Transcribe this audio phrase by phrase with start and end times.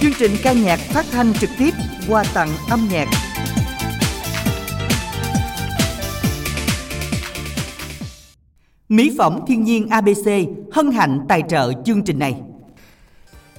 [0.00, 1.70] Chương trình ca nhạc phát thanh trực tiếp
[2.08, 3.08] qua tặng âm nhạc.
[8.88, 10.28] Mỹ phẩm thiên nhiên ABC
[10.72, 12.34] hân hạnh tài trợ chương trình này.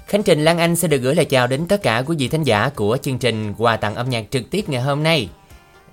[0.08, 2.44] Khánh Trình Lan Anh sẽ được gửi lời chào đến tất cả quý vị thính
[2.44, 5.30] giả của chương trình quà tặng âm nhạc trực tiếp ngày hôm nay.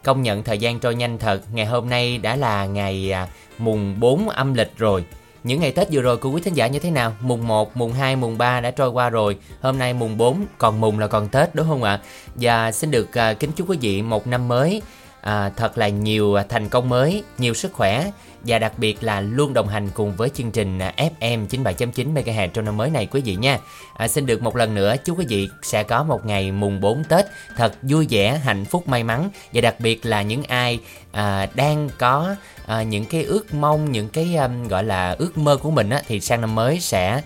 [0.04, 3.28] Công nhận thời gian trôi nhanh thật, ngày hôm nay đã là ngày à,
[3.58, 5.04] mùng 4 âm lịch rồi.
[5.46, 7.12] Những ngày Tết vừa rồi của quý thính giả như thế nào?
[7.20, 9.36] Mùng 1, mùng 2, mùng 3 đã trôi qua rồi.
[9.60, 12.00] Hôm nay mùng 4, còn mùng là còn Tết đúng không ạ?
[12.34, 14.82] Và xin được à, kính chúc quý vị một năm mới
[15.26, 18.10] à, thật là nhiều à, thành công mới, nhiều sức khỏe
[18.42, 22.48] và đặc biệt là luôn đồng hành cùng với chương trình à, FM 97.9 MHz
[22.48, 23.58] trong năm mới này quý vị nha.
[23.94, 27.04] À, xin được một lần nữa chúc quý vị sẽ có một ngày mùng 4
[27.04, 27.26] Tết
[27.56, 30.80] thật vui vẻ, hạnh phúc, may mắn và đặc biệt là những ai
[31.12, 32.34] à, đang có
[32.66, 36.02] à, những cái ước mong, những cái um, gọi là ước mơ của mình á,
[36.06, 37.22] thì sang năm mới sẽ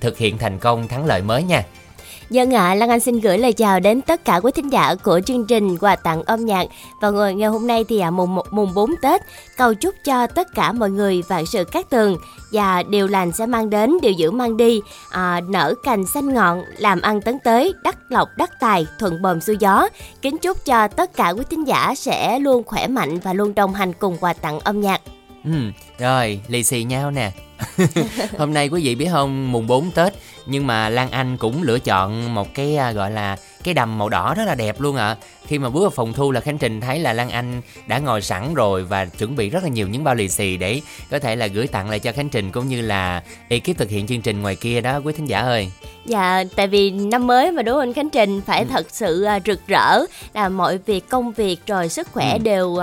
[0.00, 1.62] thực hiện thành công thắng lợi mới nha.
[2.32, 4.94] Dân ạ, à, Lan Anh xin gửi lời chào đến tất cả quý thính giả
[4.94, 6.66] của chương trình quà tặng âm nhạc
[7.00, 9.20] và ngày, ngày hôm nay thì à, mùng mùng 4 Tết
[9.56, 12.16] cầu chúc cho tất cả mọi người vạn sự cát tường
[12.52, 14.80] và điều lành sẽ mang đến, điều dữ mang đi,
[15.10, 19.40] à, nở cành xanh ngọn, làm ăn tấn tới, đắc lộc đắc tài, thuận bồm
[19.40, 19.88] xuôi gió.
[20.22, 23.74] Kính chúc cho tất cả quý thính giả sẽ luôn khỏe mạnh và luôn đồng
[23.74, 25.00] hành cùng quà tặng âm nhạc.
[25.44, 25.50] Ừ,
[25.98, 27.32] rồi, lì xì nhau nè.
[28.38, 30.14] Hôm nay quý vị biết không, mùng 4 Tết
[30.46, 34.08] nhưng mà Lan Anh cũng lựa chọn một cái à, gọi là cái đầm màu
[34.08, 35.06] đỏ rất là đẹp luôn ạ.
[35.06, 35.16] À.
[35.46, 38.22] Khi mà bước vào phòng thu là Khánh Trình thấy là Lan Anh đã ngồi
[38.22, 41.36] sẵn rồi và chuẩn bị rất là nhiều những bao lì xì để có thể
[41.36, 44.42] là gửi tặng lại cho Khánh Trình cũng như là ekip thực hiện chương trình
[44.42, 45.70] ngoài kia đó quý thính giả ơi.
[46.04, 48.66] Dạ, tại vì năm mới mà đúng không Khánh Trình phải ừ.
[48.70, 50.04] thật sự uh, rực rỡ
[50.34, 52.38] là mọi việc công việc rồi sức khỏe ừ.
[52.38, 52.76] đều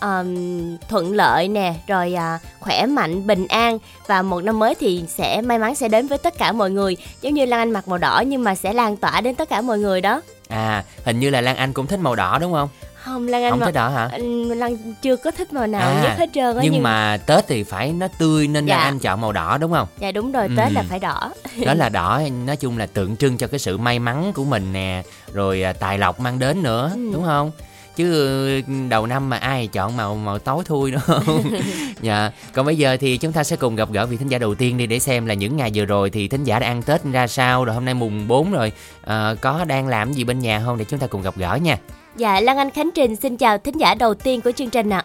[0.00, 5.04] um, thuận lợi nè rồi uh, khỏe mạnh bình an và một năm mới thì
[5.08, 7.88] sẽ may mắn sẽ đến với tất cả mọi người giống như lan anh mặc
[7.88, 11.20] màu đỏ nhưng mà sẽ lan tỏa đến tất cả mọi người đó à hình
[11.20, 13.66] như là lan anh cũng thích màu đỏ đúng không không lan anh không mà,
[13.66, 14.18] thích đỏ hả
[14.56, 17.46] lan chưa có thích màu nào à, nhất hết trơn á nhưng, nhưng mà tết
[17.48, 18.76] thì phải nó tươi nên dạ.
[18.76, 20.72] lan anh chọn màu đỏ đúng không dạ đúng rồi tết ừ.
[20.72, 21.32] là phải đỏ
[21.66, 24.72] đó là đỏ nói chung là tượng trưng cho cái sự may mắn của mình
[24.72, 25.02] nè
[25.32, 27.10] rồi à, tài lộc mang đến nữa ừ.
[27.12, 27.52] đúng không
[27.96, 31.00] chứ đầu năm mà ai chọn màu màu tối thui đâu
[32.00, 32.30] dạ.
[32.52, 34.78] Còn bây giờ thì chúng ta sẽ cùng gặp gỡ vị thính giả đầu tiên
[34.78, 37.26] đi để xem là những ngày vừa rồi thì thính giả đã ăn tết ra
[37.26, 37.64] sao.
[37.64, 38.72] Rồi hôm nay mùng 4 rồi.
[39.04, 40.78] À, có đang làm gì bên nhà không?
[40.78, 41.78] Để chúng ta cùng gặp gỡ nha.
[42.16, 45.04] Dạ lan anh khánh trình xin chào thính giả đầu tiên của chương trình ạ.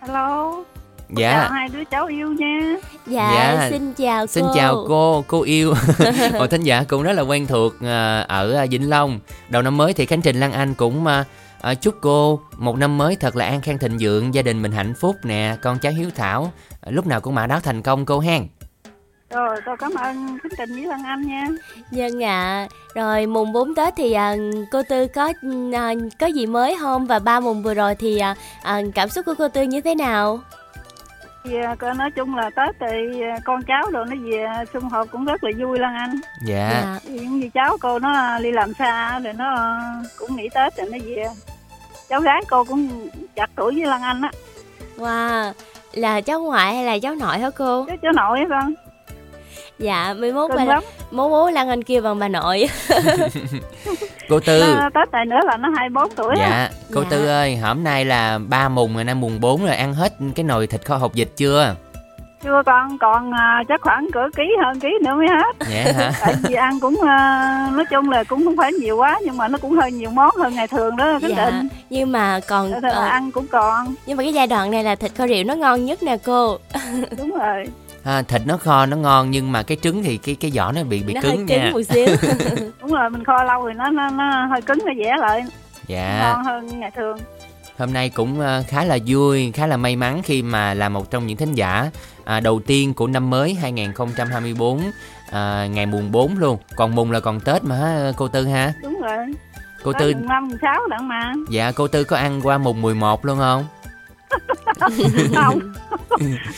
[0.00, 0.54] Hello.
[1.16, 1.32] Dạ.
[1.32, 2.76] chào hai đứa cháu yêu nha.
[3.06, 3.68] Dạ, dạ.
[3.70, 4.26] xin chào cô.
[4.26, 5.74] xin chào cô cô yêu.
[6.38, 9.20] Một thính giả cũng rất là quen thuộc à, ở vĩnh long.
[9.48, 11.06] Đầu năm mới thì khánh trình lan anh cũng
[11.62, 14.72] à, chúc cô một năm mới thật là an khang thịnh vượng gia đình mình
[14.72, 16.52] hạnh phúc nè con cháu hiếu thảo.
[16.80, 18.46] À, lúc nào cũng mã đáo thành công cô hen.
[19.30, 21.48] Rồi tôi cảm ơn khánh trình với lan anh nha.
[21.90, 22.28] Vâng ạ.
[22.30, 22.68] À.
[22.94, 24.36] rồi mùng 4 tết thì à,
[24.70, 25.32] cô tư có
[25.72, 27.06] à, có gì mới không?
[27.06, 29.94] Và ba mùng vừa rồi thì à, à, cảm xúc của cô tư như thế
[29.94, 30.40] nào
[31.80, 35.24] à, nói chung là tết thì à, con cháu rồi nó về xung họp cũng
[35.24, 36.20] rất là vui lan anh.
[36.44, 36.68] Dạ.
[36.68, 37.04] Yeah.
[37.04, 39.78] những gì cháu cô nó đi làm xa rồi nó
[40.18, 41.24] cũng nghỉ tết rồi nó về.
[42.08, 44.30] Cháu gái cô cũng chặt tuổi với lan anh á.
[44.96, 45.52] Wow
[45.92, 47.84] là cháu ngoại hay là cháu nội hả cô?
[47.86, 48.74] Cháu, cháu nội hả con
[49.78, 50.80] dạ mai mốt bà
[51.10, 52.68] mốt bố lan anh kia bằng bà nội.
[54.28, 54.60] Cô tư.
[54.60, 56.70] Nó, tết này nữa là nó 24 tuổi dạ à.
[56.94, 57.08] cô dạ.
[57.10, 60.44] tư ơi hôm nay là ba mùng rồi nay mùng 4 rồi ăn hết cái
[60.44, 61.74] nồi thịt kho hột vịt chưa?
[62.42, 65.66] Chưa con còn uh, chắc khoảng cỡ ký hơn ký nữa mới hết.
[65.70, 66.12] Dạ hả?
[66.20, 69.48] Tại vì ăn cũng uh, nói chung là cũng không phải nhiều quá nhưng mà
[69.48, 71.50] nó cũng hơi nhiều món hơn ngày thường đó cái dạ.
[71.50, 71.68] định.
[71.90, 73.94] nhưng mà còn uh, ăn cũng còn.
[74.06, 76.58] nhưng mà cái giai đoạn này là thịt kho rượu nó ngon nhất nè cô.
[77.18, 77.64] Đúng rồi
[78.04, 80.82] à, thịt nó kho nó ngon nhưng mà cái trứng thì cái cái vỏ nó
[80.84, 81.56] bị bị nó cứng hơi nha.
[81.64, 82.06] cứng một xíu.
[82.80, 85.44] Đúng rồi mình kho lâu thì nó nó, nó hơi cứng nó dẻ lại.
[85.86, 86.20] Dạ.
[86.22, 87.16] Ngon hơn ngày thường.
[87.78, 91.10] Hôm nay cũng ờ, khá là vui khá là may mắn khi mà là một
[91.10, 91.90] trong những thính giả
[92.24, 94.80] à, đầu tiên của năm mới 2024
[95.32, 96.58] à, ngày mùng 4 luôn.
[96.76, 98.72] Còn mùng là còn tết mà ha cô tư ha?
[98.82, 99.26] Đúng rồi.
[99.82, 101.32] Cô tư mùng năm mùng sáu đặng mà.
[101.50, 103.64] Dạ cô tư có ăn qua mùng 11 luôn không
[105.34, 105.60] không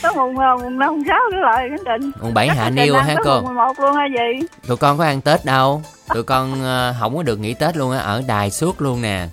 [0.03, 2.97] tới mùng ờ, mùng năm mùng sáu nữa lại cái định mùng bảy hạ niêu
[2.97, 5.83] hả cô mùng một luôn hay gì tụi con có ăn tết đâu
[6.15, 9.27] tụi con uh, không có được nghỉ tết luôn á ở đài suốt luôn nè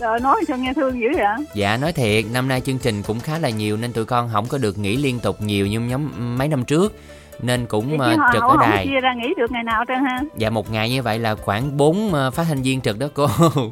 [0.00, 1.46] Trời nói sao nghe thương dữ vậy?
[1.54, 4.46] Dạ nói thiệt, năm nay chương trình cũng khá là nhiều nên tụi con không
[4.46, 6.94] có được nghỉ liên tục nhiều như nhóm mấy năm trước
[7.42, 8.86] nên cũng uh, trực ở đài.
[8.86, 10.20] chia ra nghỉ được ngày nào trên ha?
[10.36, 13.26] Dạ một ngày như vậy là khoảng 4 uh, phát thanh viên trực đó cô.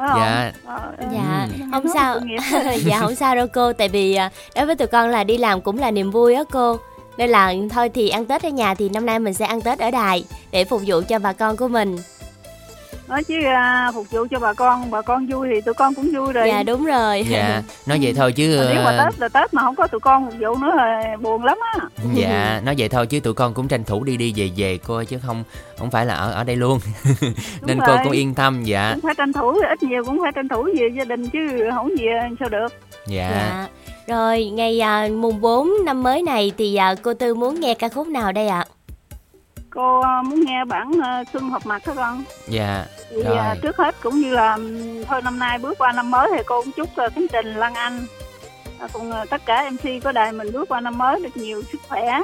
[0.00, 0.52] dạ.
[0.66, 1.48] Ờ, dạ.
[1.58, 1.64] ừ.
[1.72, 2.20] không sao.
[2.84, 3.72] dạ không sao đâu cô.
[3.72, 6.42] Tại vì à, đối với tụi con là đi làm cũng là niềm vui á
[6.52, 6.78] cô.
[7.16, 9.78] Nên là thôi thì ăn tết ở nhà thì năm nay mình sẽ ăn tết
[9.78, 11.96] ở đài để phục vụ cho bà con của mình
[13.10, 16.10] nói chứ à, phục vụ cho bà con bà con vui thì tụi con cũng
[16.14, 16.48] vui rồi.
[16.48, 17.24] Dạ đúng rồi.
[17.28, 19.86] Dạ nói vậy thôi chứ Mà nếu mà ờ, tết là tết mà không có
[19.86, 21.78] tụi con phục vụ nữa là buồn lắm á.
[22.14, 25.04] Dạ nói vậy thôi chứ tụi con cũng tranh thủ đi đi về về cô
[25.04, 25.44] chứ không
[25.78, 26.78] không phải là ở ở đây luôn.
[27.62, 27.98] Nên cô rồi.
[28.04, 28.90] cũng yên tâm dạ.
[28.94, 31.38] Cũng phải tranh thủ ít nhiều cũng phải tranh thủ về gia đình chứ
[31.74, 32.68] không về sao được.
[33.06, 33.30] Dạ.
[33.30, 33.68] Dạ.
[34.06, 37.88] Rồi ngày à, mùng 4 năm mới này thì à, cô tư muốn nghe ca
[37.88, 38.64] khúc nào đây ạ
[39.70, 43.36] cô à, muốn nghe bản à, xuân họp mặt hả con dạ thì Rồi.
[43.38, 44.58] à, trước hết cũng như là
[45.08, 48.06] thôi năm nay bước qua năm mới thì cô cũng chúc khánh trình lan anh
[48.92, 52.20] cùng tất cả mc có đài mình bước qua năm mới được nhiều sức khỏe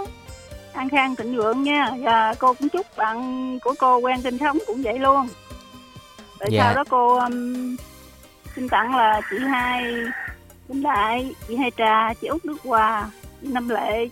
[0.73, 4.59] an khang thịnh vượng nha và cô cũng chúc bạn của cô quen sinh sống
[4.67, 5.29] cũng vậy luôn
[6.41, 6.63] rồi Dạ.
[6.65, 7.77] sau đó cô ừm,
[8.57, 9.85] xin tặng là chị hai
[10.69, 13.11] Vĩnh Đại, chị Hai Trà, chị Út Đức Hòa,
[13.43, 14.09] chị Năm Lệ,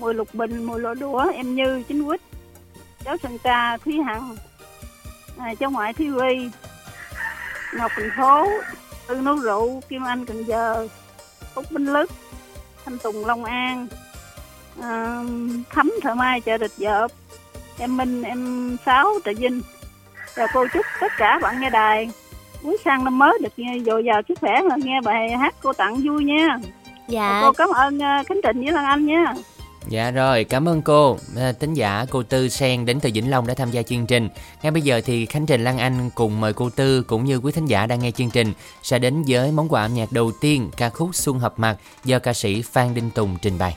[0.00, 2.20] Mùi Lục Bình, Mùi Lọ Đũa, em Như, Chính Quýt,
[3.04, 4.36] cháu Sơn Ca, Thúy Hằng,
[5.38, 6.50] à, cháu ngoại Thúy Huy,
[7.74, 8.46] Ngọc Thành Phố,
[9.06, 10.88] Tư Nấu Rượu, Kim Anh Cần Giờ,
[11.54, 12.10] Út Binh Lức,
[12.84, 13.86] Thanh Tùng Long An,
[14.82, 15.22] à,
[15.70, 17.10] Thấm Thợ Mai Chợ Địch Dợp,
[17.78, 19.60] em Minh, em Sáu Trà Vinh.
[20.36, 22.10] Và cô chúc tất cả bạn nghe đài.
[22.62, 25.72] Cuối sang năm mới được nghe dồi dào sức khỏe là nghe bài hát cô
[25.72, 26.58] tặng vui nha.
[27.08, 27.40] dạ.
[27.42, 29.34] Cô cảm ơn ờ, Khánh Trịnh với Lan Anh nha.
[29.88, 31.18] Dạ rồi, cảm ơn cô.
[31.36, 34.28] À, tính giả cô Tư Sen đến từ Vĩnh Long đã tham gia chương trình.
[34.62, 37.52] Ngay bây giờ thì Khánh Trình Lan Anh cùng mời cô Tư cũng như quý
[37.52, 38.52] thính giả đang nghe chương trình
[38.82, 42.18] sẽ đến với món quà âm nhạc đầu tiên ca khúc Xuân Hợp Mặt do
[42.18, 43.76] ca sĩ Phan Đinh Tùng trình bày.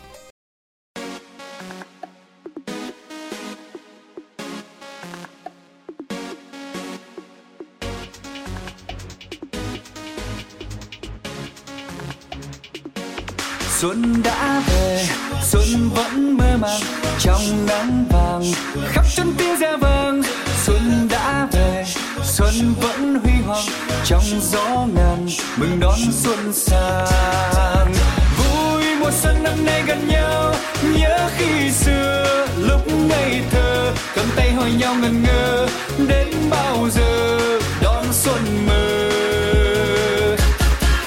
[13.80, 15.06] Xuân đã về,
[15.52, 16.82] xuân vẫn mơ màng
[17.20, 18.44] trong nắng vàng
[18.86, 20.22] khắp chân tiếng ra vang.
[20.66, 21.86] Xuân đã về,
[22.24, 23.66] xuân vẫn huy hoàng
[24.06, 25.28] trong gió ngàn
[25.58, 27.94] mừng đón xuân sang.
[28.38, 30.56] Vui mùa xuân năm nay gần nhau,
[30.98, 35.68] nhớ khi xưa lúc ngây thơ cầm tay hỏi nhau ngần ngơ
[36.08, 37.40] đến bao giờ
[37.82, 39.10] đón xuân mơ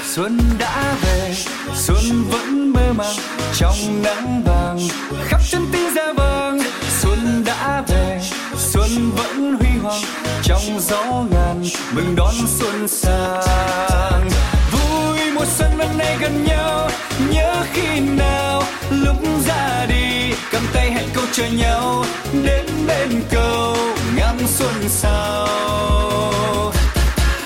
[0.05, 1.35] xuân đã về
[1.75, 4.79] xuân vẫn mơ màng trong nắng vàng,
[5.25, 6.59] khắp chân tim ra vàng.
[7.01, 8.21] Xuân đã về,
[8.57, 10.03] xuân vẫn huy hoàng,
[10.43, 14.29] trong gió ngàn mừng đón xuân sang.
[14.73, 16.91] Vui mùa xuân năm nay gần nhau,
[17.33, 19.17] nhớ khi nào, lúc
[19.47, 22.05] ra đi, cầm tay hẹn câu chờ nhau,
[22.45, 23.77] đến bên cầu
[24.17, 26.73] ngắm xuân sao.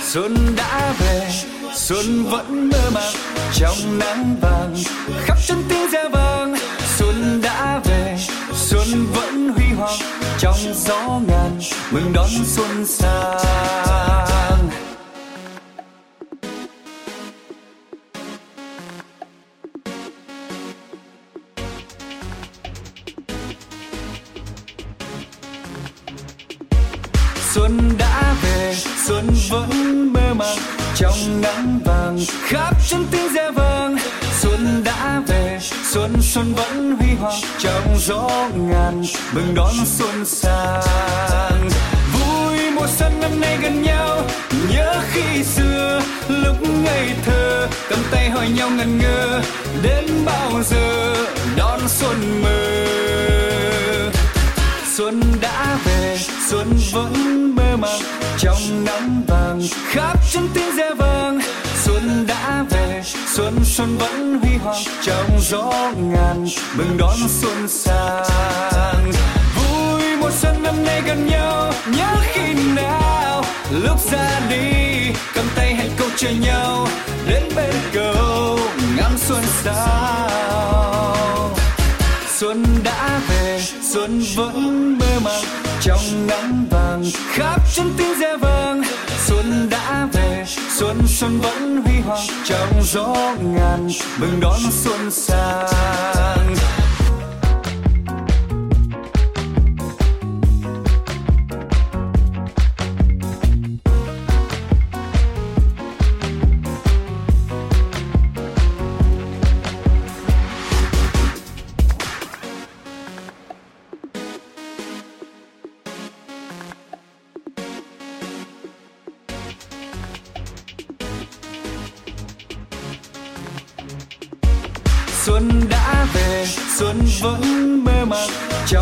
[0.02, 1.30] Xuân đã về
[1.84, 3.14] xuân vẫn mơ màng,
[3.52, 4.74] trong nắng vàng,
[5.24, 6.54] khắp chân tiếng ra vàng.
[6.96, 8.18] Xuân đã về,
[8.54, 9.98] xuân vẫn huy hoàng,
[10.38, 11.60] trong gió ngàn,
[11.90, 14.63] mừng đón xuân sang.
[28.42, 28.74] Về
[29.06, 29.68] xuân vẫn
[30.12, 30.58] mơ màng,
[30.94, 33.96] trong nắng vàng khắp chân tiếng ra vàng.
[34.40, 35.58] Xuân đã về,
[35.92, 41.68] xuân xuân vẫn huy hoàng, trong gió ngàn mừng đón xuân sang.
[42.12, 44.22] Vui mùa xuân năm nay gần nhau,
[44.70, 49.42] nhớ khi xưa, lúc ngây thơ, cầm tay hỏi nhau ngần ngơ,
[49.82, 51.14] đến bao giờ
[51.56, 52.80] đón xuân mơ.
[54.96, 57.12] Xuân đã về xuân vẫn
[57.56, 58.00] mơ màng,
[58.38, 61.40] trong nắng vàng khắp chân tiếng reo vàng
[61.84, 63.02] xuân đã về,
[63.34, 66.46] xuân xuân vẫn huy hoàng, trong gió ngàn
[66.76, 69.12] mừng đón xuân sang.
[69.56, 73.44] Vui mùa xuân năm nay gần nhau, nhớ khi nào?
[73.70, 74.66] Lúc ra đi,
[75.34, 76.88] cầm tay hẹn câu chờ nhau,
[77.28, 78.58] đến bên cầu
[78.96, 80.83] ngắm xuân sao
[82.44, 85.44] xuân đã về, xuân vẫn mơ màng.
[85.80, 88.82] Trong nắng vàng, khắp chân tiếng ra vàng.
[89.26, 90.44] Xuân đã về,
[90.76, 92.26] xuân xuân vẫn huy hoàng.
[92.44, 96.54] Trong gió ngàn, mừng đón xuân sang.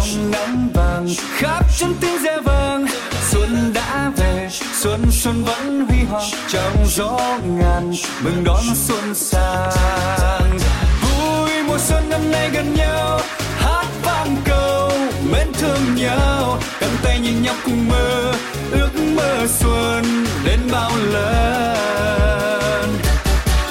[0.03, 2.87] Xuân trong nắng vàng, khắp chân tiếng reo vàng
[3.31, 7.93] xuân đã về, xuân xuân vẫn huy hoàng trong gió ngàn.
[8.25, 10.59] Mừng đón xuân sang.
[11.03, 13.21] Vui mùa xuân năm nay gần nhau,
[13.57, 14.93] hát vang câu
[15.33, 16.59] mến thương nhau.
[16.81, 18.33] Cầm tay nhìn nhau cùng mơ,
[18.73, 22.99] ước mơ xuân đến bao lần.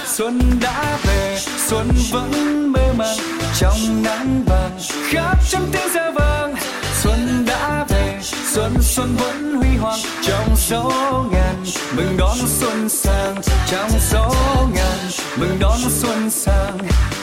[0.05, 4.79] Xuân đã về, xuân vẫn mơ màng trong nắng vàng
[5.09, 6.55] khắp trong tiếng reo vang.
[7.01, 9.99] Xuân đã về xuân xuân vẫn huy hoàng.
[10.21, 10.91] Trong số
[11.31, 11.55] ngàn
[11.95, 13.35] mừng đón xuân sang.
[13.67, 14.33] Trong số
[14.73, 14.97] ngàn
[15.39, 16.77] mừng đón xuân sang.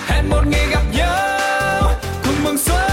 [0.07, 1.91] Hẹn một ngày gặp nhau
[2.25, 2.91] cùng mừng xuân.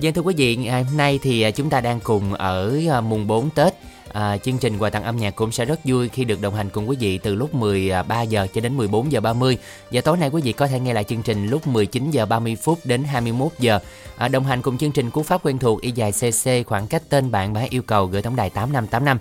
[0.00, 3.00] Dân thưa quý vị, ngày hôm nay thì à, chúng ta đang cùng ở à,
[3.00, 3.74] mùng 4 Tết.
[4.16, 6.70] À, chương trình quà tặng âm nhạc cũng sẽ rất vui khi được đồng hành
[6.70, 9.58] cùng quý vị từ lúc 13 giờ cho đến 14 giờ 30.
[9.90, 12.56] Và tối nay quý vị có thể nghe lại chương trình lúc 19 giờ 30
[12.56, 13.78] phút đến 21 giờ.
[14.16, 17.02] À, đồng hành cùng chương trình cú pháp quen thuộc y dài CC khoảng cách
[17.08, 19.18] tên bạn và hãy yêu cầu gửi tổng đài 8585.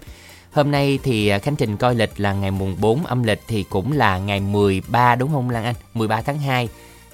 [0.51, 3.63] Hôm nay thì à, Khánh Trình coi lịch là ngày mùng 4 âm lịch thì
[3.63, 5.75] cũng là ngày 13 đúng không Lan Anh?
[5.93, 6.69] 13 tháng 2.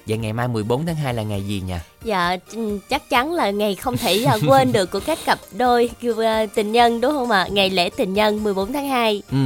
[0.07, 1.75] Vậy ngày mai 14 tháng 2 là ngày gì nhỉ?
[2.03, 5.89] Dạ ừ, chắc chắn là ngày không thể là quên được của các cặp đôi
[6.25, 7.47] à, tình nhân đúng không ạ?
[7.51, 9.21] Ngày lễ tình nhân 14 tháng 2.
[9.31, 9.37] Ừ,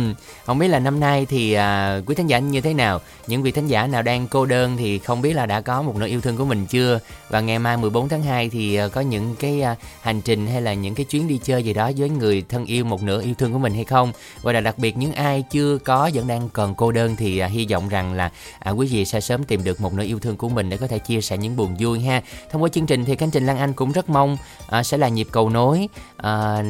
[0.46, 3.02] không biết là năm nay thì à, quý thính giả như thế nào?
[3.28, 5.96] Những vị thính giả nào đang cô đơn thì không biết là đã có một
[5.96, 7.00] nửa yêu thương của mình chưa?
[7.30, 10.62] Và ngày mai 14 tháng 2 thì à, có những cái à, hành trình hay
[10.62, 13.34] là những cái chuyến đi chơi gì đó với người thân yêu một nửa yêu
[13.38, 14.12] thương của mình hay không?
[14.42, 17.48] Và là đặc biệt những ai chưa có vẫn đang còn cô đơn thì à,
[17.48, 20.38] hy vọng rằng là à, quý vị sẽ sớm tìm được một nửa yêu thương
[20.38, 22.22] của mình để có thể chia sẻ những buồn vui ha.
[22.52, 24.38] Thông qua chương trình thì Khánh Trình Lan Anh cũng rất mong
[24.68, 26.64] à, sẽ là nhịp cầu nối à,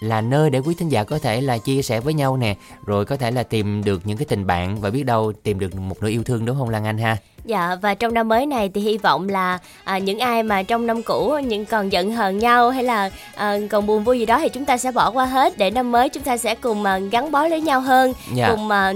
[0.00, 3.04] là nơi để quý thính giả có thể là chia sẻ với nhau nè, rồi
[3.04, 6.02] có thể là tìm được những cái tình bạn và biết đâu tìm được một
[6.02, 7.16] nửa yêu thương đúng không Lan Anh ha?
[7.44, 10.86] Dạ và trong năm mới này thì hy vọng là à, những ai mà trong
[10.86, 14.38] năm cũ những còn giận hờn nhau hay là à, còn buồn vui gì đó
[14.38, 16.98] thì chúng ta sẽ bỏ qua hết để năm mới chúng ta sẽ cùng à,
[16.98, 18.48] gắn bó với nhau hơn, Dạ.
[18.50, 18.92] cùng à,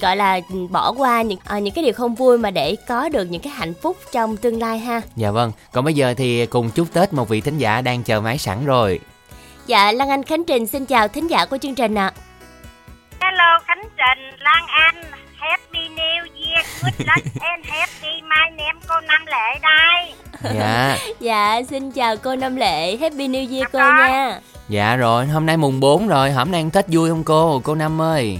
[0.00, 3.24] gọi là bỏ qua những à, những cái điều không vui mà để có được
[3.24, 5.00] những cái hạnh phúc trong tương lai ha.
[5.16, 8.20] Dạ vâng, còn bây giờ thì cùng chúc Tết một vị thính giả đang chờ
[8.20, 9.00] máy sẵn rồi.
[9.66, 12.12] Dạ Lan Anh Khánh Trình xin chào thính giả của chương trình ạ.
[13.20, 14.96] Hello Khánh Trình, Lan Anh,
[15.42, 20.12] Happy New Year, good luck and happy my name cô Năm Lệ đây.
[20.54, 24.08] Dạ, Dạ xin chào cô Năm Lệ, Happy New Year cô Dạ.
[24.08, 24.40] nha.
[24.68, 27.74] dạ rồi, hôm nay mùng 4 rồi, hôm nay ăn Tết vui không cô, cô
[27.74, 28.38] Năm ơi?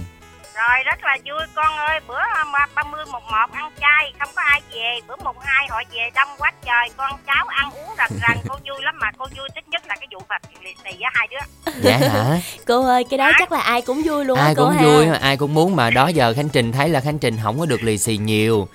[0.69, 2.19] Rồi rất là vui con ơi, bữa
[2.51, 6.09] mà 30 mùng 1 ăn chay, không có ai về, bữa mùng 2 họ về
[6.15, 9.47] đông quá trời, con cháu ăn uống rần rần, cô vui lắm mà cô vui
[9.55, 11.71] thích nhất là cái vụ phật lì xì với hai đứa.
[11.81, 12.39] Dạ hả?
[12.67, 14.83] Cô ơi, cái đó chắc là ai cũng vui luôn á ai cô cũng ha.
[14.83, 17.65] vui, ai cũng muốn mà đó giờ Khánh Trình thấy là Khánh Trình không có
[17.65, 18.67] được lì xì nhiều.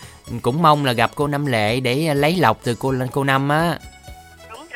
[0.42, 3.78] Cũng mong là gặp cô Năm Lệ để lấy lọc từ cô cô Năm á.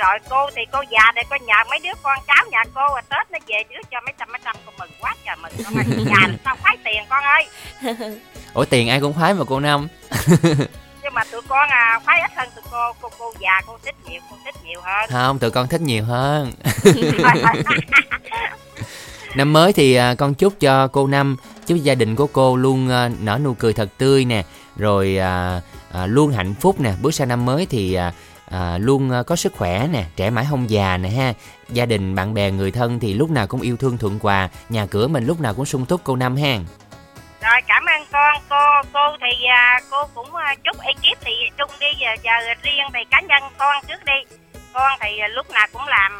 [0.03, 3.03] Rồi, cô thì cô già để cô nhờ mấy đứa con cháu nhà cô à,
[3.11, 5.75] Tết nó về đứa cho mấy trăm mấy trăm cô mừng quá trời mừng con
[5.75, 7.47] ơi, già làm sao khoái tiền con ơi.
[8.55, 9.89] Ủa tiền ai cũng khoái mà cô Năm.
[11.03, 13.95] nhưng mà tụi con à khoái ít hơn tụi cô cô cô già cô thích
[14.09, 16.53] nhiều cô thích nhiều hơn Không, tụi con thích nhiều hơn.
[19.35, 22.91] Năm mới thì à, con chúc cho cô Năm, chúc gia đình của cô luôn
[22.91, 24.45] à, nở nụ cười thật tươi nè,
[24.77, 25.61] rồi à,
[25.93, 26.93] à, luôn hạnh phúc nè.
[27.03, 28.13] Bước sang năm mới thì à,
[28.53, 31.33] à, luôn à, có sức khỏe nè, trẻ mãi không già nè ha.
[31.69, 34.87] Gia đình, bạn bè, người thân thì lúc nào cũng yêu thương thuận hòa, nhà
[34.87, 36.59] cửa mình lúc nào cũng sung túc cô Năm ha.
[37.43, 38.43] rồi cảm ơn con.
[38.49, 41.87] Cô cô thì à, cô cũng à, chúc ekip thì chung đi.
[42.01, 44.37] Giờ, giờ riêng thì cá nhân con trước đi.
[44.73, 46.13] Con thì à, lúc nào cũng làm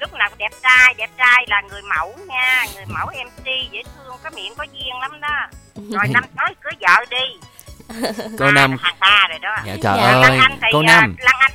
[0.00, 2.64] lúc nào cũng đẹp trai đẹp trai là người mẫu nha.
[2.74, 5.48] Người mẫu mc dễ thương có miệng có duyên lắm đó.
[5.74, 7.38] Rồi năm tới cưới vợ đi.
[8.38, 9.56] Cô À, Năm, hàng ba rồi đó.
[9.66, 11.16] Dạ trời Dạ, ơi, Anh thì cô Năm.
[11.18, 11.52] Lan Anh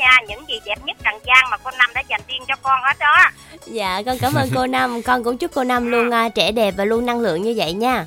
[0.00, 2.80] nha những gì đẹp nhất trần gian mà cô Năm đã dành riêng cho con
[2.82, 3.16] hết đó
[3.66, 6.74] Dạ con cảm ơn cô Năm, con cũng chúc cô Năm luôn à, trẻ đẹp
[6.76, 8.06] và luôn năng lượng như vậy nha.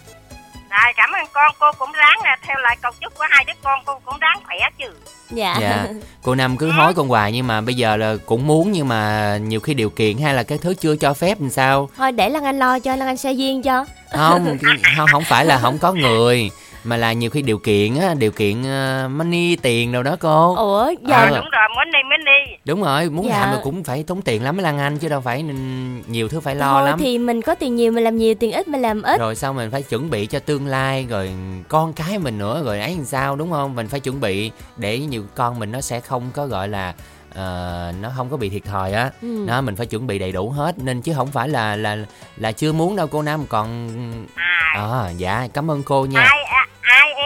[0.69, 3.53] Rồi cảm ơn con, cô cũng ráng à, theo lời cầu chúc của hai đứa
[3.63, 4.85] con, cô cũng ráng khỏe chứ.
[5.31, 5.57] Dạ.
[5.61, 5.87] Dạ,
[6.23, 9.37] cô Năm cứ hối con hoài nhưng mà bây giờ là cũng muốn nhưng mà
[9.37, 12.29] nhiều khi điều kiện hay là cái thứ chưa cho phép làm sao Thôi để
[12.29, 13.85] Lan Anh lo cho Lan Anh xe duyên cho.
[14.11, 14.57] không
[14.97, 16.49] không không phải là không có người
[16.83, 20.55] mà là nhiều khi điều kiện á điều kiện uh, money tiền đâu đó cô
[20.55, 20.93] Ủa Ờ.
[21.07, 22.55] giờ Đúng rồi, muốn đi, muốn đi.
[22.65, 23.39] đúng rồi muốn Dạ.
[23.39, 26.39] làm thì cũng phải tốn tiền lắm Lan Anh chứ đâu phải nên nhiều thứ
[26.39, 28.81] phải lo thôi lắm thì mình có tiền nhiều mình làm nhiều, tiền ít mình
[28.81, 29.19] làm ít.
[29.19, 31.31] rồi sau mình phải chuẩn bị cho tương lai rồi
[31.67, 34.99] con cái mình nữa rồi ấy làm sao đúng không mình phải chuẩn bị để
[34.99, 36.93] nhiều con mình nó sẽ không có gọi là
[37.35, 39.45] ờ, nó không có bị thiệt thòi á Ừ.
[39.47, 41.97] đó mình phải chuẩn bị đầy đủ hết nên chứ không phải là là
[42.37, 43.89] là chưa muốn đâu cô Năm còn
[44.35, 46.62] À, à dạ cảm ơn cô nha ai à, ai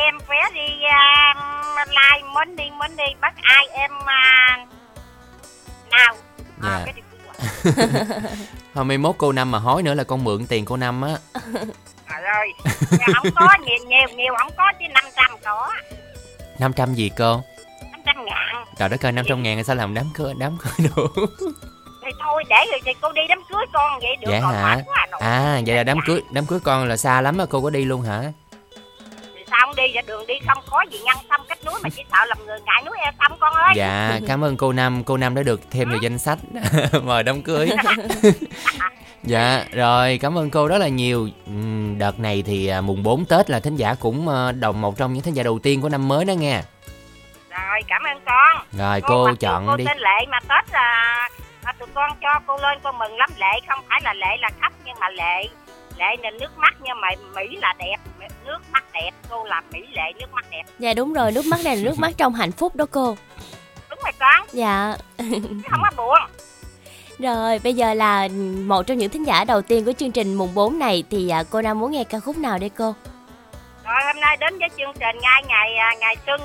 [0.07, 4.57] em vé đi uh, live muốn đi, muốn đi, bắt ai em à,
[5.91, 6.15] nào.
[6.63, 6.81] À, Dạ.
[6.85, 8.29] cái điều của-
[8.73, 11.11] Thôi mai mốt cô Năm mà hối nữa là con mượn tiền cô Năm á.
[12.09, 12.49] Trời ơi
[13.15, 15.71] không có nhiều nhiều nhiều không có chứ 500 có
[16.59, 17.41] 500 gì cô?
[17.91, 18.65] 500 ngàn.
[18.77, 21.07] Trời đất ơi 500 ngàn sao làm đám cưới đám cưới đủ
[22.05, 24.77] Thì thôi để rồi thì cô đi đám cưới con vậy được Dạ hả?
[24.85, 25.07] quá.
[25.19, 27.85] À vậy là đám cưới đám cưới con là xa lắm á cô có đi
[27.85, 28.23] luôn hả
[29.50, 32.04] sao không đi ra đường đi không có gì ngăn sông cách núi mà chỉ
[32.12, 33.74] sợ làm người ngại núi eo sông con ơi.
[33.75, 36.38] Dạ cảm ơn cô Năm Cô Năm đã được thêm vào danh sách.
[37.04, 37.70] Mời đám cưới.
[39.24, 41.30] Dạ rồi cảm ơn cô rất là nhiều.
[41.46, 44.98] Ừm, Đợt này thì à, mùng 4 Tết là thính giả cũng à, đồng một
[44.98, 46.62] trong những thính giả đầu tiên của năm mới đó nghe.
[47.50, 48.66] Rồi cảm ơn con.
[48.77, 49.84] Rồi cô dù chọn cô đi.
[49.88, 51.30] tên Lệ mà Tết là
[51.66, 53.30] mà tụi con cho cô lên con mừng lắm.
[53.38, 55.48] Lệ không phải là Lệ là khách nhưng mà Lệ
[55.98, 57.96] Lệ nên nước mắt nhưng mà Mỹ là đẹp
[58.46, 60.63] Nước mắt đẹp cô là Mỹ Lệ nước mắt đẹp.
[60.80, 63.18] Dạ đúng rồi, nước mắt này là nước mắt trong hạnh phúc đó cô.
[63.89, 64.48] Đúng rồi con.
[64.51, 64.96] Dạ.
[65.70, 66.20] Không có buồn.
[67.20, 68.27] Rồi bây giờ là
[68.66, 71.44] một trong những thính giả đầu tiên của chương trình mùng 4 này Thì à,
[71.50, 72.96] cô Nam muốn nghe ca khúc nào đây cô?
[73.86, 76.42] Rồi hôm nay đến với chương trình ngay ngày à, ngày xuân.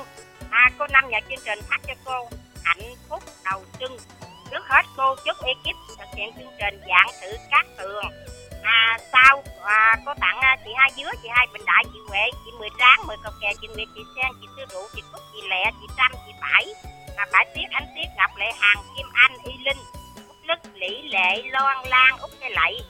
[0.51, 2.29] À, Cô Năm nhà chương trình phát cho cô
[2.65, 3.93] hạnh phúc đầu xuân.
[4.51, 8.05] Trước hết cô chúc ekip thực hiện chương trình dạng thử cát tường
[8.63, 12.31] à, Sau à, có tặng à, chị Hai Dứa, chị Hai Bình Đại, chị Huệ,
[12.45, 15.23] chị Mười Tráng, Mười Cầu Kè, chị Nguyệt, chị Sen, chị Tư Rượu, chị Cúc,
[15.33, 16.67] chị Lẹ, chị trăm chị Bảy
[17.17, 19.79] là Bảy Tiết, Ánh Tiết, Ngọc Lệ Hằng, Kim Anh, Y Linh
[20.29, 22.81] út Lức, Lý Lệ, Loan Lan, út Cây Lậy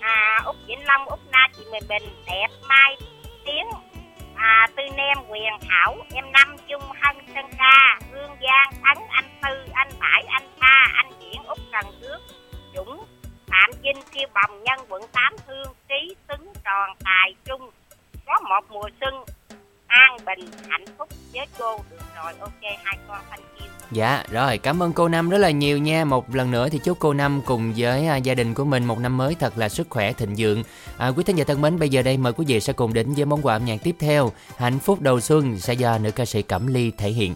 [0.00, 2.96] à, út Vĩnh Long, út Na, chị Mười Bình, Đẹp, Mai,
[3.44, 3.66] Tiến
[4.36, 6.82] à, Tư Nem, Quyền Thảo, em Năm, chung
[18.76, 19.14] mùa xuân.
[19.86, 21.76] An bình, hạnh phúc với cô.
[21.90, 23.68] Được rồi, ok, hai con thanh chiêu.
[23.92, 26.04] Dạ rồi cảm ơn cô Năm rất là nhiều nha.
[26.04, 28.98] Một lần nữa thì chúc cô Năm cùng với à, gia đình của mình một
[28.98, 30.62] năm mới thật là sức khỏe thịnh vượng.
[30.96, 33.14] À, Quý thính giả thân mến bây giờ đây mời quý vị sẽ cùng đến
[33.14, 34.32] với món quà âm nhạc tiếp theo.
[34.56, 37.34] Hạnh phúc đầu xuân sẽ do nữ ca sĩ Cẩm Ly thể hiện.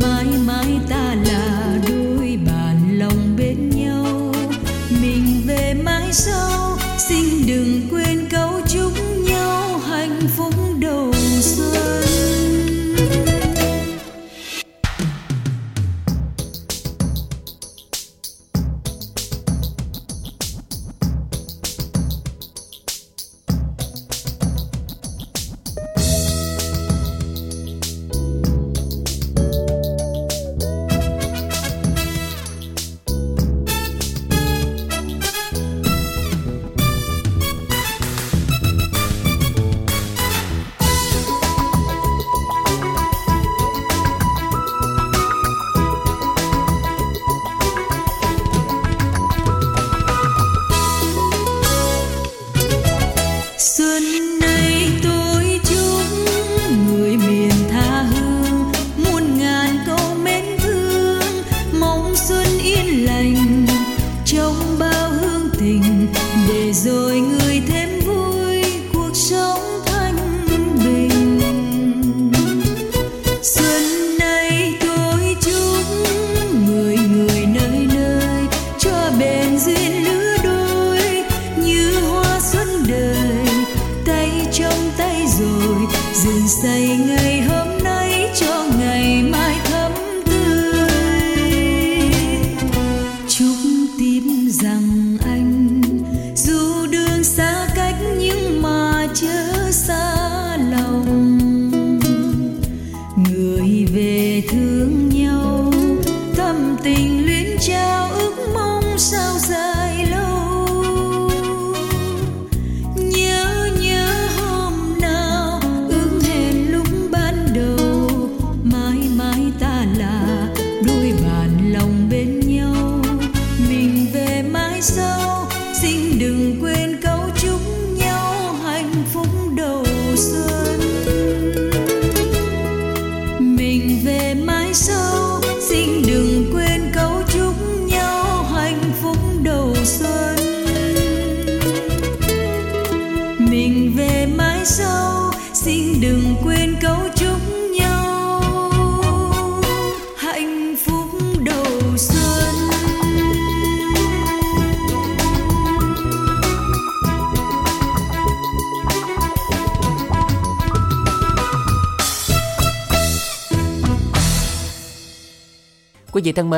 [0.00, 0.37] my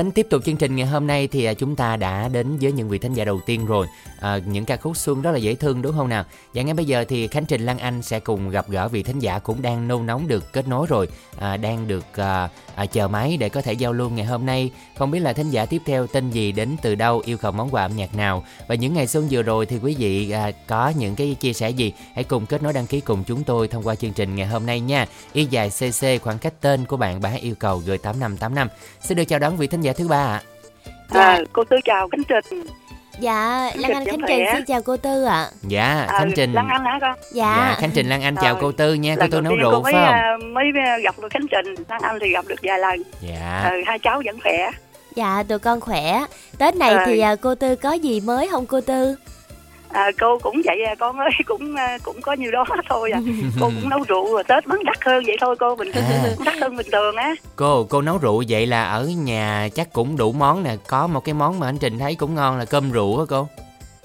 [0.02, 2.72] mến, tiếp tục chương trình ngày hôm nay thì à, chúng ta đã đến với
[2.72, 3.86] những vị thính giả đầu tiên rồi.
[4.20, 6.24] À, những ca khúc xuân rất là dễ thương đúng không nào?
[6.54, 9.18] Và ngay bây giờ thì Khánh Trình Lan Anh sẽ cùng gặp gỡ vị thính
[9.18, 11.08] giả cũng đang nôn nóng được kết nối rồi,
[11.38, 14.70] à, đang được à, à, chờ máy để có thể giao lưu ngày hôm nay.
[14.98, 17.70] Không biết là thính giả tiếp theo tên gì đến từ đâu, yêu cầu món
[17.70, 20.92] quà âm nhạc nào và những ngày xuân vừa rồi thì quý vị à, có
[20.98, 21.92] những cái chia sẻ gì?
[22.14, 24.66] Hãy cùng kết nối đăng ký cùng chúng tôi thông qua chương trình ngày hôm
[24.66, 25.06] nay nha.
[25.32, 28.68] Y dài CC khoảng cách tên của bạn bá yêu cầu gửi 8585.
[29.02, 30.42] Xin được chào đón vị thính giả thứ ba ạ.
[31.10, 32.66] À, cô Tư chào Khánh Trình.
[33.20, 35.48] Dạ, Lan Anh Khánh Trình xin chào cô Tư ạ.
[35.62, 36.52] Dạ, À, Khánh Trình.
[36.52, 37.14] Lan Anh hả con?
[37.32, 37.54] Dạ.
[37.56, 38.62] Dạ, Khánh Trình Lan Anh chào Rồi.
[38.62, 40.14] cô Tư nha, cô Lần Tư nấu rượu cô mới, phải không?
[40.14, 40.64] à, mới
[41.04, 43.02] gặp được Khánh Trình, Lan Anh thì gặp được vài lần.
[43.20, 43.68] Dạ.
[43.70, 44.70] Ừ, hai cháu vẫn khỏe.
[45.14, 46.20] Dạ, tụi con khỏe.
[46.58, 47.04] Tết này Rồi.
[47.06, 49.16] thì à, cô Tư có gì mới không cô Tư?
[49.92, 53.20] À, cô cũng vậy à, con ơi, cũng à, cũng có nhiêu đó thôi à.
[53.60, 56.34] cô cũng nấu rượu rồi Tết bán đắt hơn vậy thôi cô, bình thường À.
[56.44, 57.34] đắt hơn bình thường á.
[57.56, 61.24] Cô, cô nấu rượu vậy là ở nhà chắc cũng đủ món nè, có một
[61.24, 63.48] cái món mà anh Trình thấy cũng ngon là cơm rượu á cô.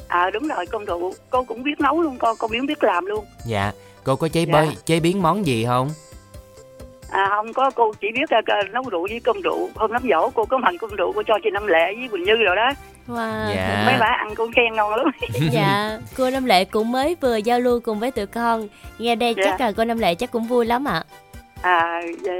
[0.07, 3.05] À đúng rồi, con rượu, cô cũng biết nấu luôn con, cô cũng biết làm
[3.05, 3.25] luôn.
[3.45, 3.71] Dạ,
[4.03, 4.53] cô có chế Dạ.
[4.53, 5.89] bơi, chế biến món gì không?
[7.11, 9.69] À không có, cô chỉ biết là à, nấu rượu với cơm rượu.
[9.75, 12.23] Hôm năm dỗ cô có mần cơm rượu cô cho chị Năm Lệ với Quỳnh
[12.23, 12.71] Như rồi đó.
[13.07, 13.55] Wow.
[13.55, 13.83] Dạ.
[13.85, 15.07] Mấy bà ăn cô khen ngon lắm.
[15.51, 18.67] dạ, cô Năm Lệ cũng mới vừa giao lưu cùng với tụi con.
[18.99, 19.43] Nghe đây Dạ.
[19.45, 21.03] chắc là cô Năm Lệ chắc cũng vui lắm ạ.
[21.61, 22.33] À, dạ,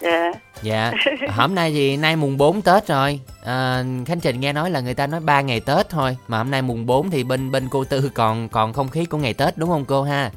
[0.00, 0.32] dạ.
[0.62, 0.92] Dạ,
[1.36, 3.20] hôm nay thì nay mùng 4 Tết rồi.
[3.44, 6.50] À, Khánh Trình nghe nói là người ta nói 3 ngày Tết thôi, mà hôm
[6.50, 9.58] nay mùng 4 thì bên bên cô Tư còn còn không khí của ngày Tết
[9.58, 10.30] đúng không cô ha?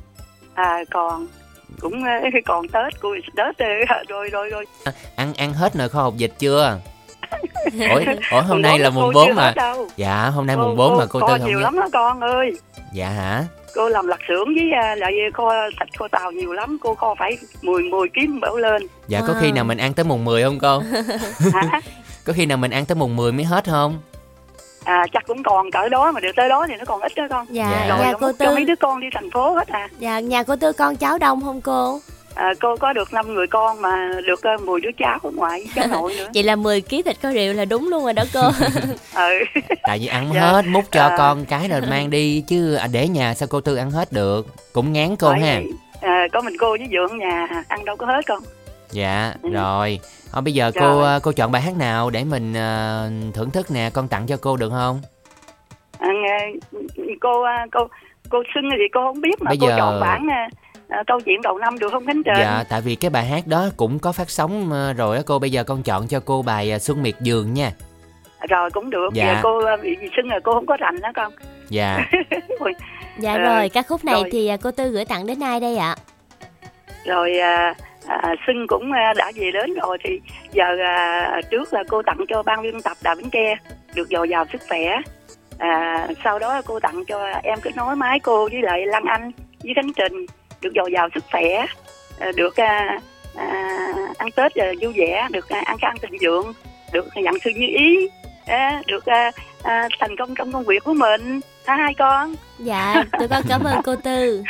[0.53, 1.27] À còn
[1.79, 2.03] cũng
[2.45, 4.65] còn Tết cô Tết rồi rồi rồi rồi.
[5.15, 6.77] Ăn ăn hết nồi kho hột vịt chưa?
[7.89, 9.73] Ủa, ủa hôm nay là mùng chưa 4 hết mà.
[9.97, 11.63] Dạ, hôm nay mùng 4 mà cô Tư không nhiều nhớ.
[11.63, 12.51] lắm đó con ơi.
[12.93, 13.43] Dạ hả?
[13.75, 17.15] Cô làm lặt xưởng với à, lại kho thịt kho tàu nhiều lắm, cô kho
[17.19, 18.87] phải 10 10 kg bảo lên.
[19.07, 20.79] Dạ có khi nào mình ăn tới mùng 10 không cô?
[21.53, 21.81] Hả?
[22.25, 23.99] Có khi nào mình ăn tới mùng 10 mới hết không?
[24.85, 27.23] À chắc cũng còn cỡ đó mà được tới đó thì nó còn ít đó
[27.29, 27.45] con.
[27.49, 27.87] Dạ, Dạ.
[27.89, 28.55] Rồi nhà nó cô múc cho Tư.
[28.55, 29.89] mấy đứa con đi thành phố hết à.
[29.99, 31.99] Dạ, nhà cô Tư con cháu đông không cô?
[32.35, 35.65] à cô có được 5 người con mà được uh, 10 đứa cháu ở ngoài
[35.75, 36.27] cháu nội nữa.
[36.33, 38.41] Vậy là 10 kg thịt kho rượu là đúng luôn rồi đó cô.
[39.15, 39.43] ừ.
[39.83, 40.41] Tại vì ăn Dạ.
[40.41, 41.15] hết, múc cho À.
[41.17, 44.47] con cái rồi mang đi chứ à, để nhà sao cô Tư ăn hết được.
[44.73, 45.61] Cũng ngán cô Bởi ha.
[46.01, 48.39] À, có mình cô với dượng nhà ăn đâu có hết con.
[48.93, 49.49] Dạ, Ừ.
[49.49, 49.99] rồi.
[50.31, 53.03] Thôi bây giờ cô à, cô chọn bài hát nào để mình à,
[53.33, 55.01] thưởng thức nè, con tặng cho cô được không?
[55.99, 56.53] À, nghe-
[57.21, 57.79] cô à, cô
[58.29, 60.49] cô xưng thì cô không biết mà Bây cô giờ- chọn bản à,
[60.89, 62.33] à, câu chuyện đầu năm được không Khánh Trình?
[62.37, 65.39] Dạ, tại vì cái bài hát đó cũng có phát sóng à, rồi á cô.
[65.39, 67.71] Bây giờ con chọn cho cô bài à, Xuân Miệt Giường nha.
[68.49, 69.09] Rồi cũng được.
[69.13, 69.25] Dạ.
[69.25, 69.39] Dạ.
[69.43, 71.31] cô à, bị xưng là cô không có rành đó con.
[71.69, 71.99] Dạ,
[72.59, 72.73] Rồi,
[73.19, 74.29] dạ Ờ, rồi, ca khúc này rồi.
[74.31, 75.95] thì à, cô Tư gửi tặng đến ai đây ạ?
[77.05, 77.73] rồi à,
[78.07, 80.19] à, xưng cũng à, đã về đến rồi thì
[80.51, 83.55] giờ à, trước là cô tặng cho ban biên tập Đà Bến Tre
[83.95, 84.97] được dồi dào sức khỏe.
[85.57, 89.31] À, sau đó cô tặng cho em kết nối máy cô với lại Lan Anh
[89.63, 90.25] với Khánh Trình
[90.61, 91.65] được dồi dào sức khỏe,
[92.19, 92.99] à, được à,
[93.35, 93.87] à,
[94.17, 96.53] ăn Tết à, vui vẻ, được à, ăn khang thịnh vượng,
[96.93, 98.09] được nhận sự như ý,
[98.45, 99.31] à, được à,
[99.63, 101.39] à, thành công trong công việc của mình.
[101.65, 102.35] Hả hai con?
[102.59, 104.43] Dạ, tụi con cảm ơn cô Tư.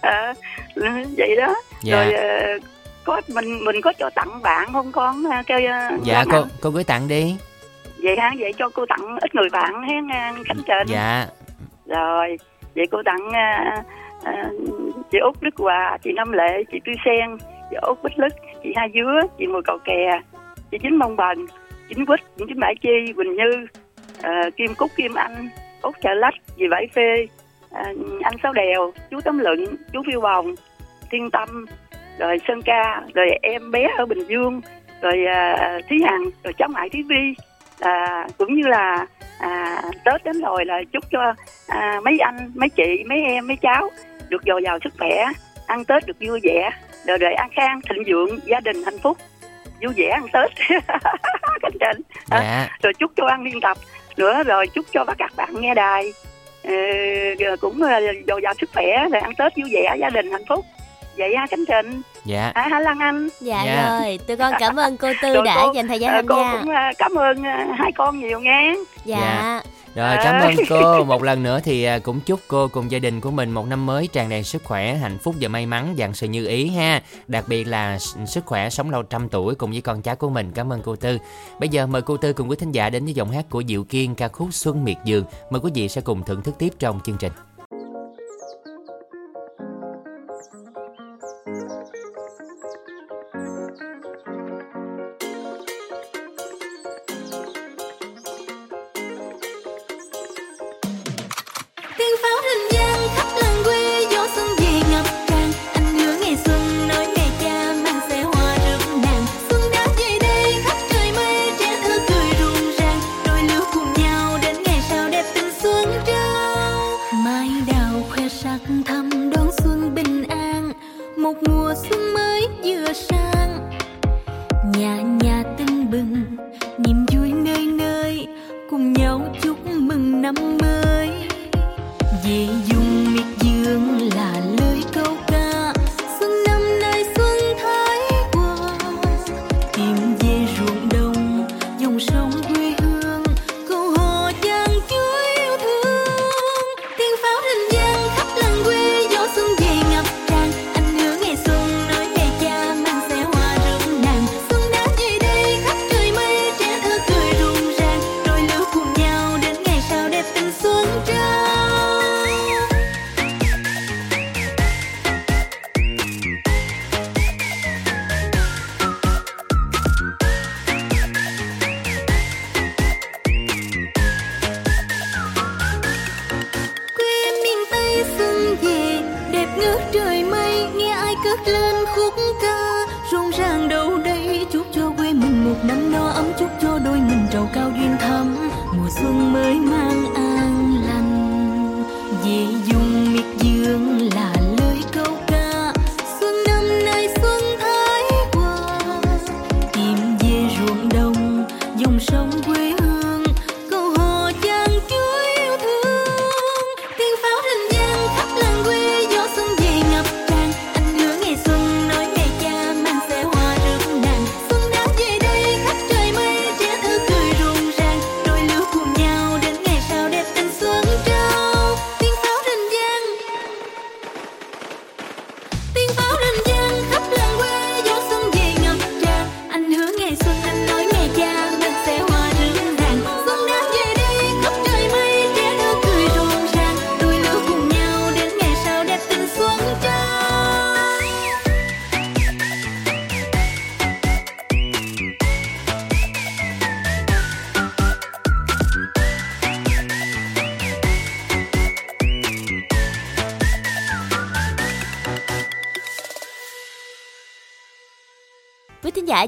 [0.00, 0.34] À,
[1.16, 1.54] vậy đó.
[1.82, 1.96] dạ.
[1.96, 2.58] rồi ờ,
[3.04, 6.84] có mình mình có cho tặng bạn không con kêu ờ, Dạ cô cô gửi
[6.84, 7.36] tặng đi.
[8.02, 11.26] vậy hả vậy cho cô tặng ít người bạn hen à, khánh trình Dạ.
[11.86, 12.36] rồi
[12.76, 13.82] vậy cô tặng à,
[14.24, 14.50] à,
[15.12, 17.36] chị út đức hòa chị năm lệ chị tư sen
[17.70, 18.32] chị út bích lức
[18.62, 20.20] chị hai dứa chị mùi cầu kè
[20.70, 21.46] chị chính mông bần
[21.88, 23.66] chính quýt chính bãi chi quỳnh như
[24.22, 25.48] ờ, kim cúc kim anh
[25.82, 27.26] út chợ lách dì vải phê
[27.70, 27.82] ờ,
[28.22, 30.54] anh sáu đèo chú tấm lựng chú phiêu bồng
[31.10, 31.66] thiên tâm
[32.20, 34.60] rồi sơn ca rồi em bé ở bình dương
[35.00, 37.34] rồi à, thí hằng rồi cháu ngoại thí vi.
[37.80, 39.06] À, cũng như là
[39.38, 41.34] à, tết đến rồi là chúc cho
[41.68, 43.90] à, mấy anh mấy chị mấy em mấy cháu
[44.28, 45.24] được dồi dào sức khỏe
[45.66, 46.70] ăn tết được vui vẻ
[47.06, 49.18] đời đời an khang thịnh vượng gia đình hạnh phúc
[49.82, 50.50] vui vẻ ăn tết.
[51.62, 52.68] Cánh trình dạ.
[52.82, 53.76] rồi chúc cho ăn liên tập
[54.16, 56.12] nữa rồi chúc cho các bạn nghe đài
[57.38, 60.44] rồi cũng ờ, dồi dào sức khỏe rồi ăn tết vui vẻ gia đình hạnh
[60.48, 60.64] phúc
[61.20, 63.98] vậy ha cánh trình dạ à, hả lan anh Dạ Dạ.
[64.00, 66.36] rồi, tụi con cảm ơn cô Tư đã cô- dành thời gian ờ, tham cô
[66.42, 66.52] gia.
[66.52, 69.16] cũng ờ, cảm ơn ờ, hai con nhiều nghe Dạ.
[69.20, 69.62] Dạ.
[69.94, 73.30] Rồi cảm ơn cô một lần nữa thì cũng chúc cô cùng gia đình của
[73.30, 76.26] mình một năm mới tràn đầy sức khỏe, hạnh phúc và may mắn dàn sự
[76.26, 77.02] như ý ha.
[77.28, 80.52] Đặc biệt là sức khỏe sống lâu trăm tuổi cùng với con cháu của mình.
[80.54, 81.18] Cảm ơn cô Tư.
[81.60, 83.84] Bây giờ mời cô Tư cùng quý thính giả đến với giọng hát của Diệu
[83.84, 85.24] Kiên ca khúc Xuân Miệt Dường.
[85.50, 87.32] Mời quý vị sẽ cùng thưởng thức tiếp trong chương trình.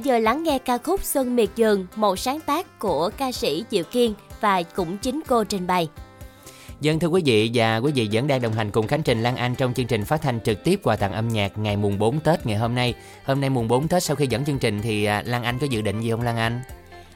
[0.04, 3.64] Giờ vừa lắng nghe ca khúc Xuân Miệt Dường, một sáng tác của ca sĩ
[3.70, 5.88] Diệu Kiên và cũng chính cô trình bày.
[6.80, 9.36] Dân thưa quý vị và quý vị vẫn đang đồng hành cùng Khánh Trình Lan
[9.36, 12.20] Anh trong chương trình phát thanh trực tiếp quà tặng âm nhạc ngày mùng 4
[12.20, 12.94] Tết ngày hôm nay.
[13.24, 15.66] Hôm nay mùng 4 Tết sau khi dẫn chương trình thì à, Lan Anh có
[15.70, 16.60] dự định gì không Lan Anh?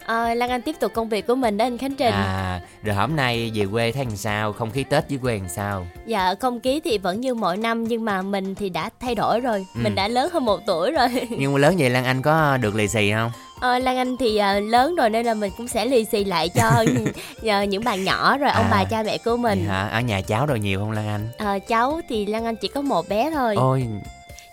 [0.06, 2.12] À, Lan Anh tiếp tục công việc của mình đó anh Khánh Trình.
[2.14, 4.52] À, rồi hôm nay về quê thấy làm sao?
[4.52, 5.86] Không khí Tết dưới quê làm sao?
[6.06, 9.40] Dạ không khí thì vẫn như mọi năm nhưng mà mình thì đã thay đổi
[9.40, 9.80] rồi, Ừ.
[9.82, 11.08] mình đã lớn hơn một tuổi rồi.
[11.38, 13.30] Nhưng mà lớn vậy Lan Anh có được lì xì không?
[13.60, 16.48] Ờ, Lan Anh thì à, lớn rồi nên là mình cũng sẽ lì xì lại
[16.48, 16.84] cho
[17.42, 18.68] nhờ những bạn nhỏ rồi ông À.
[18.70, 19.64] bà cha mẹ của mình.
[19.66, 19.88] hả?
[19.88, 21.28] Ở nhà cháu rồi nhiều không Lan Anh?
[21.38, 23.86] Ờ, cháu thì Lan Anh chỉ có một bé thôi Ôi,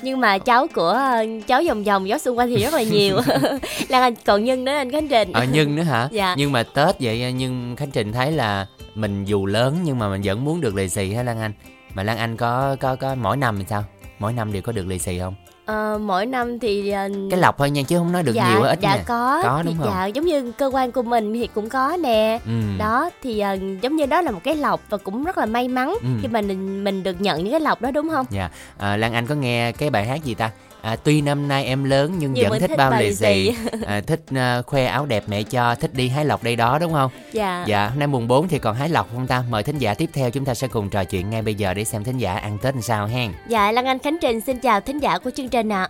[0.04, 3.20] nhưng mà cháu của ờ, cháu vòng vòng gió xung quanh thì rất là nhiều
[3.90, 6.08] Lan Anh còn nhân nữa anh Khánh Trình ở nhân nữa hả?
[6.12, 6.36] Dạ.
[6.38, 10.22] Nhưng mà Tết vậy nhưng Khánh Trình thấy là mình dù lớn nhưng mà mình
[10.24, 11.54] vẫn muốn được lì xì hả Lan Anh?
[11.94, 13.84] Mà Lan Anh có có có mỗi năm thì sao?
[14.20, 15.36] Mỗi năm đều có được lì xì không?
[15.66, 18.62] Ờ, mỗi năm thì ờ, cái lọc thôi nha chứ không nói được dạ, nhiều
[18.62, 19.04] ít dạ nha.
[19.08, 19.88] có, có thì đúng không?
[19.94, 22.40] dạ giống như cơ quan của mình thì cũng có nè.
[22.46, 22.52] Ừ.
[22.78, 25.68] đó thì ờ, giống như đó là một cái lộc và cũng rất là may
[25.68, 26.08] mắn Ừ.
[26.22, 28.26] khi mà mình mình được nhận những cái lộc đó đúng không?
[28.30, 28.50] Dạ.
[28.78, 30.52] À, lan anh có nghe cái bài hát gì ta
[30.84, 33.56] à, tuy năm nay em lớn nhưng, Nhưng vẫn thích thích bao lì xì.
[33.86, 36.94] À, thích à, khoe áo đẹp mẹ cho thích đi hái lộc đây đó đúng
[36.94, 37.12] không?
[37.32, 37.64] Dạ.
[37.68, 39.44] Dạ hôm nay mùng 4 thì còn hái lộc không ta?
[39.50, 41.84] Mời thính giả tiếp theo chúng ta sẽ cùng trò chuyện ngay bây giờ để
[41.84, 43.32] xem thính giả ăn tết làm sao hen.
[43.48, 45.90] Dạ Lan Anh Khánh Trình xin chào thính giả của chương trình ạ.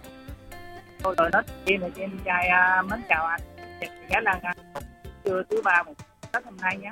[1.04, 3.42] Tôi rồi nói em là em trai à, mến chào anh.
[3.82, 4.58] Chị gái Lan Anh
[5.26, 5.94] trưa thứ ba một
[6.32, 6.92] Tết hôm nay nhé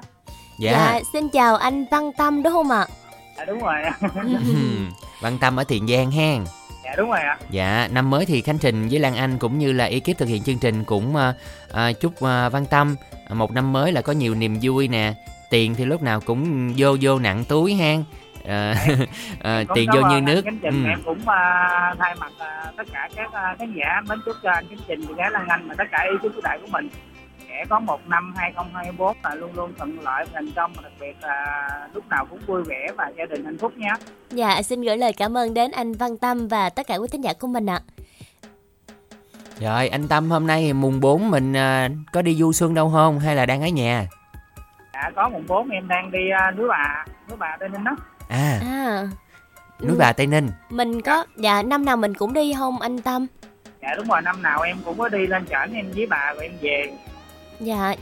[0.60, 2.86] dạ, xin chào anh Văn Tâm đúng không ạ?
[3.38, 3.76] Dạ đúng rồi.
[5.22, 6.44] Văn Tâm ở Tiền Giang hen
[6.86, 9.72] dạ đúng rồi ạ Dạ, năm mới thì Khánh Trình với Lan Anh cũng như
[9.72, 11.34] là ekip thực hiện chương trình cũng à,
[11.74, 12.96] à, chúc à, Văn Tâm
[13.30, 15.14] một năm mới là có nhiều niềm vui nè.
[15.50, 18.04] Tiền thì lúc nào cũng vô vô nặng túi hen.
[18.48, 18.76] À,
[19.44, 20.42] à, tiền vô như nước.
[20.46, 20.90] Khánh Trình Ừ.
[20.90, 24.52] em cũng à, thay mặt à, tất cả các à, khán giả mến chúc cho
[24.52, 26.90] anh Khánh Trình gái Lan Anh và tất cả ekip của đại của mình
[27.52, 31.16] sẽ có một năm 2024 là luôn luôn thuận lợi thành công và đặc biệt
[31.22, 33.94] là lúc nào cũng vui vẻ và gia đình hạnh phúc nhé.
[34.30, 37.24] Dạ xin gửi lời cảm ơn đến anh Văn Tâm và tất cả quý thính
[37.24, 37.80] giả của mình ạ.
[39.60, 42.92] Rồi, anh Tâm hôm nay thì mùng 4 mình à, có đi du xuân đâu
[42.94, 44.08] không hay là đang ở nhà?
[44.94, 47.96] dạ có mùng 4 em đang đi à, núi bà núi bà tây ninh đó.
[48.30, 49.08] À, à.
[49.82, 50.50] núi bà Tây Ninh.
[50.70, 53.28] mình có dạ năm nào mình cũng đi không anh Tâm?
[53.82, 56.44] Dạ đúng rồi năm nào em cũng có đi lên trển em với bà rồi
[56.44, 56.94] em về
[57.62, 57.96] dạ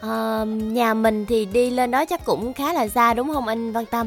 [0.00, 3.72] ờ, nhà mình thì đi lên đó chắc cũng khá là xa đúng không anh
[3.72, 4.06] Văn Tâm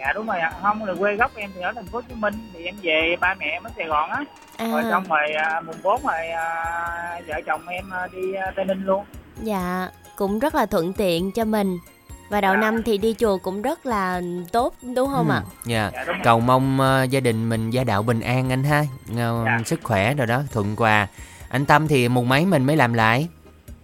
[0.00, 2.14] dạ đúng rồi ạ không là quê gốc em thì ở thành phố hồ chí
[2.14, 4.24] minh thì em về ba mẹ em ở sài gòn á
[4.58, 8.52] rồi à xong rồi à, mùng 4 rồi à, vợ chồng em à, đi à,
[8.56, 9.04] tây ninh luôn
[9.42, 11.78] dạ cũng rất là thuận tiện cho mình
[12.30, 12.60] và đầu Dạ.
[12.60, 14.20] năm thì đi chùa cũng rất là
[14.52, 15.90] tốt đúng không Ừ, ạ Dạ.
[15.94, 16.16] dạ rồi.
[16.24, 18.84] Cầu mong à, gia đình mình gia đạo bình an anh ha.
[19.06, 19.58] Ngờ- Dạ.
[19.66, 21.06] Sức khỏe rồi đó, thuận quà.
[21.48, 23.28] Anh Tâm thì mùng mấy mình mới làm lại?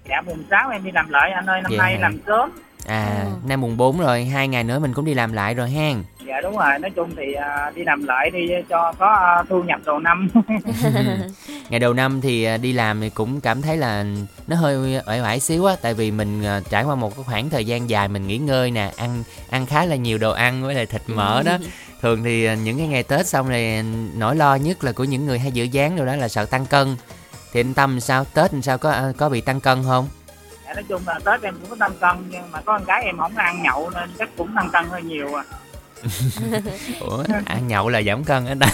[0.09, 1.79] Dạ mùng 6 em đi làm lại anh ơi năm Dạ.
[1.79, 2.51] nay làm sớm
[2.87, 3.31] À, Ừ.
[3.49, 6.03] nay mùng 4 rồi, hai ngày nữa mình cũng đi làm lại rồi hen.
[6.27, 9.62] dạ đúng rồi nói chung thì à, đi làm lại đi cho có à, thu
[9.62, 10.29] nhập đầu năm
[11.71, 14.05] ngày đầu năm thì à, đi làm thì cũng cảm thấy là
[14.47, 17.51] nó hơi uể oải xíu á tại vì mình à, trải qua một cái khoảng
[17.51, 20.75] thời gian dài mình nghỉ ngơi nè ăn ăn khá là nhiều đồ ăn với
[20.75, 21.59] lại thịt mỡ đó
[22.03, 23.85] thường thì những cái ngày tết xong này
[24.17, 26.67] nỗi lo nhất là của những người hay giữ dáng đâu đó là sợ tăng
[26.67, 26.97] cân
[27.53, 28.25] thì anh tâm sao?
[28.35, 28.79] Tết sao?
[28.79, 30.09] Có có bị tăng cân không?
[30.67, 33.05] Dạ nói chung là tết em cũng có tăng cân nhưng mà có con cái
[33.05, 35.45] em không ăn nhậu nên chắc cũng tăng cân hơi nhiều à.
[37.01, 38.55] Ủa ăn nhậu là giảm cân á.
[38.61, 38.67] Ta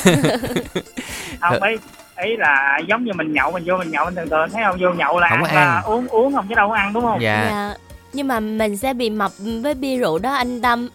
[1.51, 1.79] không ấy
[2.17, 4.77] ý là giống như mình nhậu mình vô mình nhậu mình thường thường thấy không?
[4.81, 5.85] Vô nhậu là Không có ăn, là ăn.
[5.85, 7.23] uống uống không chứ đâu có ăn đúng không?
[7.23, 7.47] Dạ.
[7.51, 7.75] Dạ
[8.13, 10.89] nhưng mà mình sẽ bị mập với bia rượu đó anh Tâm.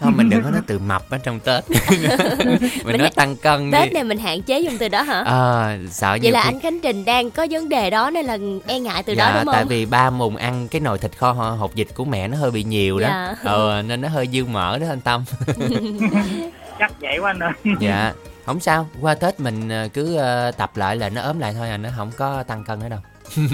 [0.00, 1.64] Không mình đừng có nói từ mập ở trong tết.
[2.38, 3.78] Mình Mình nói tăng cân đi.
[3.78, 5.22] Tết này mình hạn chế dùng từ đó hả?
[5.26, 8.38] Ờ sợ vậy là khi anh Khánh Trình đang có vấn đề đó nên là
[8.66, 11.18] e ngại từ dạ, đó đúng tại không vì ba mùng ăn cái nồi thịt
[11.18, 13.08] kho ho- hột vịt của mẹ nó hơi bị nhiều đó.
[13.08, 13.34] Dạ.
[13.44, 15.24] ờ nên nó hơi dư mỡ đó anh tâm.
[16.78, 17.52] Chắc vậy quá anh ơi.
[17.80, 18.12] Dạ.
[18.46, 21.68] Không sao qua tết mình ờ, cứ ờ, tập lại là nó ốm lại thôi
[21.70, 23.00] à nó không có tăng cân nữa đâu.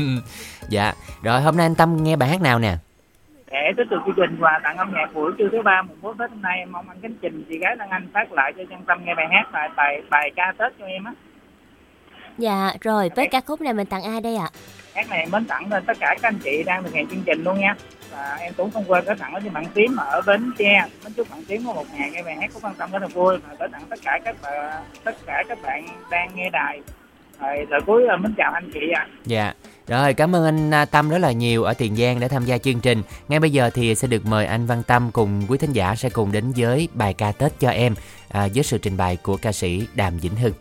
[0.68, 0.94] Dạ.
[1.22, 2.76] Rồi hôm nay anh tâm nghe bài hát nào nè
[3.50, 6.18] để tiếp tục chương trình và tặng âm nhạc buổi trưa thứ ba mùng bốn
[6.18, 8.62] tết hôm nay em mong anh Khánh Trình chị gái Lan Anh phát lại cho
[8.70, 11.12] chân tâm nghe bài hát bài bài bài ca tết cho em á.
[12.38, 14.48] Dạ rồi với ca khúc này mình tặng ai đây ạ?
[14.94, 17.22] Hát này em mến tặng lên tất cả các anh chị đang thực hiện chương
[17.26, 17.74] trình luôn nha.
[18.12, 20.86] Và em cũng không quên gửi tặng cho bạn tím ở bến tre.
[21.04, 23.08] Mến chúc bạn tím có một ngày nghe bài hát của văn tâm rất là
[23.08, 23.36] vui.
[23.48, 26.80] Và gửi tặng tất cả các bạn tất cả các bạn đang nghe đài.
[27.40, 29.06] Rồi lời cuối là mến chào anh chị ạ.
[29.24, 29.52] Dạ
[29.88, 32.58] rồi cảm ơn anh à, Tâm rất là nhiều ở Tiền Giang đã tham gia
[32.58, 33.02] chương trình.
[33.28, 36.10] Ngay bây giờ thì sẽ được mời anh Văn Tâm cùng quý thính giả sẽ
[36.10, 37.94] cùng đến với bài ca Tết cho em
[38.28, 40.52] à, với sự trình bày của ca sĩ Đàm Vĩnh Hưng.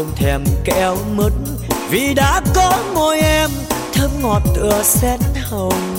[0.00, 1.32] Không thèm kẹo mứt,
[1.90, 3.50] Vì đã có môi em,
[3.92, 5.20] thơm ngọt tựa sen
[5.50, 5.96] hồng.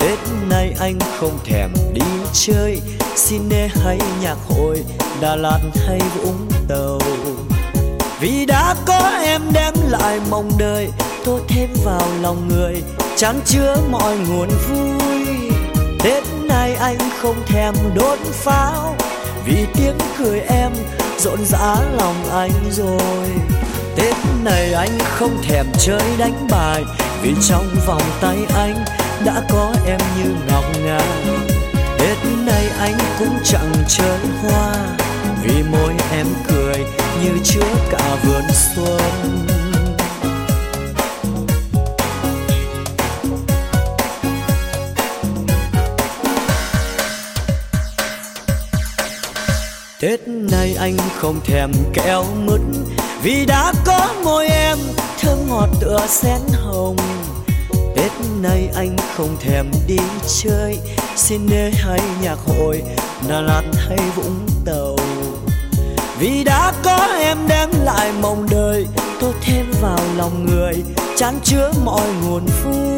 [0.00, 0.18] Tết
[0.48, 2.00] nay anh không thèm đi
[2.32, 2.80] chơi
[3.28, 4.84] Cine hay nhạc hội,
[5.20, 6.98] Đà Lạt hay Vũng Tàu.
[8.20, 10.88] Vì đã có em đem lại mong đời
[11.24, 12.82] Tô thêm vào lòng người,
[13.16, 15.50] chán chứa mọi nguồn vui.
[16.02, 18.96] Tết này anh không thèm đốt pháo,
[19.46, 20.72] Vì tiếng cười em
[21.20, 23.28] rộn rã lòng anh rồi.
[23.96, 24.14] Tết
[24.44, 26.84] này anh không thèm chơi đánh bài,
[27.22, 28.84] Vì trong vòng tay anh
[29.24, 31.00] đã có em như ngọc ngà.
[31.98, 34.74] Tết này anh cũng chẳng chơi hoa,
[35.42, 36.84] Vì môi em cười
[37.22, 38.42] như chứa cả vườn
[50.60, 52.60] Tết này anh không thèm kẹo mứt,
[53.22, 54.78] Vì đã có môi em,
[55.20, 56.96] thơm ngọt tựa sen hồng.
[57.96, 59.98] Tết này anh không thèm đi
[60.42, 60.78] chơi,
[61.16, 62.82] Xin nê hay nhạc hội,
[63.28, 64.96] Đà Lạt hay Vũng Tàu.
[66.18, 68.86] Vì đã có em đem lại mộng đời
[69.20, 70.74] Tô thêm vào lòng người,
[71.16, 72.96] Chán chứa mọi nguồn vui.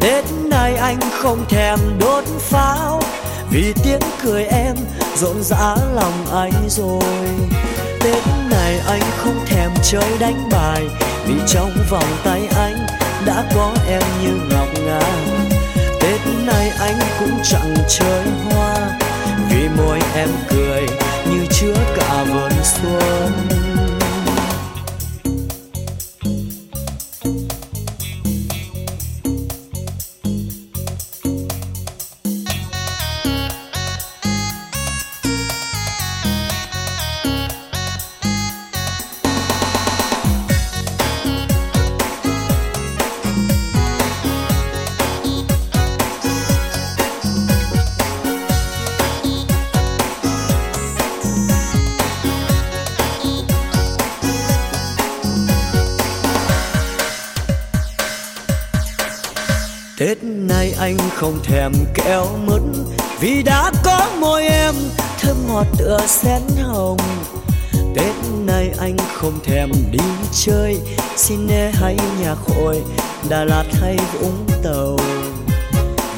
[0.00, 3.00] Tết này anh không thèm đốt pháo
[3.54, 4.76] vì tiếng cười em
[5.16, 7.28] rộn rã lòng anh rồi.
[8.00, 10.82] Tết này anh không thèm chơi đánh bài,
[11.26, 12.86] Vì trong vòng tay anh
[13.26, 15.00] đã có em như ngọc ngà.
[16.00, 18.98] Tết này anh cũng chẳng chơi hoa,
[19.50, 20.86] Vì môi em cười
[21.30, 23.53] như chứa cả vườn xuân.
[61.46, 62.62] Thèm kẹo mứt
[63.20, 64.74] Vì đã có môi em,
[65.20, 66.98] thơm ngọt tựa sen hồng.
[67.94, 68.14] Tết
[68.46, 70.78] này anh không thèm đi chơi,
[71.16, 72.82] xin Cine hay nhạc hội,
[73.28, 74.96] Đà Lạt hay Vũng Tàu.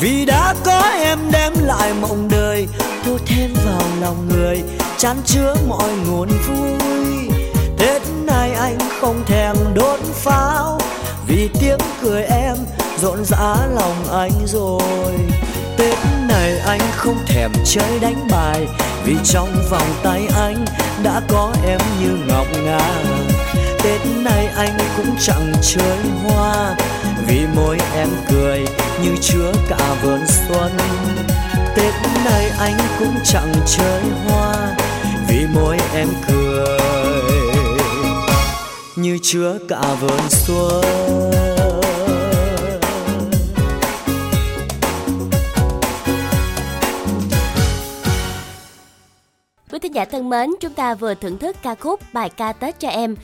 [0.01, 2.69] Vì đã có em đem lại mộng đời
[3.05, 4.63] Tô thêm vào lòng người,
[4.99, 6.71] Chán chứa mọi nguồn vui.
[7.79, 10.81] Tết này anh không thèm đốt pháo,
[11.27, 12.57] Vì tiếng cười em
[13.03, 15.13] rộn rã lòng anh rồi.
[15.77, 18.67] Tết này anh không thèm chơi đánh bài,
[19.05, 20.65] Vì trong vòng tay anh
[21.03, 23.05] đã có em như ngọc ngà.
[23.83, 26.77] Tết này anh cũng chẳng chơi hoa,
[27.27, 28.65] Vì môi em cười
[29.03, 30.73] như chứa cả vườn xuân.
[31.77, 31.95] Tết
[32.25, 34.77] này anh cũng chẳng chơi hoa,
[35.29, 36.79] Vì môi em cười
[38.97, 41.56] như chứa cả vườn xuân.
[49.97, 53.17] Giả thân mến, chúng ta vừa thưởng thức ca khúc Bài ca Tết cho em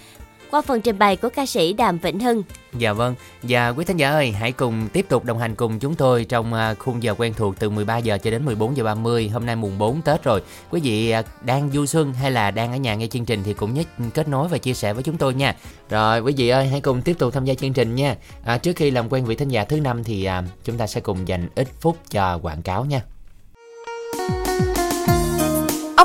[0.50, 2.42] qua phần trình bày của ca sĩ Đàm Vĩnh Hưng.
[2.78, 5.94] Dạ vâng, và quý thính giả ơi, hãy cùng tiếp tục đồng hành cùng chúng
[5.94, 9.28] tôi trong à, khung giờ quen thuộc từ 13 giờ cho đến 14 giờ 30.
[9.28, 10.42] Hôm nay mùng 4 Tết rồi.
[10.70, 13.54] Quý vị à, đang du xuân hay là đang ở nhà nghe chương trình thì
[13.54, 13.82] cũng nhớ
[14.14, 15.56] kết nối và chia sẻ với chúng tôi nha.
[15.90, 18.16] Rồi quý vị ơi, hãy cùng tiếp tục tham gia chương trình nha.
[18.44, 21.00] À, trước khi làm quen vị thính giả thứ năm thì à, chúng ta sẽ
[21.00, 23.02] cùng dành ít phút cho quảng cáo nha.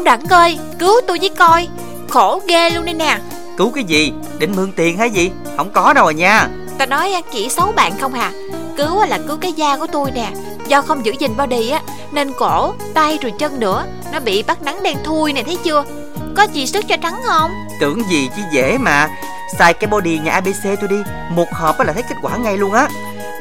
[0.07, 1.67] Đặng ơi, cứu tôi với coi.
[2.09, 3.17] Khổ ghê luôn đây nè.
[3.57, 4.13] Cứu cái gì?
[4.39, 5.31] Định mượn tiền hay gì?
[5.57, 6.47] Không có đâu à nha.
[6.77, 8.31] Ta nói chỉ xấu bạn không hà.
[8.77, 10.31] Cứu là cứu cái da của tôi nè.
[10.67, 11.81] Do không giữ gìn body á
[12.11, 15.83] Nên cổ, tay rồi chân nữa Nó bị bắt nắng đen thui nè thấy chưa?
[16.35, 17.51] Có gì sức cho trắng không?
[17.79, 19.09] Tưởng gì chứ dễ mà.
[19.59, 20.97] Xài cái body nhà ABC tôi đi.
[21.31, 22.89] Một hộp là thấy kết quả ngay luôn á.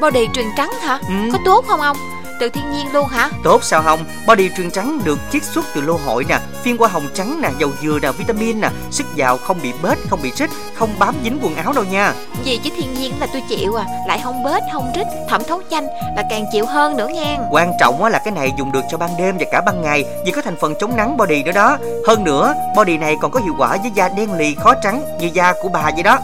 [0.01, 0.99] Body truyền trắng hả?
[1.07, 1.29] Ừ.
[1.33, 1.97] Có tốt không ông
[2.39, 3.99] Từ thiên nhiên luôn hả Tốt sao không?
[4.27, 7.49] Body truyền trắng được chiết xuất từ lô hội nè, phiên qua hồng trắng nè,
[7.59, 11.15] dầu dừa nè, vitamin nè, sức giàu không bị bết, không bị rít, không bám
[11.23, 12.13] dính quần áo đâu nha.
[12.43, 15.61] Gì chứ thiên nhiên là tôi chịu à Lại không bết, không rít, thẩm thấu
[15.71, 18.83] chanh Là càng chịu hơn nữa nghe Quan trọng á là cái này dùng được
[18.89, 21.51] cho ban đêm và cả ban ngày vì có thành phần chống nắng body nữa
[21.51, 21.77] đó.
[22.07, 25.29] Hơn nữa, body này còn có hiệu quả với da đen lì khó trắng như
[25.33, 26.19] da của bà vậy đó.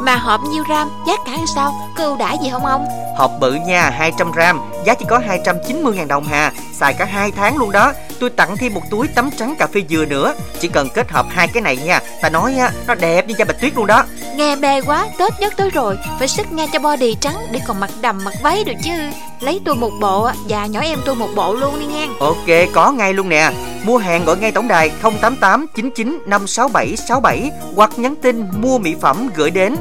[0.00, 1.72] Mà hộp nhiêu gram, giá cả làm sao?
[1.96, 2.86] Có ưu đãi gì không ông?
[3.16, 7.30] Hộp bự nha, 200 gram, giá chỉ có 290 000 đồng hà, xài cả 2
[7.30, 7.92] tháng luôn đó.
[8.20, 11.26] Tôi tặng thêm một túi tắm trắng cà phê dừa nữa, chỉ cần kết hợp
[11.30, 12.00] hai cái này nha.
[12.22, 14.04] Ta nói á, nó đẹp như da bạch tuyết luôn đó.
[14.36, 17.80] Nghe bê quá, Tết nhất tới rồi Phải sức ngay cho body trắng để còn
[17.80, 18.92] mặc đầm mặc váy được chứ
[19.40, 22.92] Lấy tôi một bộ và nhỏ em tôi một bộ luôn đi nghe Ok, có
[22.92, 23.50] ngay luôn nè.
[23.84, 28.94] Mua hàng gọi ngay tổng đài 088 99 567 67 hoặc nhắn tin mua mỹ
[29.00, 29.76] phẩm gửi đến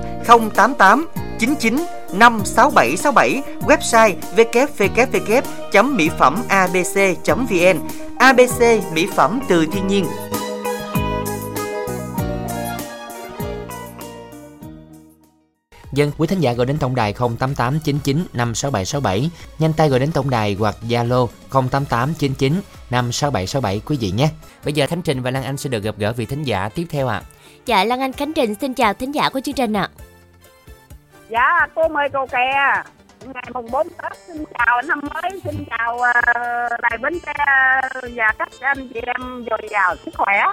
[0.56, 1.08] 088
[1.40, 1.78] 99
[2.14, 7.80] 56767, website www.mỹ phẩm abc.vn.
[8.20, 8.62] ABC
[8.94, 10.06] mỹ phẩm từ thiên nhiên.
[15.94, 19.30] Dân quý thính giả gọi đến tổng đài 08899 56767,
[19.60, 24.30] nhanh tay gọi đến tổng đài hoặc Zalo 08899 56767 quý vị nhé.
[24.64, 26.86] Bây giờ Khánh Trình và Lan Anh sẽ được gặp gỡ vị thính giả tiếp
[26.90, 27.18] theo ạ.
[27.18, 27.28] À.
[27.66, 29.90] Dạ Lan Anh Khánh Trình xin chào thính giả của chương trình ạ.
[29.98, 30.07] À.
[31.30, 32.74] Dạ cô mời cô kè.
[33.34, 37.46] Ngày mùng 4 Tết xin chào năm mới xin chào uh, đài Bến Tre
[38.16, 40.44] và các anh chị em dồi dào sức khỏe.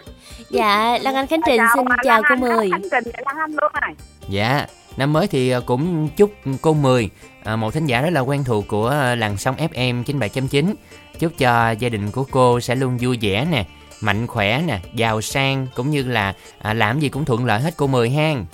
[0.50, 3.50] Dạ Lan Anh Khánh Trình chào, xin chào cô Mười Khánh Trình và Lan Anh
[3.50, 3.94] luôn này.
[4.28, 4.66] Dạ
[4.96, 6.30] năm mới thì ờ, cũng chúc
[6.62, 7.10] cô Mười
[7.44, 10.74] à, một thính giả rất là quen thuộc của ờ, làng sóng FM 97.9
[11.18, 13.64] chúc cho gia đình của cô sẽ luôn vui vẻ nè
[14.00, 17.74] mạnh khỏe nè giàu sang cũng như là à, làm gì cũng thuận lợi hết
[17.76, 18.46] cô Mười hang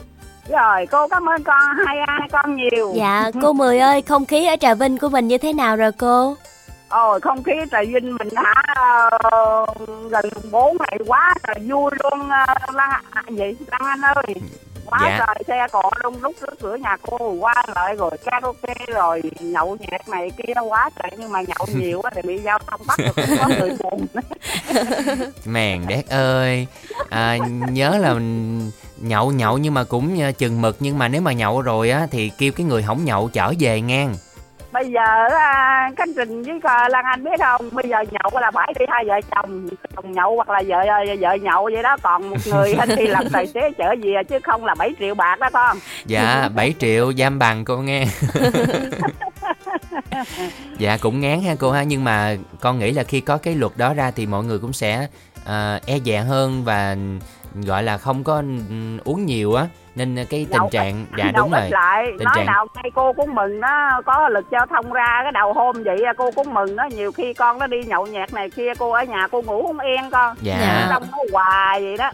[0.50, 2.92] rồi cô cảm ơn con hai hai con nhiều.
[2.94, 5.92] Dạ cô mười ơi không khí ở trà vinh của mình như thế nào rồi
[5.92, 6.36] cô?
[6.88, 8.62] Ồ không khí trà vinh mình hả
[9.16, 13.56] uh, gần bốn ngày quá trời vui luôn uh, lan à, gì?
[13.70, 14.24] Lan anh ơi
[14.86, 15.18] quá dạ.
[15.26, 19.76] trời xe cộ đông lúc trước cửa nhà cô qua lại rồi karaoke rồi nhậu
[19.80, 22.98] nhẹt này kia quá trời nhưng mà nhậu nhiều quá thì bị giao thông bắt
[22.98, 24.06] được có người buồn.
[25.44, 26.66] Mèn đét ơi.
[27.10, 27.36] À,
[27.70, 28.14] nhớ là
[29.00, 32.06] nhậu nhậu nhưng mà cũng ờ, chừng mực nhưng mà nếu mà nhậu rồi á
[32.10, 34.14] thì kêu cái người hỏng nhậu trở về ngang
[34.72, 36.60] bây giờ à, canh trình với
[36.90, 37.68] lan anh biết không?
[37.72, 41.34] Bây giờ nhậu là phải đi hai vợ chồng chồng nhậu hoặc là vợ vợ
[41.34, 41.96] nhậu vậy đó.
[42.02, 45.36] Còn một người thì làm tài xế chở về chứ không là 7 triệu bạc
[45.40, 48.06] đó con dạ 7 triệu giam bằng cô nghe.
[50.78, 51.82] Dạ cũng ngán ha cô ha.
[51.82, 54.72] Nhưng mà con nghĩ là khi có cái luật đó ra thì mọi người cũng
[54.72, 55.06] sẽ
[55.42, 56.96] uh, e dè hơn và
[57.54, 58.42] gọi là không có
[59.04, 59.66] uống nhiều á
[60.04, 61.70] nên cái tình đầu trạng dạ đúng rồi.
[61.70, 62.06] lại.
[62.18, 65.32] Tình nói trạng nào ngay cô cũng mừng nó có lực giao thông ra cái
[65.32, 68.50] đầu hôm vậy cô cũng mừng nó nhiều khi con nó đi nhậu nhẹt này
[68.50, 70.36] kia cô ở nhà cô ngủ không yên con.
[70.40, 70.86] Dạ.
[70.90, 72.10] Trong nó hoài vậy đó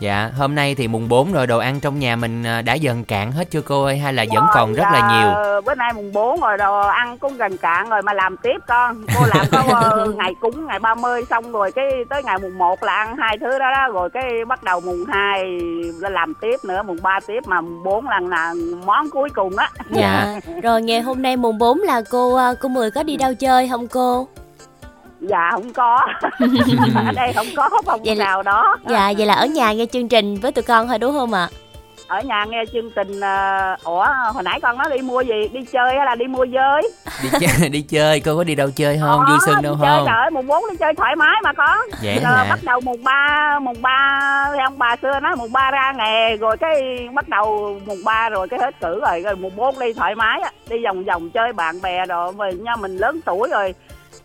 [0.00, 3.04] Dạ, hôm nay thì mùng 4 rồi đồ ăn trong nhà mình à, đã dần
[3.04, 5.60] cạn hết chưa cô ơi hay là vẫn còn rất là nhiều?
[5.66, 9.04] Bữa nay mùng 4 rồi đồ ăn cũng gần cạn rồi mà làm tiếp con.
[9.14, 12.82] Cô làm có ờ, ngày cúng ngày 30 xong rồi cái tới ngày mùng 1
[12.82, 15.44] là ăn hai thứ đó đó rồi cái bắt đầu mùng 2
[16.00, 18.54] là làm tiếp nữa, mùng 3 tiếp mà mùng 4 là là
[18.86, 19.70] món cuối cùng á.
[19.90, 20.40] Dạ.
[20.62, 23.68] rồi ngày hôm nay mùng 4 là cô ờ, cô Mười có đi đâu chơi
[23.68, 24.28] không cô?
[25.20, 26.00] Dạ không có.
[27.06, 28.76] Ở đây không có phòng vậy nào đó.
[28.88, 31.48] dạ vậy là ở nhà nghe chương trình với tụi con thôi đúng không ạ?
[32.06, 35.48] Ở nhà nghe chương trình uh, ủa hồi nãy con nói đi mua gì?
[35.52, 36.82] Đi chơi hay là đi mua dơi
[37.22, 38.20] đi chơi đi chơi.
[38.20, 39.24] Cô có đi đâu chơi không?
[39.28, 40.04] Vui xuân đâu không?
[40.06, 43.04] trời ơi mùng bốn đi chơi thoải mái mà con vậy Rồi, bắt đầu mùng
[43.04, 47.80] ba mùng ba ông bà xưa nói mùng ba ra nghề rồi cái bắt đầu
[47.86, 51.04] mùng ba rồi cái hết cử rồi rồi mùng bốn đi thoải mái đi vòng
[51.04, 53.74] vòng chơi bạn bè rồi mình nha mình lớn tuổi rồi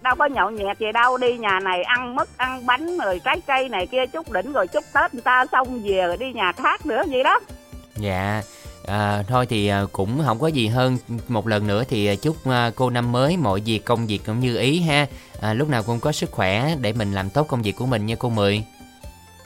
[0.06, 3.41] đâu có nhậu nhẹt gì đâu đi nhà này ăn mứt ăn bánh rồi trái
[3.47, 6.51] cây này kia chút đỉnh rồi chúc tết người ta xong về rồi đi nhà
[6.51, 7.39] khác nữa vậy đó
[7.95, 8.41] dạ
[8.88, 10.97] à, thôi thì à, cũng không có gì hơn
[11.28, 14.39] một lần nữa thì à, chúc à, cô năm mới mọi việc công việc cũng
[14.39, 15.06] như ý ha
[15.41, 18.06] à, lúc nào cũng có sức khỏe để mình làm tốt công việc của mình
[18.06, 18.64] nha cô mười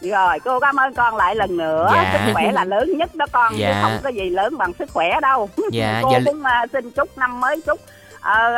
[0.01, 2.23] rồi cô cảm ơn con lại lần nữa dạ.
[2.25, 3.67] sức khỏe là lớn nhất đó con dạ.
[3.67, 6.19] chứ không có gì lớn bằng sức khỏe đâu dạ, cô dạ.
[6.25, 7.79] cũng uh, xin chúc năm mới chúc
[8.21, 8.55] ở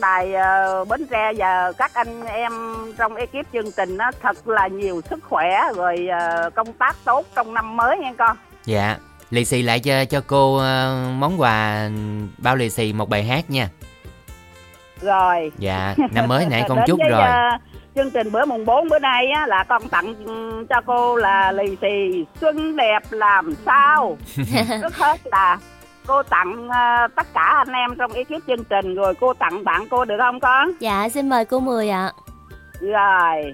[0.00, 2.52] đài ờ, Bến Tre và các anh em
[2.98, 7.26] trong ekip chương trình nó thật là nhiều sức khỏe rồi ờ, công tác tốt
[7.36, 8.36] trong năm mới nha con.
[8.64, 8.96] Dạ,
[9.30, 11.88] lì xì lại cho cho cô ờ, món quà
[12.38, 13.68] bao lì xì một bài hát nha.
[15.00, 15.52] Rồi.
[15.58, 17.22] Dạ, năm mới nãy con chúc rồi.
[17.22, 17.60] Uh,
[17.94, 20.14] chương trình bữa mùng 4 bữa nay á, là con tặng
[20.68, 24.16] cho cô là lì xì xuân đẹp làm sao.
[24.82, 25.58] Trước hết là
[26.06, 29.84] cô tặng uh, tất cả anh em trong ekip chương trình rồi cô tặng bạn
[29.90, 30.70] cô được không con?
[30.80, 32.12] Dạ xin mời cô mười ạ.
[32.80, 33.52] Rồi.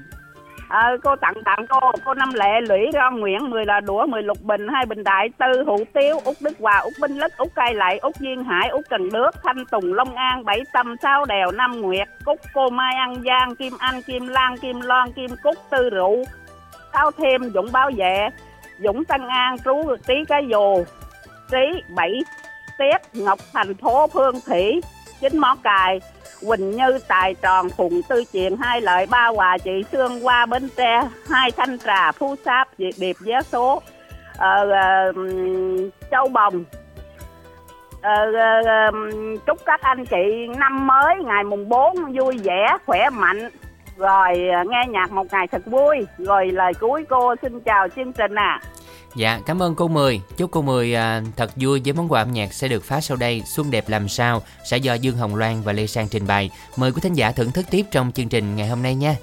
[0.69, 4.23] À, cô tặng tặng cô cô năm lệ lũy ron nguyễn mười là đũa mười
[4.23, 7.49] lục bình hai bình đại tư hữu tiếu út đức hòa út binh lức út
[7.55, 11.25] cai lại út duyên hải út cần đước thanh tùng long an bảy tâm sáu
[11.25, 15.31] đèo năm nguyệt cúc cô mai ăn giang kim anh kim lan kim loan kim
[15.43, 16.25] cúc tư rượu.
[16.93, 18.29] Cao thêm dũng báo vệ
[18.79, 20.85] dũng tân an trú trí cái dù
[21.51, 22.23] trí bảy
[22.79, 24.81] Tiết, Ngọc Thành Phố Phương Thủy,
[25.21, 26.01] 9 Mó Cài,
[26.47, 30.69] Quỳnh Như, Tài Tròn, phùng Tư Chuyện, Hai Lợi, Ba Hòa, Chị Sương, Qua Bến
[30.77, 33.83] Tre, Hai Thanh Trà, Phú Sáp, Điệp Giá Số,
[34.37, 34.69] ờ,
[35.11, 35.17] uh,
[36.11, 36.65] Châu Bồng,
[38.03, 38.33] ờ,
[38.89, 38.95] uh,
[39.47, 43.51] chúc các anh chị năm mới ngày mùng 4 vui vẻ, khỏe mạnh,
[43.97, 48.13] rồi ờ, nghe nhạc một ngày thật vui, rồi lời cuối cô xin chào chương
[48.13, 48.61] trình à.
[49.17, 50.21] Dạ, cảm ơn cô Mười.
[50.37, 53.17] Chúc cô Mười à, thật vui với món quà âm nhạc sẽ được phát sau
[53.17, 53.43] đây.
[53.47, 56.51] Xuân đẹp làm sao sẽ do Dương Hồng Loan và Lê Sang trình bày.
[56.77, 59.17] Mời quý thính giả thưởng thức tiếp trong chương trình ngày hôm nay nha.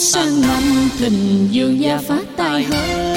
[0.00, 3.16] Sang năm tình dương gia phát tài hơn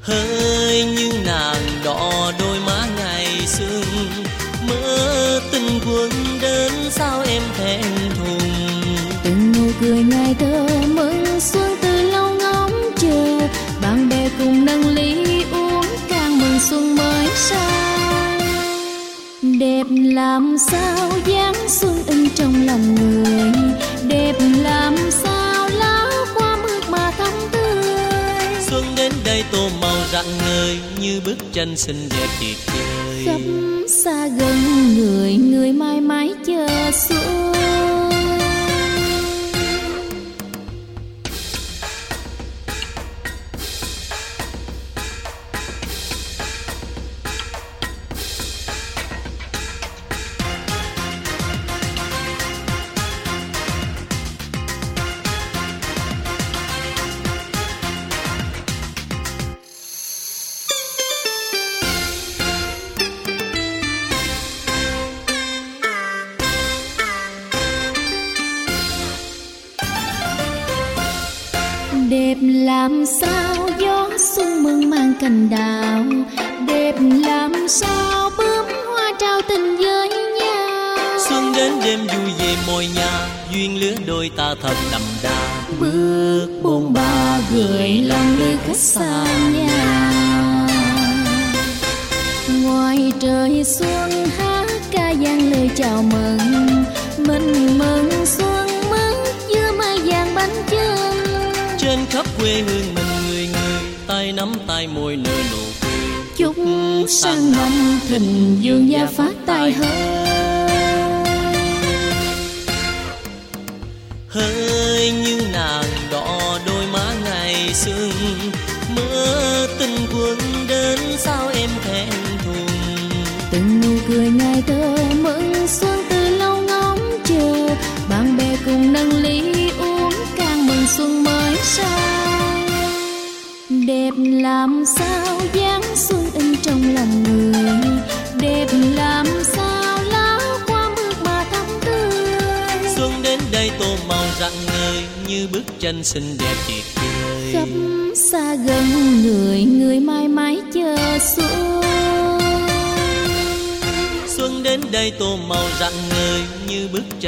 [0.00, 3.84] hơi như nàng đỏ đôi má ngày xuân
[4.68, 6.10] mơ tình quân
[6.40, 7.82] đến sao em thẹn
[8.18, 8.50] thùng.
[9.24, 13.48] Từng nụ cười ngày thơ mừng xuân từ lâu ngóng chờ
[13.82, 17.81] bạn bè cùng nâng ly uống càng mừng xuân mới sang
[19.62, 23.52] đẹp làm sao dáng xuân in trong lòng người.
[24.08, 27.84] Đẹp làm sao lá hoa mướt mà thắm tươi.
[28.60, 33.40] Xuân đến đây tô màu rạng ngời như bức tranh xinh đẹp tuyệt vời khắp
[33.88, 34.56] xa gần
[34.96, 37.52] người người mãi mãi chờ xuân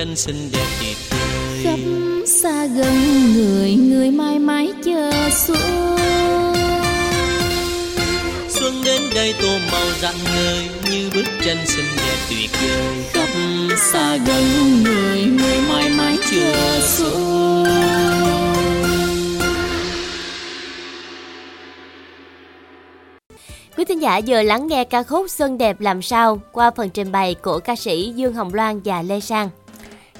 [0.05, 1.79] tranh xinh đẹp tuyệt vời khắp
[2.27, 2.95] xa gần
[3.35, 5.59] người người mãi mãi chờ xuân
[8.49, 13.29] xuân đến đây tô màu rạng ngời như bức tranh xinh đẹp tuyệt vời khắp
[13.77, 14.45] xa gần
[14.85, 17.65] người người mãi mãi chờ xuân
[23.77, 27.13] Quý thính giả vừa lắng nghe ca khúc Xuân đẹp làm sao qua phần trình
[27.13, 29.51] bày của ca sĩ Dương Hồng Loan và Lê Sang.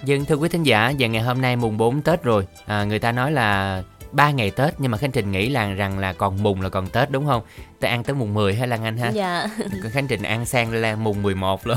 [0.07, 2.99] Dân thưa quý thính giả, và ngày hôm nay mùng 4 Tết rồi, à, người
[2.99, 3.83] ta nói là
[4.15, 6.87] 3 ngày Tết nhưng mà Khánh Trình nghĩ là rằng là còn mùng là còn
[6.87, 7.43] Tết đúng không?
[7.81, 9.11] Ta ăn tới mùng 10 hay Lan Anh ha?
[9.11, 9.47] Dạ.
[9.83, 11.77] Còn Khánh Trình ăn sang là mùng 11 luôn.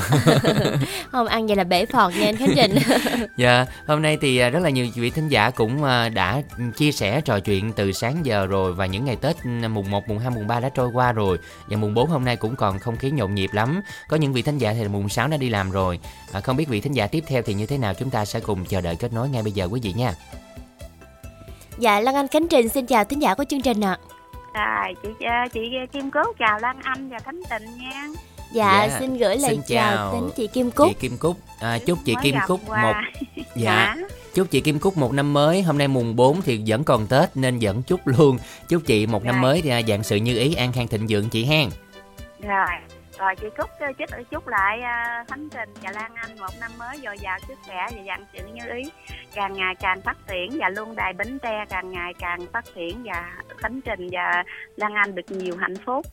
[1.11, 2.75] Không ăn vậy là bể phọt nha anh Khánh Trình.
[3.37, 6.41] Dạ, hôm nay thì à, rất là nhiều vị thính giả cũng à, đã
[6.77, 10.09] chia sẻ trò chuyện từ sáng giờ rồi và những ngày Tết ừ, mùng 1,
[10.09, 11.37] mùng 2, mùng 3 đã trôi qua rồi.
[11.67, 13.81] Và mùng 4 hôm nay cũng còn không khí nhộn nhịp lắm.
[14.07, 15.99] Có những vị thính giả thì mùng 6 đã đi làm rồi.
[16.31, 18.39] À, không biết vị thính giả tiếp theo thì như thế nào chúng ta sẽ
[18.39, 20.13] cùng chờ đợi kết nối ngay bây giờ quý vị nha.
[21.77, 23.97] Dạ Lan Anh Khánh Trình xin chào thính giả của chương trình ạ.
[24.53, 25.59] Rồi, chị à, chị
[25.93, 28.07] Kim Cố chào Lan Anh và Khánh Tình nha.
[28.51, 30.87] Dạ, Dạ, xin gửi lời xin chào, chào đến chị Kim Cúc.
[30.87, 32.81] Chị Kim Cúc, à, chúc chị Mới Kim Cúc qua.
[32.83, 32.93] một
[33.55, 33.95] dạ.
[34.33, 37.29] Chúc chị Kim Cúc một năm mới, hôm nay mùng 4 thì vẫn còn Tết
[37.37, 38.37] nên vẫn chúc luôn.
[38.69, 39.41] Chúc chị một năm Rồi.
[39.41, 41.69] mới thì à, dạng sự như ý, an khang thịnh vượng chị hen.
[42.43, 42.67] Rồi,
[43.17, 46.71] rồi chị Cúc ờ, chúc chúc lại à, Khánh Trình và Lan Anh một năm
[46.77, 48.83] mới dồi dào sức khỏe và dặn sự như ý
[49.33, 53.03] càng ngày càng phát triển và luôn đài Bến Tre càng ngày càng phát triển
[53.03, 54.43] và Khánh Trình và
[54.75, 56.05] Lan Anh được nhiều hạnh phúc.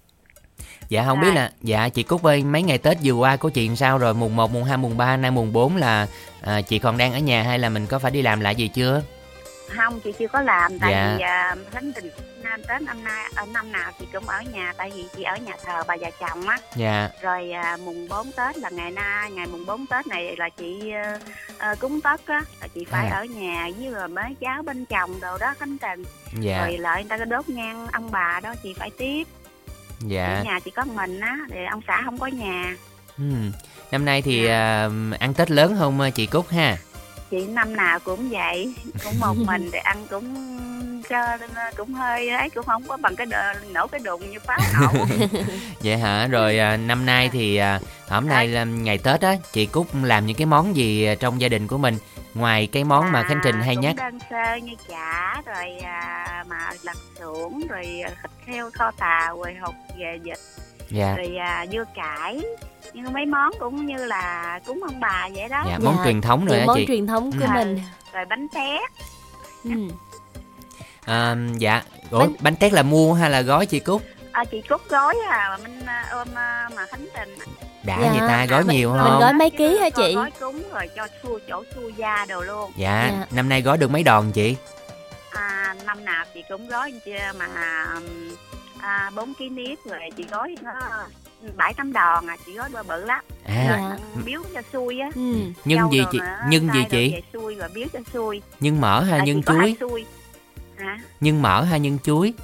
[0.88, 1.30] Dạ không Rồi.
[1.30, 3.98] biết là dạ chị Cúc ơi, mấy ngày Tết vừa qua của chị làm sao
[3.98, 4.14] rồi?
[4.14, 6.06] Mùng 1, mùng 2, mùng 3, nay mùng 4 là
[6.42, 8.68] à, chị còn đang ở nhà hay là mình có phải đi làm lại gì
[8.68, 9.02] chưa?
[9.68, 11.14] Không, chị chưa có làm tại Dạ.
[11.18, 12.10] vì à, Khánh Trình
[12.42, 15.36] năm Tết năm nay ở năm nào chị cũng ở nhà tại vì chị ở
[15.36, 16.58] nhà thờ bà già chồng á.
[16.76, 17.08] Dạ.
[17.22, 20.90] Rồi à, mùng 4 Tết là ngày na ngày mùng 4 Tết này là chị
[21.04, 21.18] ờ,
[21.58, 23.16] ờ, cúng Tết á, là chị phải À.
[23.18, 26.04] ở nhà với rồi mấy cháu bên chồng đồ đó Khánh Trình.
[26.40, 26.58] Dạ.
[26.66, 29.24] Rồi lại người ta có đốt nhang ông bà đó chị phải tiếp.
[30.00, 30.26] Dạ.
[30.26, 32.76] Ở nhà chỉ có mình á, thì ông xã không có nhà.
[33.18, 33.52] Ừm.
[33.90, 34.24] Năm nay Dạ.
[34.26, 34.88] thì à,
[35.20, 36.76] ăn Tết lớn không chị Cúc ha?
[37.34, 38.74] Chị năm nào cũng vậy,
[39.04, 40.58] cũng một mình thì ăn cũng
[41.08, 41.38] cho
[41.76, 45.04] cũng hơi ấy cũng không có bằng cái đờ, nổ cái đùng như pháo nổ.
[45.80, 46.26] Vậy hả?
[46.26, 50.26] Rồi à, năm nay thì à, hôm nay là ngày Tết á, chị Cúc làm
[50.26, 51.98] những cái món gì à, trong gia đình của mình
[52.34, 53.96] ngoài cái món mà Khánh Trình hay nhắc?
[53.96, 59.42] đơn sơ như chả rồi à, mà lặt xưởng rồi à, thịt heo kho tàu
[59.42, 60.38] rồi hột về vịt
[60.90, 61.14] Dạ.
[61.16, 62.40] rồi à, dưa cải
[62.92, 66.44] nhưng mấy món cũng như là cúng ông bà vậy đó Dạ, món truyền thống
[66.46, 66.84] rồi những á món chị.
[66.86, 67.50] truyền thống của Ừ.
[67.54, 67.80] mình.
[68.12, 68.90] rồi bánh tét
[69.64, 69.70] Ừ.
[71.04, 71.82] À, dạ.
[72.10, 72.56] Ủa, bánh...
[72.56, 74.02] tét là mua hay là gói chị Cúc?
[74.32, 77.34] à, chị cốt gói à mình à, ôm à, mà khánh tình
[77.84, 78.10] Đã Dạ.
[78.10, 79.20] vậy ta, gói Mình- nhiều mình không?
[79.20, 80.14] gói mấy ký hả chị?
[80.14, 83.26] gói cúng rồi cho xua chỗ xua da đồ luôn Dạ, Dạ.
[83.30, 84.56] năm nay gói được mấy đòn chị?
[85.30, 87.46] à, năm nào chị cũng gói chia mà
[88.84, 90.72] à, 4 ký nếp rồi chị gói nó
[91.56, 94.22] bảy tám đòn à chị gói bự bự lắm À, rồi Dạ.
[94.24, 95.20] biếu cho xui á Ừ.
[95.64, 96.18] nhân Dâu gì chị?
[96.48, 97.14] Nhân gì chị?
[97.32, 99.76] xui rồi biếu cho xui Nhân mỡ hay À, nhân chuối?
[99.80, 100.04] xui
[100.78, 102.34] hả Nhân mỡ hay nhân chuối?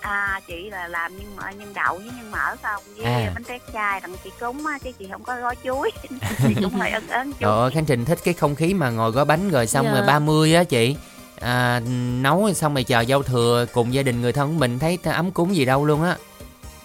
[0.00, 3.30] à chị là làm nhân mỡ nhân đậu với nhân mỡ không với À.
[3.34, 5.90] bánh tét chai đặng chị cúng á chứ chị không có gói chuối
[6.48, 8.90] chị cũng hơi ấn ấn chút Trời ơi, Khánh Trình thích cái không khí mà
[8.90, 9.92] ngồi gói bánh rồi xong Dạ.
[9.92, 10.96] rồi 30 á chị.
[11.42, 11.80] À,
[12.22, 15.30] nấu xong rồi chờ dâu thừa cùng gia đình người thân của mình thấy ấm
[15.30, 16.16] cúng gì đâu luôn á.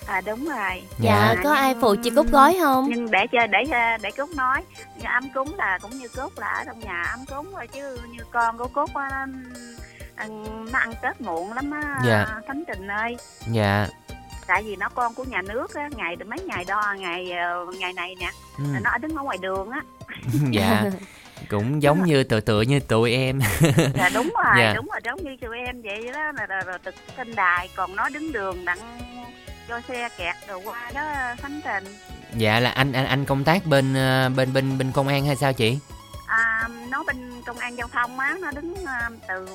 [0.08, 2.86] à đúng rồi Dạ, có ai phụ chị Cúc gói không?
[2.90, 3.60] nhưng để cho để
[4.02, 4.62] để cúc nói
[4.98, 8.00] như ấm cúng là cũng như cúc là ở trong nhà ấm cúng thôi chứ
[8.12, 9.26] như con của cúc á nó,
[10.16, 12.26] ăn- nó ăn tết muộn lắm á Dạ.
[12.48, 13.18] thánh trình ơi
[13.52, 13.88] Dạ.
[14.48, 17.94] tại vì nó con của nhà nước á ngày mấy ngày đo ngày ờ, ngày
[17.94, 18.64] này nè Ừ.
[18.74, 19.82] là nó ở đứng ở ngoài đường á
[20.52, 20.84] dạ.
[21.50, 23.40] Cũng giống như tựa tựa như tụi em.
[23.96, 24.74] dạ đúng rồi Dạ.
[24.76, 27.96] đúng rồi giống như tụi em vậy đó là rồi, rồi trực trên đài còn
[27.96, 28.78] nó đứng đường đặng
[29.68, 31.02] cho xe kẹt rồi qua đó
[31.42, 31.96] thánh trình
[32.36, 35.36] dạ là anh anh anh công tác bên ờ, bên bên bên công an hay
[35.36, 35.80] sao chị?
[36.28, 39.48] à, nó bên công an giao thông á nó đứng à, từ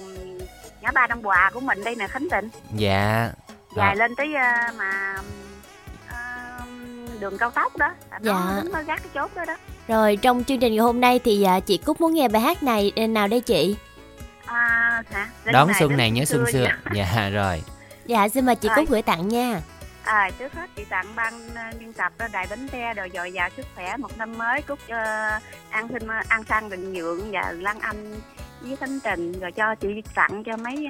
[0.80, 3.30] ngã ba Đông Hòa của mình đây nè Khánh Tịnh Dạ.
[3.76, 5.14] dài À, lên tới à, mà
[6.08, 6.58] à,
[7.20, 8.56] đường cao tốc đó là nó Dạ.
[8.62, 9.56] đứng nó gác cái chốt đó đó
[9.88, 12.62] Rồi trong chương trình ngày hôm nay thì à, chị Cúc muốn nghe bài hát
[12.62, 13.76] này ờ, nào đây chị?
[14.46, 15.28] à, hả?
[15.44, 16.66] Đến đón này, xuân này nhớ xuân xưa.
[16.94, 17.62] Dạ rồi.
[18.06, 18.76] Dạ xin mời chị Rồi.
[18.76, 19.60] Cúc gửi tặng nha.
[20.02, 23.32] à, trước hết chị tặng ban à, biên tập đó đài bánh tre đồ dồi
[23.32, 24.96] dào sức khỏe một năm mới cúc cho
[25.70, 28.20] an sinh an sang định nhượng và lan anh
[28.60, 30.88] với khánh trình rồi cho chị tặng cho mấy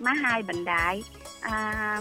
[0.00, 1.02] má hai bình đại
[1.40, 2.00] à,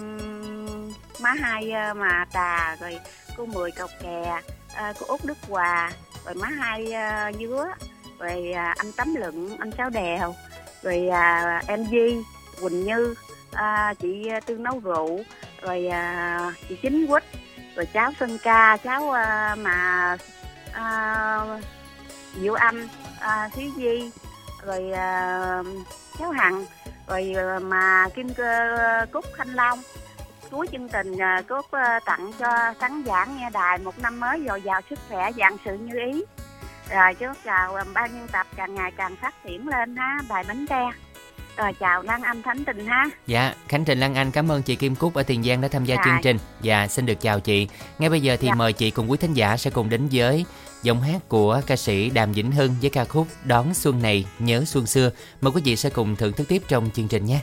[1.21, 2.99] má hai à, mà trà rồi
[3.37, 4.41] cô mười cầu kè
[4.75, 5.91] à, cô út đức hòa
[6.29, 7.65] rồi má hai ờ, uh, dứa
[8.19, 10.35] rồi uh, anh tấm lựng anh sáu đèo
[10.83, 12.23] rồi uh, em di
[12.61, 13.15] quỳnh như.
[13.53, 15.19] Uh, chị tương nấu rượu.
[15.61, 17.23] Rồi uh, chị chính quýt.
[17.75, 20.17] Rồi cháu sơn ca cháu uh, mà
[20.69, 21.63] uh,
[22.41, 22.87] diệu âm
[23.19, 24.11] à, thúy di.
[24.65, 25.67] Rồi uh,
[26.19, 26.65] cháu hằng.
[27.07, 29.81] Rồi uh, mà kim cơ cúc thanh long
[30.51, 34.43] cuối chương trình à, cúc à, tặng cho khán giả nghe đài một năm mới
[34.47, 36.23] dồi dào sức khỏe dạng sự như ý
[36.89, 40.43] rồi chúc chào à, ban nhân tập càng ngày càng phát triển lên ha đài
[40.47, 40.89] bánh tre
[41.57, 43.05] Rồi chào Lan Anh Thánh Tình ha.
[43.27, 45.85] Dạ, Khánh Trình Lan Anh cảm ơn chị Kim Cúc ở Tiền Giang đã tham
[45.85, 46.01] gia Dạ.
[46.05, 46.37] chương trình.
[46.61, 47.67] Dạ, xin được chào chị.
[47.99, 48.53] Ngay bây giờ thì Dạ.
[48.55, 50.45] mời chị cùng quý thính giả sẽ cùng đến với
[50.83, 54.63] giọng hát của ca sĩ Đàm Vĩnh Hưng với ca khúc Đón Xuân này nhớ
[54.65, 55.11] xuân xưa.
[55.41, 57.39] Mời quý vị sẽ cùng thưởng thức tiếp trong chương trình nhé.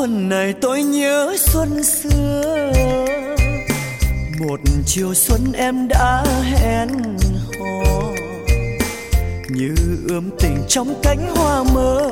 [0.00, 2.72] Xuân này tôi nhớ xuân xưa.
[4.40, 6.88] Một chiều xuân em đã hẹn
[7.58, 8.02] hò.
[9.48, 9.74] Như
[10.08, 12.10] ươm tình trong cánh hoa mơ,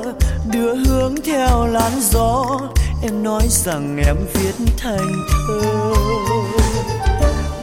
[0.51, 2.59] đưa hướng theo làn gió.
[3.03, 5.93] Em nói rằng em viết thành thơ.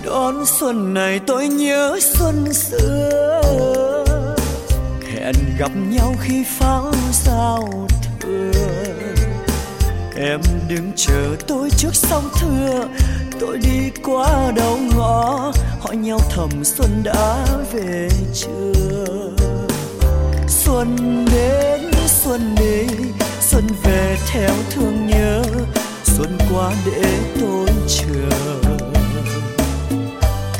[0.05, 3.43] Đón xuân này tôi nhớ xuân xưa.
[5.15, 7.87] Hẹn gặp nhau khi pháo sao.
[10.19, 12.89] Em đứng chờ tôi trước sông thưa.
[13.41, 18.73] Tôi đi qua đầu ngõ, Hỏi nhau thầm xuân đã về chưa?
[20.49, 20.97] Xuân
[21.33, 22.95] đến, xuân đi,
[23.41, 25.43] Xuân về theo thương nhớ.
[26.05, 27.03] Xuân qua để
[27.41, 28.37] tôi chờ.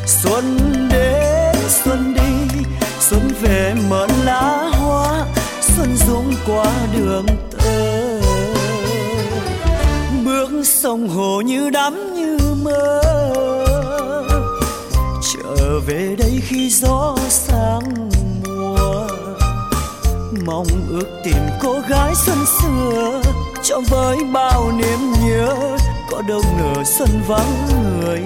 [0.07, 0.59] Xuân
[0.93, 2.59] đến, xuân đi,
[3.01, 5.27] Xuân về mở lá hoa.
[5.61, 7.27] Xuân dũng qua đường
[10.67, 13.03] sông hồ như đắm như mơ.
[15.35, 18.11] Trở về đây khi gió sang
[18.47, 19.07] mùa,
[20.47, 23.23] mong ước tìm cô gái xuân xưa.
[23.63, 25.77] Cho với bao niềm nhớ,
[26.11, 27.69] có đâu ngờ xuân vắng
[28.01, 28.21] người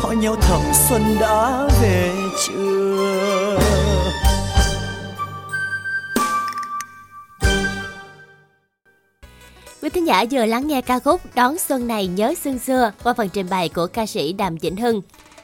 [0.00, 2.12] hỏi nhau thầm xuân đã về
[2.46, 3.58] chưa
[9.82, 13.14] Quý thính giả vừa lắng nghe ca khúc Đón xuân này nhớ xuân xưa qua
[13.16, 15.02] phần trình bày của ca sĩ Đàm Vĩnh Hưng.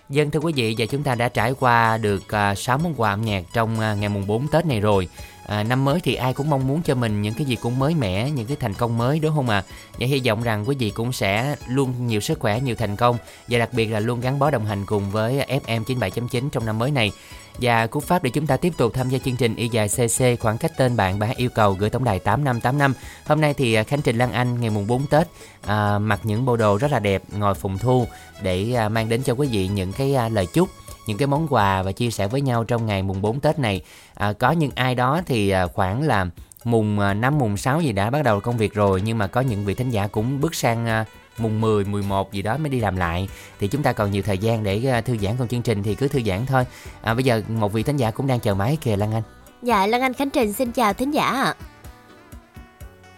[0.09, 3.11] Dân thưa quý vị và chúng ta đã trải qua được à, 6 món quà
[3.11, 5.09] âm nhạc trong à, ngày mùng 4 Tết này rồi.
[5.47, 7.95] À, năm mới thì ai cũng mong muốn cho mình những cái gì cũng mới
[7.95, 9.65] mẻ, những cái thành công mới đúng không ạ?
[9.69, 9.73] À?
[9.99, 13.19] Và hy vọng rằng quý vị cũng sẽ luôn nhiều sức khỏe, nhiều thành công
[13.49, 16.79] và đặc biệt là luôn gắn bó đồng hành cùng với FM 97.9 trong năm
[16.79, 17.13] mới này.
[17.59, 20.41] Và cú pháp để chúng ta tiếp tục tham gia chương trình y dài CC
[20.41, 22.95] khoảng cách tên bạn bạn yêu cầu gửi tổng đài 8585.
[23.27, 25.27] Hôm nay thì à, Khánh Trình Lan Anh ngày mùng 4 Tết
[25.67, 28.07] à, mặc những bộ đồ rất là đẹp ngồi phùng thu
[28.43, 30.69] để à, mang đến cho quý vị những cái à, lời chúc
[31.07, 33.83] những cái món quà và chia sẻ với nhau trong ngày mùng 4 Tết này.
[34.15, 36.27] À, có những ai đó thì à, khoảng là
[36.65, 39.41] mùng à, 5, mùng 6 gì đã bắt đầu công việc rồi nhưng mà có
[39.41, 41.05] những vị thính giả cũng bước sang à,
[41.39, 43.29] mùng 10, 11 gì đó mới đi làm lại
[43.61, 45.95] thì chúng ta còn nhiều thời gian để à, thư giãn con chương trình thì
[45.95, 46.65] cứ thư giãn thôi.
[47.03, 49.23] À, bây giờ một vị thính giả cũng đang chờ máy kìa Lan Anh.
[49.63, 51.55] Dạ, Lan Anh Khánh Trình xin chào thính giả ạ.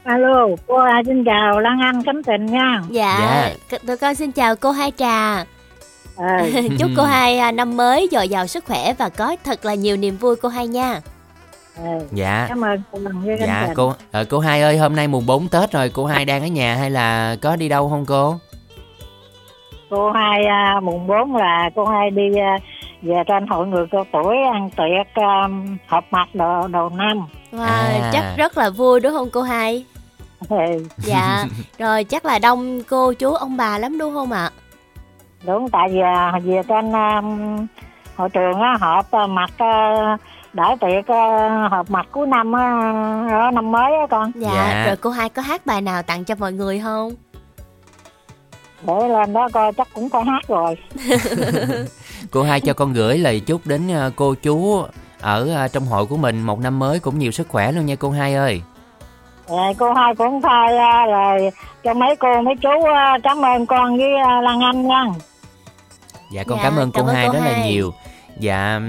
[0.05, 2.82] Alo, cô à, xin chào Lan Anh Khánh Tình nha.
[2.91, 3.55] Dạ, Dạ.
[3.70, 5.45] c- tụi con xin chào cô Hai Trà.
[6.16, 6.26] Ờ,
[6.78, 9.96] Chúc cô Hai à, năm mới dồi dào sức khỏe và có thật là nhiều
[9.96, 11.00] niềm vui cô Hai nha.
[11.76, 12.46] ờ, Dạ.
[12.48, 12.98] cảm ơn cô
[13.46, 16.42] Dạ cô ờ, cô hai ơi hôm nay mùng 4 Tết rồi cô hai đang
[16.42, 18.34] ở nhà hay là có đi đâu không cô?
[19.90, 22.58] Cô hai à, mùng 4 là cô hai đi à,
[23.02, 25.48] về trên hội người cao tuổi ăn tiệc à,
[25.86, 27.26] họp mặt đầu đầu năm.
[27.52, 28.10] Wow, À.
[28.12, 29.84] chắc rất là vui đúng không cô Hai?
[30.48, 30.56] Ừ,
[30.98, 31.44] Dạ,
[31.78, 34.50] rồi chắc là đông cô chú ông bà lắm đúng không ạ?
[35.45, 37.66] Đúng tại vì à, về trên um,
[38.16, 40.20] hội trường á họp à, mặt uh,
[40.53, 42.93] đãi tiệc uh, họp mặt cuối năm á
[43.30, 44.84] đó năm mới á con dạ, Dạ.
[44.87, 47.12] rồi cô hai có hát bài nào tặng cho mọi người không
[48.82, 50.76] để lên đó coi chắc cũng có hát rồi
[52.30, 54.82] Cô hai cho con gửi lời chúc đến cô chú
[55.20, 58.11] ở trong hội của mình một năm mới cũng nhiều sức khỏe luôn nha cô
[58.11, 58.62] hai ơi.
[59.49, 61.51] Rồi cô hai cũng thay à, rồi
[61.84, 65.05] cho mấy cô mấy chú à, cảm ơn con với à, Lan Anh nha
[66.32, 67.70] Dạ con Dạ, cảm ơn cô cảm ơn hai cô rất là hai.
[67.72, 67.92] nhiều.
[68.38, 68.80] Dạ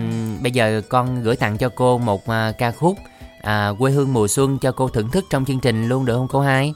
[0.41, 2.95] bây giờ con gửi tặng cho cô một à, ca khúc
[3.41, 6.27] à, quê hương mùa xuân cho cô thưởng thức trong chương trình luôn được không
[6.31, 6.73] cô hai?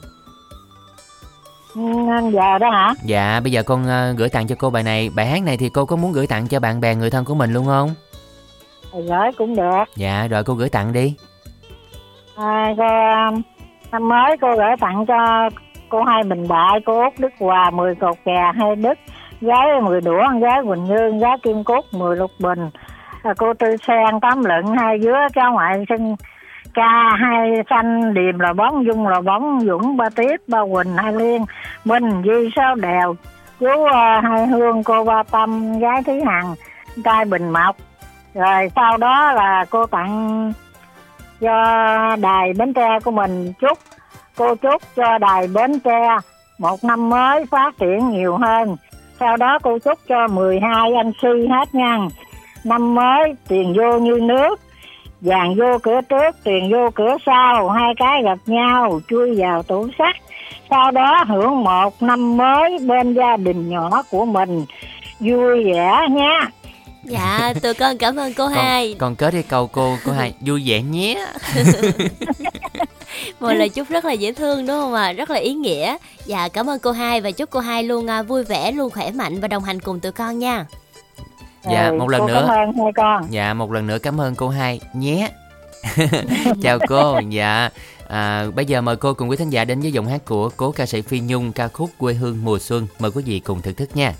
[2.32, 5.10] Giờ đó hả Dạ bây giờ con à, gửi tặng cho cô bài này.
[5.14, 7.34] Bài hát này thì cô có muốn gửi tặng cho bạn bè người thân của
[7.34, 7.94] mình luôn không?
[8.92, 11.14] gửi cũng được Dạ rồi cô gửi tặng đi.
[12.36, 13.30] à, cô, à,
[13.92, 15.48] năm mới cô gửi tặng cho
[15.88, 18.98] cô hai Bình Đại, cô Út Đức Hòa 10 cột kè hai Đức
[19.40, 22.70] gái 10 đũa gái Quỳnh Hương gái Kim Cúc 10 lục bình.
[23.22, 26.14] À, cô Tư Sen, tám lựng, hai dứa cháu ngoại sinh
[26.74, 31.12] ca hai xanh điềm là bóng, dung là bóng, dũng, ba tiếp, ba quỳnh, hai
[31.12, 31.44] liên,
[31.84, 33.14] minh duy sao đèo,
[33.60, 36.54] chú à, hai hương, cô ba tâm, gái thúy hằng,
[37.04, 37.76] trai bình mộc.
[38.34, 40.52] Rồi sau đó là cô tặng
[41.42, 43.78] cho đài bến tre của mình chúc
[44.36, 46.08] cô chúc cho đài bến tre
[46.58, 48.76] một năm mới phát triển nhiều hơn.
[49.20, 51.98] Sau đó cô chúc cho 12 anh sư hết nha
[52.64, 54.60] năm mới tiền vô như nước,
[55.20, 57.68] vàng vô cửa trước, tiền vô cửa sau.
[57.68, 60.16] Hai cái gặp nhau, chui vào tủ sắt.
[60.70, 64.64] Sau đó hưởng một năm mới bên gia đình nhỏ của mình.
[65.20, 66.48] Vui vẻ nha
[67.04, 70.34] dạ tụi con cảm ơn cô Con, hai con kết cái câu cô cô hai
[70.40, 71.26] vui vẻ nhé.
[73.40, 75.96] một lời chúc rất là dễ thương đúng không ạ rất là ý nghĩa
[76.26, 79.10] dạ cảm ơn cô hai và chúc cô hai luôn à, vui vẻ luôn khỏe
[79.10, 80.66] mạnh và đồng hành cùng tụi con nha
[81.70, 82.44] Dạ Rồi, một lần cô nữa.
[82.48, 85.28] cảm ơn hai con Dạ một lần nữa cảm ơn cô hai nhé.
[86.62, 87.20] Chào cô.
[87.28, 87.68] Dạ
[88.08, 90.72] à, bây giờ mời cô cùng quý thính giả đến với giọng hát của cố
[90.72, 92.86] ca sĩ Phi Nhung ca khúc quê hương mùa xuân.
[92.98, 94.14] Mời quý vị cùng thưởng thức nha.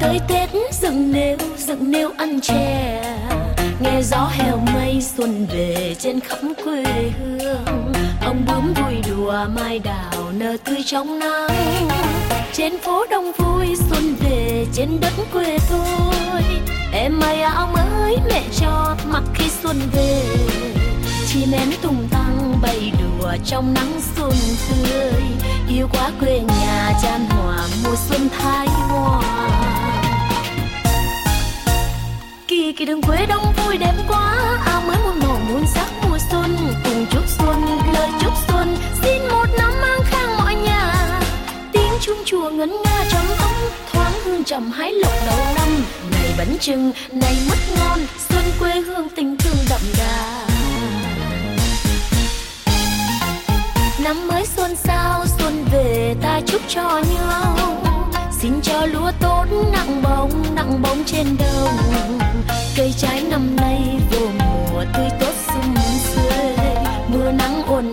[0.00, 3.02] Tới tết dựng nêu dựng nêu ăn chè.
[3.80, 6.84] Nghe gió heo mây xuân về trên khắp quê
[7.18, 7.92] hương.
[8.24, 11.88] Ông bướm vui đùa mai đào nở tươi trong nắng.
[12.52, 16.42] Trên phố đông vui, xuân về trên đất quê tôi.
[16.92, 20.22] Em may áo mới mẹ cho, mặc khi xuân về
[21.26, 24.32] chim én tung tăng bay đùa trong nắng xuân
[24.68, 25.22] tươi.
[25.68, 29.22] Yêu quá quê nhà, chan hòa mùa xuân thái hoa.
[32.48, 34.58] Kỳ kỳ đường quê đông vui đẹp quá.
[34.66, 37.62] Áo mới muôn màu muôn sắc mùa xuân, cùng chúc xuân,
[37.92, 38.76] lời chúc xuân.
[39.02, 41.20] Xin một năm mang khang mọi nhà.
[41.72, 43.54] Tiếng chuông chùa ngân nga trong ấm
[43.92, 45.84] thoáng hương trầm hái lộc đầu năm.
[46.10, 47.98] Này bánh trưng này mứt ngon,
[48.28, 50.46] xuân quê hương tình thương đậm đà.
[54.06, 57.56] Năm mới xuân sao, xuân về ta chúc cho nhau.
[58.40, 61.68] Xin cho lúa tốt, nặng bóng nặng bóng trên đầu
[62.76, 65.74] cây trái năm nay vô mùa tươi tốt sung
[66.14, 66.56] xuê
[67.08, 67.92] mưa nắng ồn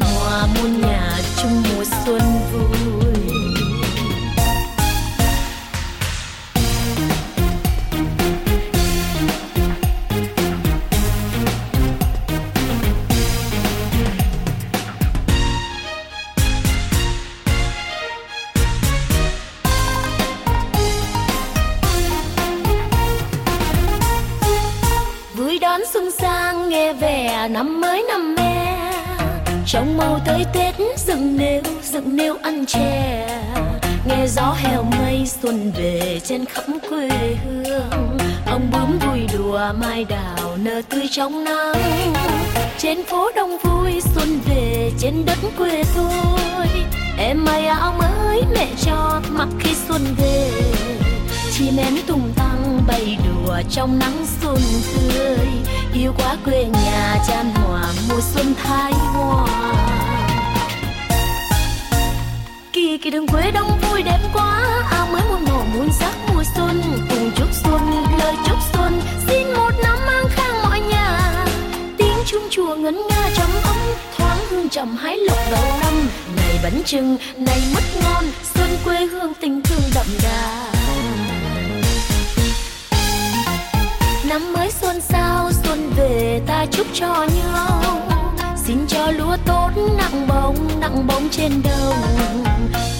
[32.04, 33.28] nêu dựng nêu ăn chè.
[34.06, 37.10] Nghe gió heo mây xuân về trên khắp quê
[37.46, 38.18] hương.
[38.48, 42.14] Ông bướm vui đùa mai đào nở tươi trong nắng.
[42.78, 46.68] Trên phố đông vui xuân về trên đất quê tôi.
[47.18, 50.52] Em may áo mới mẹ cho mặc khi xuân về.
[51.52, 54.58] Chim én tung tăng bay đùa trong nắng xuân
[54.96, 55.48] tươi.
[55.94, 59.93] Yêu quá quê nhà chan hòa mùa xuân thái hoa
[62.84, 64.82] đi kỳ đường quê đông vui đẹp quá.
[64.92, 66.82] Áo mới muôn màu muôn sắc mùa xuân.
[67.10, 67.82] Cùng chúc xuân,
[68.20, 69.02] lời chúc xuân.
[69.28, 71.46] Xin một năm mang khang mọi nhà.
[71.98, 73.78] Tiếng chuông chùa ngân nga trầm ấm.
[74.18, 75.94] Thoáng hương trầm hái lộc đầu năm.
[76.36, 78.26] Này bánh trưng này mứt ngon.
[78.56, 80.72] Xuân quê hương tình thương đậm đà.
[84.30, 87.83] Năm mới xuân sao, xuân về ta chúc cho nhau
[88.66, 91.94] xin cho lúa tốt, nặng bóng nặng bóng trên đầu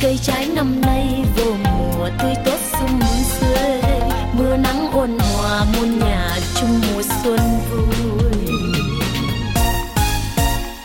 [0.02, 3.00] cây trái năm nay vô mùa tươi tốt sung
[3.40, 3.82] xuê
[4.34, 7.40] mưa nắng ôn hòa, muôn nhà chung mùa xuân
[7.72, 8.58] vui.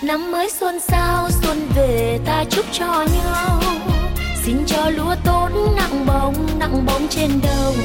[0.03, 3.62] Năm mới xuân sao, xuân về ta chúc cho nhau.
[4.45, 7.76] Xin cho lúa tốt, nặng bóng nặng bóng trên đồng.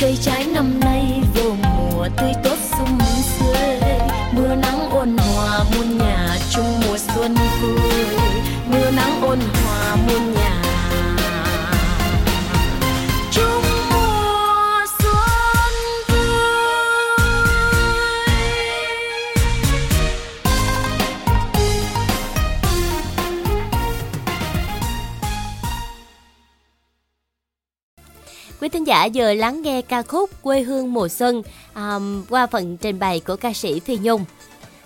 [0.00, 2.98] Cây trái năm nay vô mùa tươi tốt sung
[3.38, 4.07] xuê
[4.38, 7.80] mưa nắng ôn hòa muôn nhà chung mùa xuân vui.
[8.70, 10.37] Mưa nắng ôn hòa muôn nhà
[28.68, 31.42] Quý thính giả giờ lắng nghe ca khúc Quê hương mùa xuân
[31.74, 34.24] um, qua phần trình bày của ca sĩ Phi Nhung.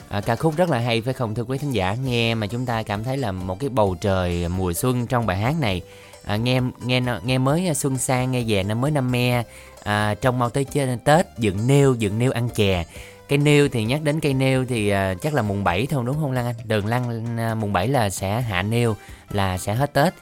[0.08, 1.96] À, ca khúc rất là hay phải không thưa quý thính giả?
[2.04, 5.36] Nghe mà chúng ta cảm thấy là một cái bầu trời mùa xuân trong bài
[5.36, 5.82] hát này.
[6.24, 9.42] À, nghe nghe nghe mới à, xuân sang nghe về năm mới năm me.
[9.82, 12.84] À, trong mau tới chơi tết dựng nêu dựng nêu ăn chè.
[13.28, 16.16] Cây nêu thì nhắc đến cây nêu thì à, chắc là mùng 7 thôi đúng
[16.20, 16.54] không Lan Anh?
[16.64, 18.96] Đường Lan à, mùng 7 là sẽ hạ nêu
[19.30, 20.14] là sẽ hết Tết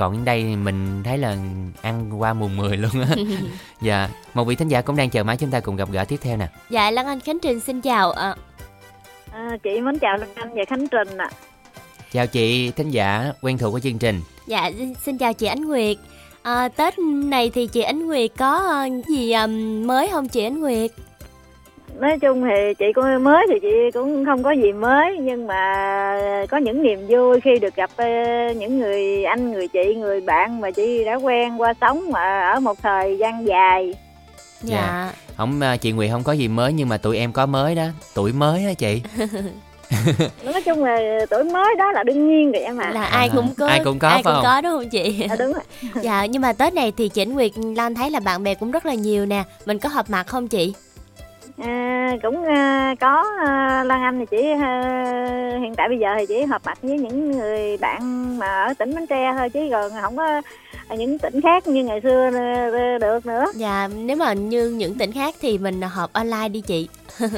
[0.00, 1.36] còn ở đây thì mình thấy là
[1.82, 3.08] ăn qua mùng 10 luôn á
[3.82, 6.16] dạ một vị thính giả cũng đang chờ máy chúng ta cùng gặp gỡ tiếp
[6.22, 8.12] theo nè Dạ Lan Anh Khánh Trình xin chào.
[8.12, 8.34] À,
[9.32, 11.30] À, chị muốn chào Lan Anh và Khánh Trình ạ.
[12.12, 14.70] chào chị thính giả quen thuộc của chương trình dạ
[15.04, 15.96] xin- chào chị Ánh Nguyệt.
[16.42, 19.34] À, Tết này thì chị Ánh Nguyệt có ờ, gì
[19.86, 20.90] mới không chị Ánh Nguyệt?
[21.98, 26.44] Nói chung thì chị cũng mới thì chị cũng không có gì mới nhưng mà
[26.50, 28.06] có những niềm vui khi được gặp ờ,
[28.56, 32.60] những người anh, người chị, người bạn mà chị đã quen qua sống mà ở
[32.60, 33.94] một thời gian dài.
[34.62, 35.12] Dạ.
[35.36, 37.84] không à, chị Nguyệt không có gì mới nhưng mà tụi em có mới đó
[38.14, 39.02] tuổi mới á chị
[40.44, 40.98] Nói chung là
[41.30, 42.90] tuổi mới đó là đương nhiên rồi em ạ.
[42.94, 44.44] Là ai cũng có Ai cũng có, ai phải cũng không?
[44.44, 45.26] có đúng không chị?
[45.30, 45.62] À, đúng rồi.
[46.02, 48.86] dạ nhưng mà Tết này thì chị Nguyệt Lan thấy là bạn bè cũng rất
[48.86, 49.44] là nhiều nè.
[49.66, 50.74] Mình có họp mặt không chị?
[51.60, 56.26] À, cũng à, có à, Lan Anh thì chỉ à, hiện tại bây giờ thì
[56.26, 59.92] chỉ họp mặt với những người bạn mà ở tỉnh Bến Tre thôi chứ còn
[60.02, 60.42] không có
[60.96, 63.44] những tỉnh khác như ngày xưa à, được nữa.
[63.54, 66.88] Dạ nếu mà như những tỉnh khác thì mình họp online đi chị.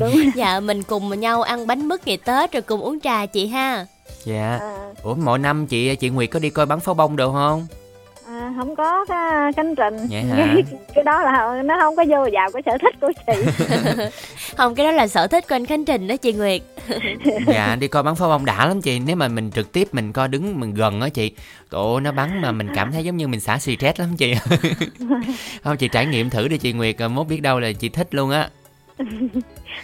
[0.00, 0.14] đúng.
[0.34, 3.86] dạ mình cùng nhau ăn bánh mứt ngày Tết rồi cùng uống trà chị ha.
[4.24, 7.30] dạ À, ủa mỗi năm chị chị Nguyệt có đi coi bắn pháo bông được
[7.32, 7.66] không
[8.48, 10.54] à, không có cái cánh trình Vậy hả?
[10.94, 13.64] cái đó là nó không có vô vào cái sở thích của chị.
[14.56, 16.62] Không cái đó là sở thích của anh Khánh Trình đó chị Nguyệt.
[17.46, 18.98] dạ đi coi bắn pháo bông đã lắm chị.
[18.98, 21.32] Nếu mà mình trực tiếp mình coi đứng mình gần á chị
[21.70, 24.34] tổ nó bắn mà mình cảm thấy giống như mình xả stress lắm chị.
[25.62, 28.14] Không chị trải nghiệm thử đi chị Nguyệt rồi mốt biết đâu là chị thích
[28.14, 28.48] luôn á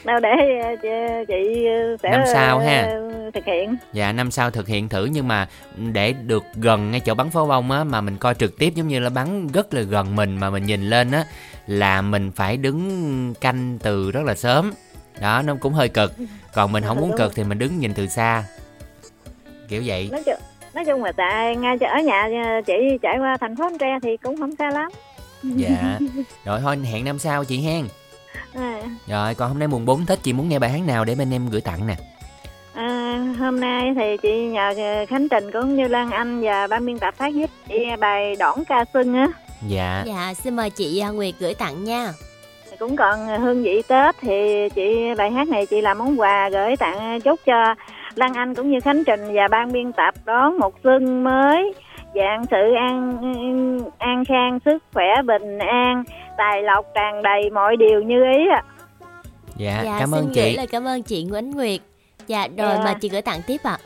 [0.05, 0.31] đâu để
[0.63, 0.89] à, chị,
[1.29, 1.67] chị
[2.03, 2.93] sẽ Năm sau ha.
[3.35, 7.15] thực hiện Dạ năm sau thực hiện thử nhưng mà để được gần ngay chỗ
[7.15, 9.83] bắn pháo bông á mà mình coi trực tiếp giống như là bắn rất là
[9.83, 11.25] gần mình mà mình nhìn lên á
[11.67, 14.73] là mình phải đứng canh từ rất là sớm.
[15.21, 16.13] Đó nó cũng hơi cực.
[16.55, 18.45] Còn mình không muốn cực thì mình đứng nhìn từ xa.
[19.69, 20.09] Kiểu vậy.
[20.13, 20.35] nói chung
[20.75, 22.29] nói chung là tại ngay ở nhà
[22.67, 24.91] chị trải qua thành phố Tre thì cũng không xa lắm
[25.43, 25.99] Dạ.
[26.45, 27.85] Rồi thôi hẹn năm sau chị hen.
[28.55, 31.15] À, Rồi còn hôm nay mùng 4 Tết chị muốn nghe bài hát nào để
[31.15, 31.95] bên em gửi tặng nè.
[32.75, 36.87] à, hôm nay thì chị nhờ à, Khánh Trình cũng như Lan Anh và ban
[36.87, 39.27] biên tập phát giúp chị bài đỏn ca xuân á
[39.69, 40.03] Dạ.
[40.07, 42.13] Dạ xin mời chị à, Nguyệt gửi tặng nha.
[42.79, 46.77] cũng còn hương vị Tết thì chị bài hát này chị làm món quà gửi
[46.77, 47.75] tặng chúc cho
[48.15, 51.73] Lan Anh cũng như Khánh Trình và ban biên tập đón một xuân mới
[52.15, 53.19] dạng sự an
[53.99, 56.05] an khang sức khỏe bình an
[56.39, 58.63] tài lộc tràn đầy mọi điều như ý ạ
[59.57, 60.57] Dạ, dạ cảm xin ơn gửi chị.
[60.57, 61.81] lời cảm ơn chị Nguyễn Nguyệt.
[62.27, 62.85] Dạ rồi Dạ.
[62.85, 63.79] mà chị gửi tặng tiếp ạ.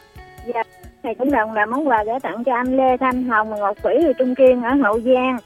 [0.46, 0.62] Dạ,
[1.02, 3.76] thầy cũng đồng là món quà gửi tặng cho anh Lê Thanh Hồng và Ngọc
[3.82, 5.36] Thủy ở Trung Kiên ở Hậu Giang.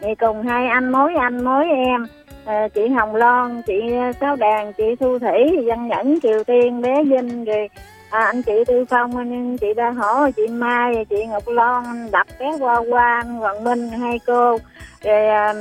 [0.00, 2.06] Thì cùng hai anh mối anh mối em,
[2.44, 3.74] à, chị Hồng Loan, chị
[4.20, 7.68] Sáu Đàn, chị Thu Thủy, Văn Nhẫn, Triều Tiên, bé Vinh, rồi
[8.10, 12.10] à, anh chị Tư Phong, anh chị Ba Hổ, chị Mai, chị Ngọc Loan, anh
[12.10, 14.58] Đập, bé Hoa Hoa, anh Hoàng Minh, hai cô,
[15.04, 15.54] rồi à,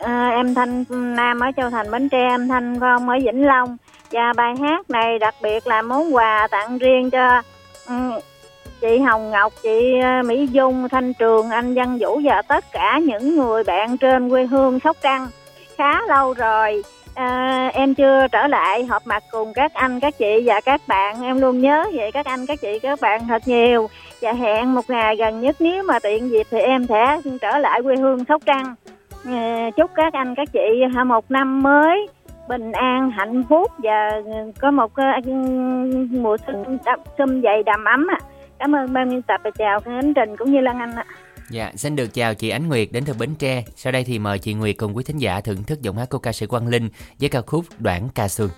[0.00, 3.76] à, em Thanh Nam ở Châu Thành Bến Tre, em Thanh Phong ở Vĩnh Long.
[4.12, 7.42] Và bài hát này đặc biệt là món quà tặng riêng cho
[7.88, 8.12] um,
[8.80, 12.98] chị Hồng Ngọc, chị ờ, Mỹ Dung, Thanh Trường, anh Văn Vũ và tất cả
[12.98, 15.28] những người bạn trên quê hương Sóc Trăng.
[15.76, 16.82] Khá lâu rồi
[17.14, 21.22] à, em chưa trở lại họp mặt cùng các anh các chị và các bạn.
[21.22, 23.90] Em luôn nhớ vậy các anh các chị các bạn thật nhiều.
[24.22, 27.82] Và hẹn một ngày gần nhất nếu mà tiện dịp thì em sẽ trở lại
[27.82, 28.74] quê hương sóc trăng.
[29.24, 30.58] Ờ, chúc các anh các chị
[31.06, 32.06] một năm mới
[32.48, 35.04] bình an hạnh phúc và ờ, có một ờ,
[36.10, 38.18] mùa xuân đậm- xuân dày đầm ấm ạ
[38.58, 41.04] cảm ơn ban biên tập và chào khánh trình cũng như lan anh ạ
[41.50, 43.64] Dạ, xin được chào chị Ánh Nguyệt đến từ Bến Tre.
[43.76, 46.18] Sau đây thì mời chị Nguyệt cùng quý thính giả thưởng thức giọng hát của
[46.18, 46.88] ca sĩ Quang Linh
[47.20, 48.50] với ca khúc Đoạn ca xuân.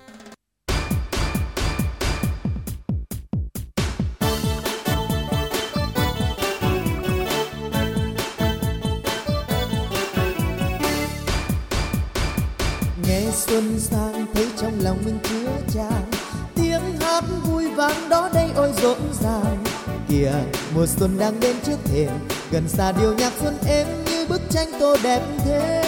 [18.83, 19.65] Rộn ràng.
[20.09, 20.33] Kìa,
[20.75, 22.11] mùa xuân đang đến trước thềm,
[22.51, 25.83] gần xa điều nhạc xuân êm như bức tranh tô đẹp thế.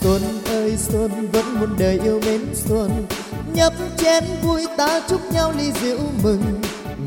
[0.00, 3.06] Xuân ơi, xuân, vẫn muôn đời yêu mến xuân.
[3.54, 6.42] Nhấp chén vui ta chúc nhau ly rượu mừng.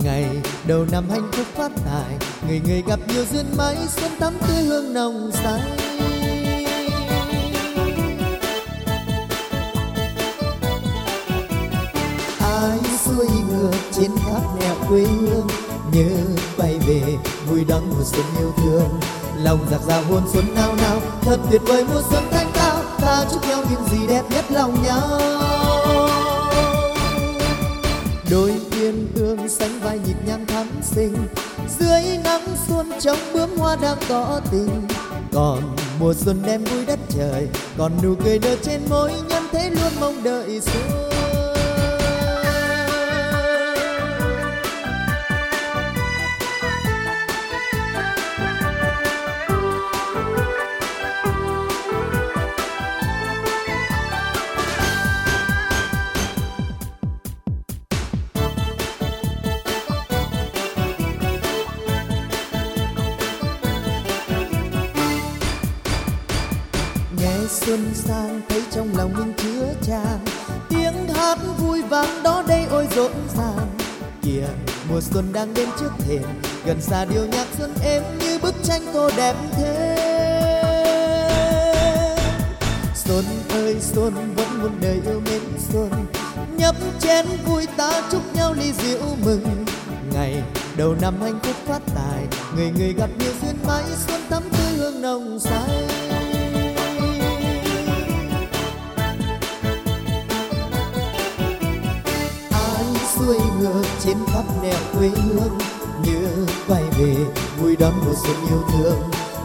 [0.04, 0.26] Ngày
[0.68, 4.64] đầu năm hạnh phúc phát tài, người người gặp nhiều duyên may xuân thắm tươi
[4.64, 5.62] hương nồng say.
[12.62, 15.48] Ai xuôi ngược trên khắp nẻo quê hương,
[15.92, 16.10] nhớ
[16.58, 17.02] bay về
[17.50, 19.00] vui đắng mùa xuân yêu thương.
[19.44, 22.78] Lòng giặc ra hôn xuân nao nao, thật tuyệt vời mùa xuân thanh cao.
[23.02, 25.20] Ta chúc nhau những gì đẹp nhất lòng nhau.
[28.32, 31.16] Đôi tiên ương sánh vai nhịp nhàng thắm xinh,
[31.80, 34.88] dưới nắng xuân trong bướm hoa đang tỏ tình.
[35.34, 39.70] Còn mùa xuân đem vui đất trời, còn nụ cười nở trên môi nhân thế
[39.70, 40.84] luôn mong đợi xuân
[67.26, 70.20] nghe xuân sang, thấy trong lòng mình chứa chan.
[70.70, 73.78] Tiếng hát vui vang, đó đây ôi rộn ràng.
[74.22, 74.48] Kìa,
[74.90, 76.22] mùa xuân đang đến trước thềm.
[76.66, 79.96] Gần xa điều nhạc xuân êm như bức tranh tô đẹp thế.
[82.96, 85.42] Xuân ơi, xuân, vẫn muôn đời yêu mến
[85.74, 85.90] xuân.
[86.58, 89.66] Nhấp chén vui ta chúc nhau ly rượu mừng.
[90.14, 90.44] Ngày
[90.78, 94.78] đầu năm hạnh phúc phát tài, người người gặp nhiều duyên may xuân thắm tươi
[94.78, 95.95] hương nồng say.
[103.66, 105.58] Xuôi trên khắp nẻo quê hương.
[106.04, 107.16] Như quay về
[107.62, 109.02] vui đón mùa xuân yêu thương.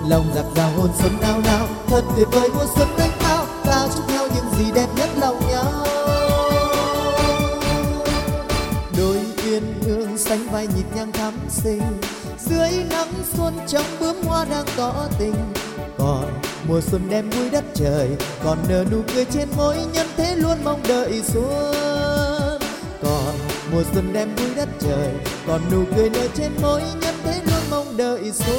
[0.08, 3.88] Lòng giặc ra hôn xuân nao nao, thật tuyệt vời mùa xuân cách bao ta
[3.94, 5.72] chúc nhau những gì đẹp nhất lòng nhau.
[8.98, 11.82] Đôi uyên ương sánh vai nhịp nhàng thắm xinh.
[12.38, 15.34] Dưới nắng xuân trong bướm hoa đang tỏ tình.
[15.98, 16.24] Còn
[16.68, 18.08] mùa xuân đem vui đất trời,
[18.44, 21.99] còn nở nụ cười trên môi nhân thế luôn mong đợi xuân
[23.72, 25.08] mùa xuân đem vui đất trời
[25.46, 28.58] còn nụ cười nở trên môi nhân thế luôn mong đợi xuân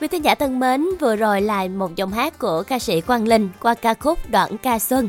[0.00, 3.28] Quý thính giả thân mến, vừa rồi là một giọng hát của ca sĩ Quang
[3.28, 5.08] Linh qua ca khúc Đoạn ca xuân.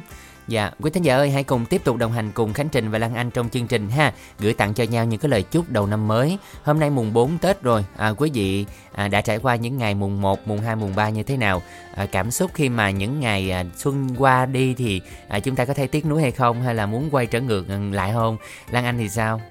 [0.49, 2.99] Dạ, quý thính giả ơi hãy cùng tiếp tục đồng hành cùng Khánh Trình và
[2.99, 4.13] Lan Anh trong chương trình ha.
[4.39, 6.37] Gửi tặng cho nhau những cái lời chúc đầu năm mới.
[6.63, 7.85] Hôm nay mùng 4 Tết rồi.
[7.97, 11.09] À, Quý vị à, đã trải qua những ngày mùng 1, mùng 2, mùng 3
[11.09, 11.61] như thế nào?
[11.95, 15.65] À, Cảm xúc khi mà những ngày à, xuân qua đi thì à, chúng ta
[15.65, 16.61] có thấy tiếc nuối hay không?
[16.61, 18.37] Hay là muốn quay trở ngược ừ, lại không?
[18.71, 19.41] Lan Anh thì sao?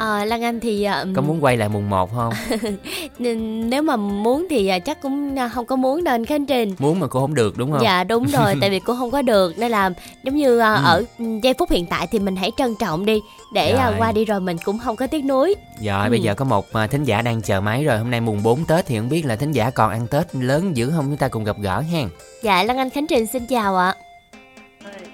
[0.00, 2.32] À, Lan Anh thì à, Có muốn quay lại mùng 1 không
[3.18, 6.74] nên nếu mà muốn thì à, chắc cũng không có muốn đâu anh Khánh Trình.
[6.78, 9.22] Muốn mà cô không được đúng không Dạ đúng rồi, tại vì cô không có
[9.22, 9.90] được nên là
[10.22, 10.64] giống như Ừ.
[10.84, 11.04] ở
[11.42, 13.20] giây phút hiện tại thì mình hãy trân trọng đi
[13.54, 13.92] để Rồi.
[13.98, 15.54] qua đi rồi mình cũng không có tiếc nuối.
[15.80, 16.10] Rồi Ừ.
[16.10, 18.64] bây giờ có một à, thính giả đang chờ máy rồi Hôm nay mùng 4
[18.64, 21.28] Tết thì không biết là thính giả còn ăn Tết lớn dữ không Chúng ta
[21.28, 22.08] cùng gặp gỡ hen
[22.42, 23.94] Dạ Lan Anh Khánh Trình xin chào ạ.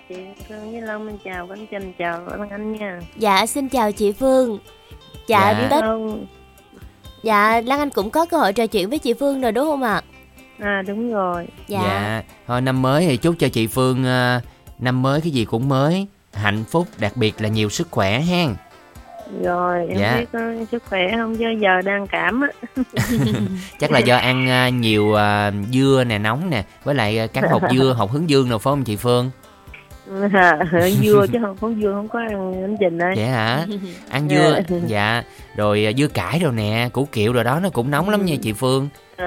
[0.09, 0.15] chị
[0.49, 4.13] Phương với Long mình chào anh Trình chào Lan Anh nha Dạ xin chào chị
[4.13, 4.59] Phương.
[5.28, 5.69] Dạ, Dạ.
[5.70, 6.27] Tết Không,
[7.23, 9.82] Dạ Lan Anh cũng có cơ hội trò chuyện với chị Phương rồi đúng không
[9.82, 10.03] ạ?
[10.59, 12.23] à đúng rồi Dạ.
[12.47, 14.40] Thôi năm mới thì chúc cho chị Phương à,
[14.78, 18.55] Năm mới cái gì cũng mới Hạnh phúc đặc biệt là nhiều sức khỏe hen
[19.43, 20.16] rồi em Dạ.
[20.16, 20.39] biết có
[20.70, 22.48] sức khỏe không chứ giờ đang cảm á
[23.81, 25.15] Chắc là do ăn à, nhiều
[25.73, 28.85] dưa nè nóng nè Với lại các hột dưa hột hướng dương nào phải không
[28.85, 29.31] chị Phương
[30.33, 30.59] à,
[31.03, 33.66] dưa chứ không không dưa không có ăn bánh trình đây vậy hả?
[34.09, 35.23] Ăn dưa dạ.
[35.57, 38.35] rồi à, dưa cải rồi nè củ kiệu rồi đó nó cũng nóng lắm nha
[38.43, 38.89] chị phương.
[39.16, 39.24] Ờ,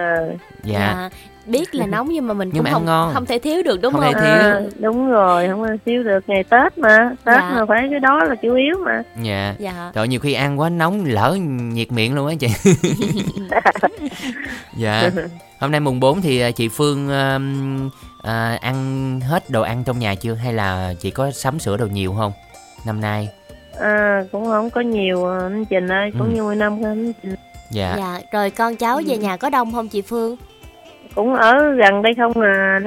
[0.64, 0.80] dạ.
[0.80, 1.10] Dạ,
[1.50, 3.14] biết là nóng nhưng mà mình Nhưng cũng mà không ngon.
[3.14, 4.14] không thể thiếu được đúng Không không?
[4.14, 4.52] thể thiếu.
[4.52, 7.52] à, đúng rồi không ăn xíu được ngày tết mà tết Dạ.
[7.56, 9.92] mà phải cái đó là chủ yếu mà dạ Dạ.
[9.96, 11.38] rồi nhiều khi ăn quá nóng lỡ
[11.74, 12.48] nhiệt miệng luôn á chị
[14.78, 15.10] dạ
[15.60, 17.90] hôm nay mùng 4 thì à, chị phương um,
[18.24, 21.86] à, ăn hết đồ ăn trong nhà chưa hay là chị có sắm sửa đồ
[21.86, 22.32] nhiều không
[22.86, 23.30] năm nay
[23.80, 26.36] à, cũng không có nhiều à, anh Trình ơi cũng Ừ.
[26.36, 27.36] như mỗi năm thôi anh Trình
[27.72, 30.36] dạ Dạ, rồi con cháu về nhà có đông không chị Phương?
[31.16, 32.80] Cũng ở gần đây không à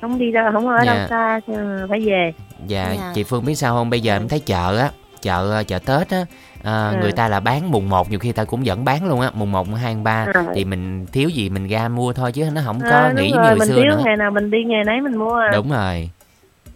[0.00, 0.94] không đi đâu không ở Dạ.
[0.94, 1.40] đâu xa
[1.88, 2.32] phải về
[2.66, 3.12] dạ Dạ.
[3.14, 4.90] chị phương biết sao không bây giờ em thấy chợ á
[5.22, 6.24] chợ chợ tết á
[6.64, 6.96] à, Ừ.
[7.02, 9.52] người ta là bán mùng 1 nhiều khi ta cũng vẫn bán luôn á mùng
[9.52, 10.42] 1, mùng 2, mùng 3 À.
[10.54, 13.36] thì mình thiếu gì mình ra mua thôi chứ nó không có à, nghĩ như
[13.36, 15.50] rồi hồi mình xưa thiếu nữa ngày nào mình đi ngày nấy mình mua à
[15.54, 16.10] đúng rồi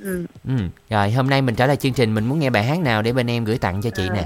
[0.00, 0.26] ừ.
[0.48, 0.54] ừ.
[0.90, 3.12] rồi hôm nay mình trở lại chương trình mình muốn nghe bài hát nào để
[3.12, 4.24] bên em gửi tặng cho chị nè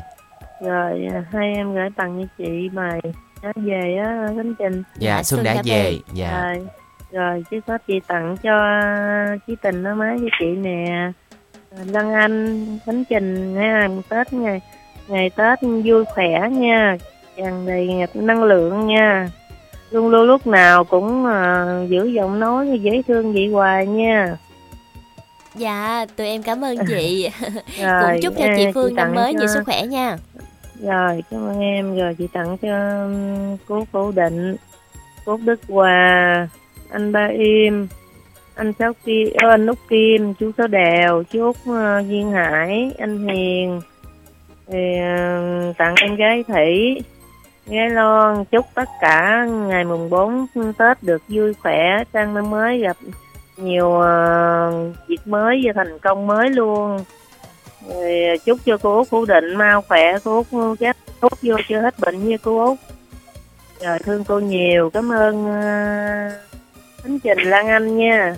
[0.63, 3.01] rồi à, hai em gửi tặng cho chị bài
[3.43, 4.83] đã về á Khánh Trình.
[4.99, 5.99] Dạ xuân đã về.
[6.13, 6.43] Dạ.
[6.43, 6.67] Rồi
[7.13, 8.81] rồi chứ có chị tặng cho
[9.47, 11.13] chí tình nó má với chị nè.
[11.87, 14.61] Lăng Anh Khánh Trình nha Tết ngày
[15.09, 16.97] ngày Tết vui khỏe nha.
[17.37, 19.29] Tràn đầy năng lượng nha.
[19.91, 24.37] Luôn luôn lúc nào cũng à, giữ giọng nói dễ thương vậy hoài nha.
[25.55, 27.31] Dạ, tụi em cảm ơn chị.
[27.83, 30.17] Rồi, Cũng chúc cho chị chị Phương năm tặng mới nhiều sức khỏe nha.
[30.83, 31.97] Rồi, cảm ơn em.
[31.97, 33.07] Rồi chị tặng cho
[33.69, 34.57] cố cô Định,
[35.25, 36.49] cô Đức Hòa,
[36.91, 37.89] anh Ba Im,
[38.55, 42.93] anh Sáu Kim, ờ, anh Út Kim, chú Sáu Đèo, chú Út ờ, Duyên Hải,
[42.99, 43.81] anh Hiền.
[44.67, 47.03] Thì um, tặng em gái Thủy,
[47.67, 48.45] gái Loan.
[48.45, 50.47] Chúc tất cả ngày mùng 4
[50.79, 52.97] Tết được vui khỏe, sang năm mới gặp
[53.57, 56.99] nhiều ờ, việc mới và thành công mới luôn.
[57.89, 61.57] Rồi à, chúc cho cô Út Phủ Định mau khỏe, cô Út chắc thuốc vô
[61.69, 62.79] chưa hết bệnh như cô Út.
[63.81, 65.45] Rồi thương cô nhiều, cảm ơn
[67.05, 68.37] uh, Trình Lan Anh nha.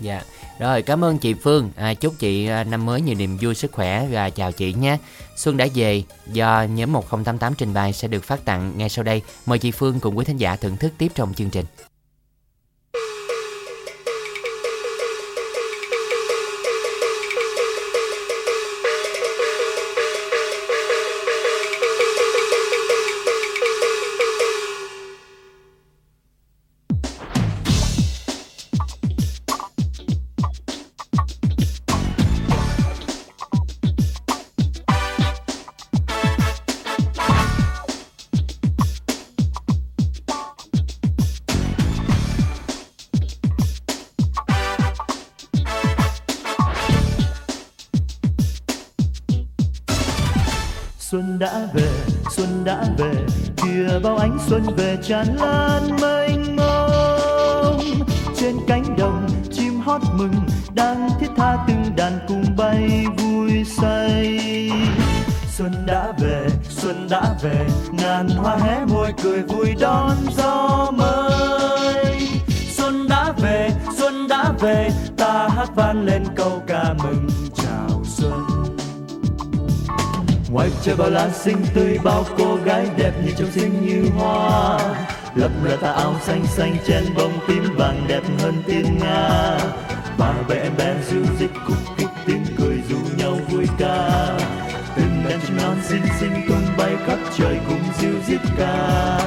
[0.00, 0.22] Dạ.
[0.58, 1.70] Rồi cảm ơn chị Phương.
[1.76, 4.98] À, chúc chị à, năm mới nhiều niềm vui sức khỏe và chào chị nhé.
[5.36, 9.22] Xuân đã về do nhóm 1088 trình bày sẽ được phát tặng ngay sau đây.
[9.46, 11.64] Mời chị Phương cùng quý thính giả thưởng thức tiếp trong chương trình.
[51.14, 51.90] Xuân đã về,
[52.30, 53.12] xuân đã về,
[53.56, 57.80] kìa bao ánh xuân về tràn lan mênh mông.
[58.36, 60.34] Trên cánh đồng chim hót mừng,
[60.74, 64.40] đang thiết tha từng đàn cùng bay vui say.
[65.48, 72.28] Xuân đã về, xuân đã về, ngàn hoa hé môi cười vui đón gió mới.
[72.70, 77.33] Xuân đã về, xuân đã về, ta hát vang lên câu ca mừng
[80.54, 84.78] Ngoài trời bao lá xinh tươi, bao cô gái đẹp như trong xinh như hoa.
[85.34, 89.58] Lập là tà áo xanh xanh trên bông tím vàng đẹp hơn tiếng Nga.
[90.18, 94.28] Ba bé em bé du dịch cùng kích tiếng cười du nhau vui ca.
[94.96, 99.18] Từng đàn chim non xinh xinh tung bay khắp trời cùng ríu rít ca.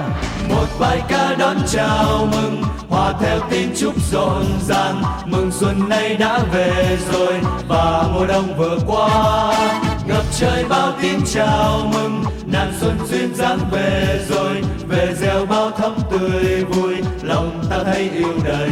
[0.49, 5.01] Một bài ca đón chào mừng, hòa theo tin chúc rộn ràng.
[5.25, 7.33] Mừng xuân nay đã về rồi,
[7.67, 9.53] và mùa đông vừa qua
[10.07, 14.61] ngập trời bao tiếng chào mừng, nàng xuân duyên dáng về rồi.
[14.87, 18.69] Về gieo bao thắm tươi vui, lòng ta thấy yêu đời.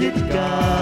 [0.00, 0.80] Giết ca.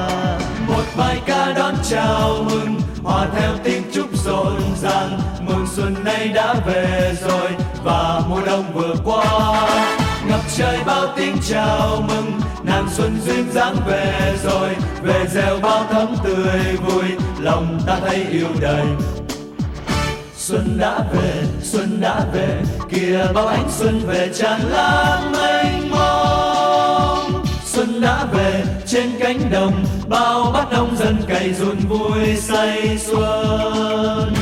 [0.69, 5.21] Một bài ca đón chào mừng, hòa theo tiếng chúc rộn ràng.
[5.41, 7.49] Mừng xuân nay đã về rồi,
[7.85, 9.25] và mùa đông vừa qua.
[10.29, 14.69] Ngập trời bao tiếng chào mừng, nàng xuân duyên dáng về rồi.
[15.03, 17.05] Về gieo bao thấm tươi vui,
[17.41, 18.85] lòng ta thấy yêu đời.
[20.37, 26.34] Xuân đã về, xuân đã về, kìa bao ánh xuân về tràn lan mênh mông
[27.75, 34.35] xuân đã về, trên cánh đồng bao bát nông dân cày run vui say xuân.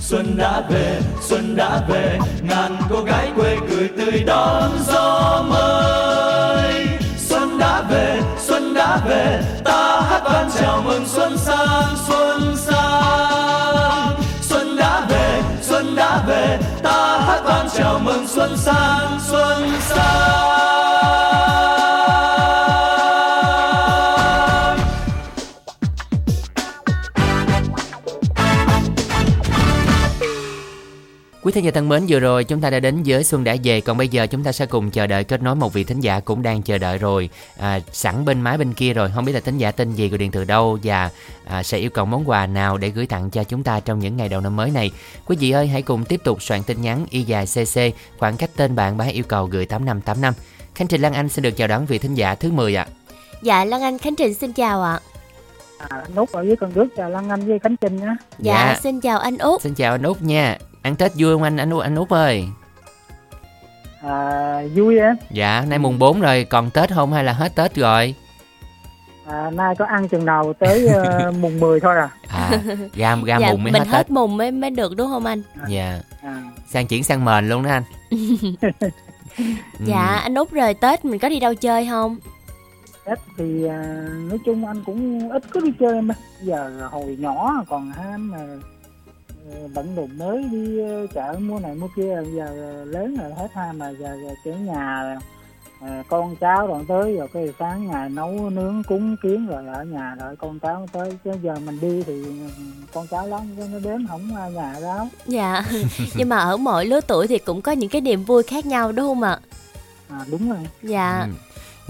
[0.00, 6.86] Xuân đã về, xuân đã về, ngàn cô gái quê cười tươi đón gió mới.
[7.18, 14.20] Xuân đã về, xuân đã về, ta hát vang chào mừng xuân sang xuân sang.
[14.42, 20.49] Xuân đã về, xuân đã về, ta hát vang chào mừng xuân sang xuân sang.
[31.42, 33.80] Quý thính giả thân mến, vừa rồi chúng ta đã đến với Xuân đã về,
[33.80, 36.20] còn bây giờ chúng ta sẽ cùng chờ đợi kết nối một vị thính giả
[36.20, 39.40] cũng đang chờ đợi rồi, à, sẵn bên máy bên kia rồi, không biết là
[39.40, 41.10] thính giả tên gì, gọi điện từ đâu và
[41.44, 44.16] à, sẽ yêu cầu món quà nào để gửi tặng cho chúng ta trong những
[44.16, 44.90] ngày đầu năm mới này.
[45.26, 47.80] Quý vị ơi, hãy cùng tiếp tục soạn tin nhắn y dài CC,
[48.18, 50.34] khoảng cách tên bạn và hãy yêu cầu gửi 8585.
[50.74, 52.86] Khánh Trình Lan Anh xin được chào đón vị thính giả thứ 10 ạ.
[53.42, 54.92] Dạ Lan Anh Khánh Trình xin chào ạ.
[54.92, 55.09] À,
[56.16, 58.14] nút ở dưới con nước chào Lan Anh với Khánh Trình nhé.
[58.38, 58.78] Dạ, Dạ.
[58.82, 59.60] xin chào anh Út.
[59.62, 60.58] Xin chào anh Út nha.
[60.82, 62.44] Ăn Tết vui không anh anh Út anh Út ơi?
[64.02, 65.16] À, vui em.
[65.30, 68.14] Dạ, nay mùng 4 rồi, còn Tết không hay là hết Tết rồi?
[69.26, 72.08] À, nay có ăn chừng nào tới ờ, mùng 10 thôi à.
[72.28, 72.50] À,
[72.94, 74.10] ra ra dạ, mùng mới mình hết hết Tết.
[74.10, 75.42] mùng mới mới được đúng không anh?
[75.68, 76.00] Dạ.
[76.22, 76.42] À.
[76.68, 77.82] Sang chuyển sang mền luôn đó anh.
[79.86, 82.16] Dạ anh Út rồi Tết mình có đi đâu chơi không?
[83.10, 86.16] Tết thì à, nói chung anh cũng ít có đi chơi em ơi.
[86.42, 88.38] giờ hồi nhỏ còn ham mà
[89.52, 93.48] ờ, bận đồ mới đi ờ, chợ mua này mua kia giờ lớn rồi hết
[93.54, 95.18] ham mà giờ, giờ trở nhà
[95.80, 99.84] à, con cháu đoạn tới rồi cái sáng ngày nấu nướng cúng kiến rồi ở
[99.84, 102.22] nhà đợi con cháu tới chứ giờ mình đi thì
[102.94, 105.64] con cháu lớn nó đến không ai nhà đâu Dạ.
[106.16, 108.92] Nhưng mà ở mỗi lứa tuổi thì cũng có những cái niềm vui khác nhau
[108.92, 109.38] đúng không ạ?
[110.08, 111.26] à, đúng rồi Dạ.
[111.26, 111.32] Ừ.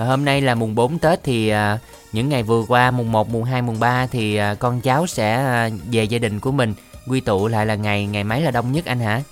[0.00, 1.78] Rồi hôm nay là mùng 4 Tết thì à,
[2.12, 5.34] những ngày vừa qua mùng 1, mùng 2, mùng 3 thì à, con cháu sẽ
[5.34, 6.74] à, về gia đình của mình
[7.08, 9.22] quy tụ lại là ngày ngày mấy là đông nhất anh hả?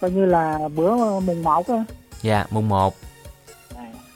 [0.00, 1.84] coi như là bữa mùng một á
[2.22, 2.94] Dạ, mùng 1.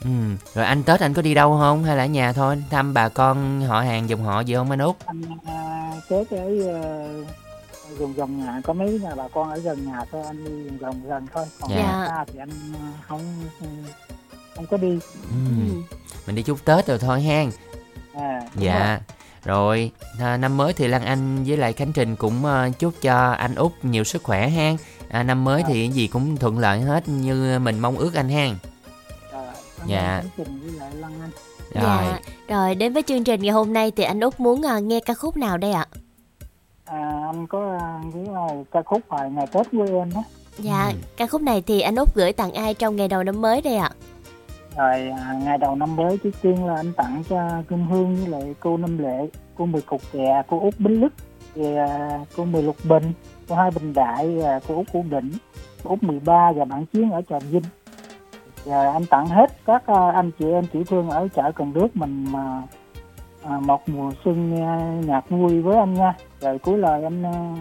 [0.03, 0.09] Ừ.
[0.53, 3.09] Rồi anh Tết anh có đi đâu không hay là ở nhà thôi thăm bà
[3.09, 4.95] con họ hàng dòng họ gì không anh Út?
[5.05, 7.07] anh à, Tết ở ờ,
[7.99, 10.79] gần gần nhà có mấy nhà bà con ở gần nhà thôi anh đi gần
[10.79, 12.05] gần gần thôi còn Dạ.
[12.07, 13.21] xa thì anh ờ, không
[14.69, 15.73] không có đi Ừ.
[16.27, 17.51] Mình đi chúc Tết rồi thôi hen.
[18.13, 18.99] à, Dạ.
[19.45, 23.31] Rồi, à, năm mới thì Lan Anh với lại Khánh Trình cũng ờ, chúc cho
[23.31, 24.77] anh Út nhiều sức khỏe hen.
[25.09, 28.29] À, năm mới thì cái gì cũng thuận lợi hết như mình mong ước anh
[28.29, 28.55] hen.
[29.33, 29.43] rồi.
[29.87, 30.23] Dạ.
[30.37, 30.45] Với
[30.79, 31.01] Anh
[31.73, 32.05] Rồi.
[32.05, 32.19] Dạ.
[32.47, 35.13] Rồi đến với chương trình ngày hôm nay thì anh Út muốn à, nghe ca
[35.13, 35.85] khúc nào đây ạ?
[36.85, 40.23] à, anh có à, cái à, ca khúc hồi ngày Tết quê em đó
[40.57, 40.93] Dạ, Ừ.
[41.17, 43.75] ca khúc này thì anh Út gửi tặng ai trong ngày đầu năm mới đây
[43.75, 43.91] ạ?
[44.77, 48.27] Rồi à, ngày đầu năm mới trước tiên là anh tặng cho Kim Hương với
[48.27, 49.27] lại cô Năm Lệ
[49.57, 51.13] cô Mười Cục Kè cô Út Bính Lức
[51.55, 53.13] thì, à, cô Mười Lục Bình
[53.49, 55.31] cô Hai Bình Đại à, cô Út Cô Định
[55.83, 57.63] cô Út 13 và bạn Chiến ở Trà Vinh.
[58.65, 61.95] Và anh tặng hết các à, anh chị em tiểu thương ở chợ Cần Đước
[61.95, 62.61] mình mà
[63.43, 64.77] à, một mùa xuân nghe
[65.07, 66.13] nhạc vui với anh nha.
[66.39, 67.55] Rồi cuối lời anh à,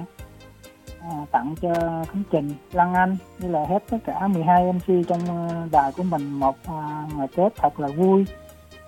[1.02, 1.74] à, tặng cho
[2.12, 6.02] Khánh Trình, Lăng Anh như là hết tất cả 12 MC trong ờ, đài của
[6.02, 8.24] mình một à, ngày Tết thật là vui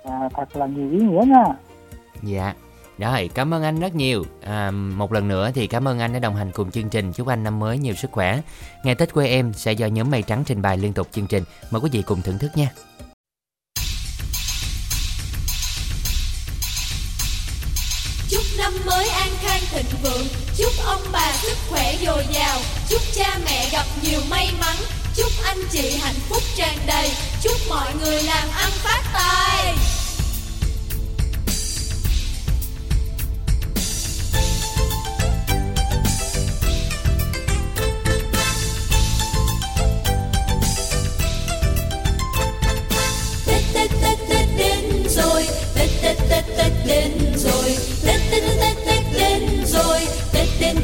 [0.04, 1.44] và thật là nhiều ý nghĩa nha.
[2.22, 2.54] Dạ.
[2.98, 4.24] Rồi, cảm ơn anh rất nhiều.
[4.42, 7.12] À, một lần nữa thì cảm ơn anh đã đồng hành cùng chương trình.
[7.12, 8.40] Chúc anh năm mới nhiều sức khỏe.
[8.84, 11.42] Ngày Tết quê em sẽ do nhóm Mây Trắng trình bày liên tục chương trình.
[11.70, 12.70] Mời quý vị cùng thưởng thức nha.
[19.72, 20.26] Thịnh vượng.
[20.56, 22.60] Chúc chúc ông bà sức khỏe dồi dào.
[22.88, 24.76] Chúc cha mẹ gặp nhiều may mắn.
[25.16, 27.10] Chúc anh chị hạnh phúc tràn đầy.
[27.42, 29.74] Chúc mọi người làm ăn phát tài.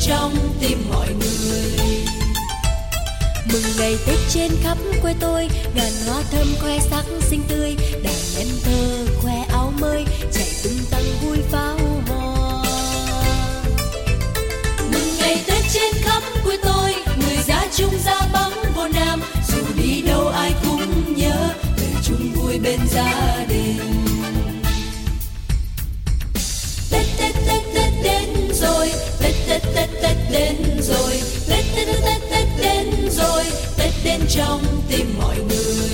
[0.01, 2.05] Trong tim mọi người.
[3.53, 8.15] Mừng ngày Tết trên khắp quê tôi, Ngàn hoa thơm khoe sắc xinh tươi, Đàn
[8.39, 12.65] em thơ khoe áo mới, Chạy tung tăng vui pháo hoa.
[14.93, 19.62] Mừng ngày Tết trên khắp quê tôi, Người già chung ra bóng vô nam, Dù
[19.77, 23.28] đi đâu ai cũng nhớ Về chung vui bên gia
[28.60, 28.93] rồi.
[29.20, 31.12] Tết Tết Tết Tết đến rồi.
[31.48, 33.44] Tết Tết Tết Tết Tết đến rồi.
[33.76, 35.89] Tết đến trong tim mọi người.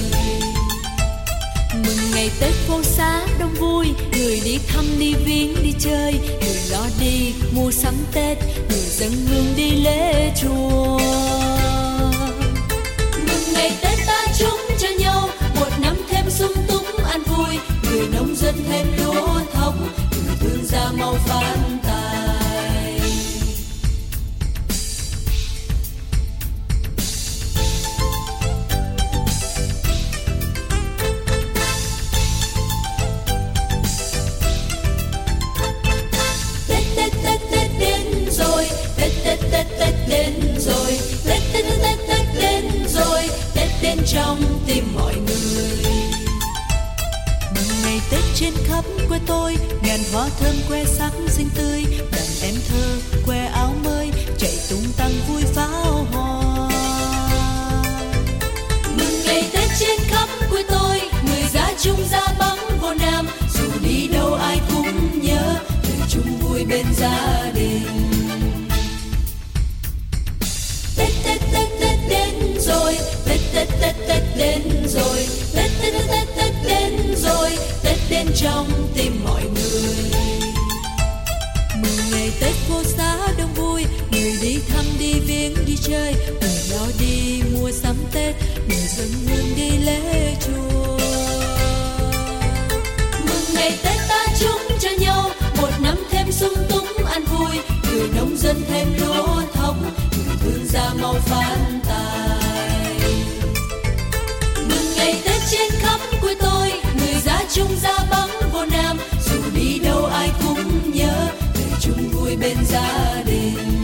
[1.74, 3.86] Mừng ngày Tết phố xá đông vui.
[4.12, 6.12] Người đi thăm, đi viếng, đi chơi.
[6.40, 8.38] Người lo đi, mua sắm Tết.
[8.68, 10.98] Người dân hương, đi lễ chùa.
[13.26, 15.28] Mừng ngày Tết ta chung cho nhau.
[15.60, 17.58] Một năm thêm sung túc, an vui.
[17.90, 19.74] Người nông dân thêm lúa thóc
[20.26, 21.56] Người thương gia mau phát
[44.14, 45.70] trong tim mọi người.
[47.54, 52.26] Mừng ngày Tết trên khắp quê tôi, Ngàn hoa thơm que sắc xinh tươi, Đàn
[52.42, 52.96] em thơ
[53.26, 56.70] que áo mới, Chạy tung tăng vui pháo hoa.
[58.96, 63.70] Mừng ngày Tết trên khắp quê tôi, Người ra chung ra bóng vô nam, Dù
[63.88, 67.33] đi đâu ai cũng nhớ, người chung vui bên gia
[73.84, 75.26] Tết Tết đến rồi.
[75.54, 77.50] Tết Tết Tết Tết Tết đến rồi.
[77.82, 79.94] Tết đến trong tim mọi người.
[81.82, 83.84] Mừng ngày Tết phố xá đông vui.
[84.10, 86.14] Người đi thăm, đi viếng, đi chơi.
[86.40, 88.34] Người lo đi mua sắm Tết.
[88.68, 90.98] Người dân hương đi lễ chùa.
[93.26, 95.30] Mừng ngày Tết ta chúc cho nhau.
[95.60, 97.58] Một năm thêm sung túc an vui.
[97.92, 99.76] Người nông dân thêm lúa thóc
[100.26, 101.73] Người thương gia mau phát
[107.54, 108.98] chung ra bóng vô nam.
[109.24, 113.82] Dù đi đâu ai cũng nhớ Về chung vui bên gia đình.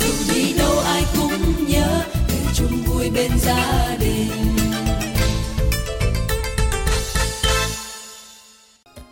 [0.00, 4.28] Dù đi đâu ai cũng nhớ Về chung vui bên gia đình.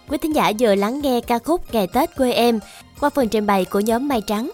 [0.09, 2.59] Quý thính giả vừa lắng nghe ca khúc Ngày Tết quê em
[3.01, 4.51] qua phần trình bày của nhóm Mai Trắng.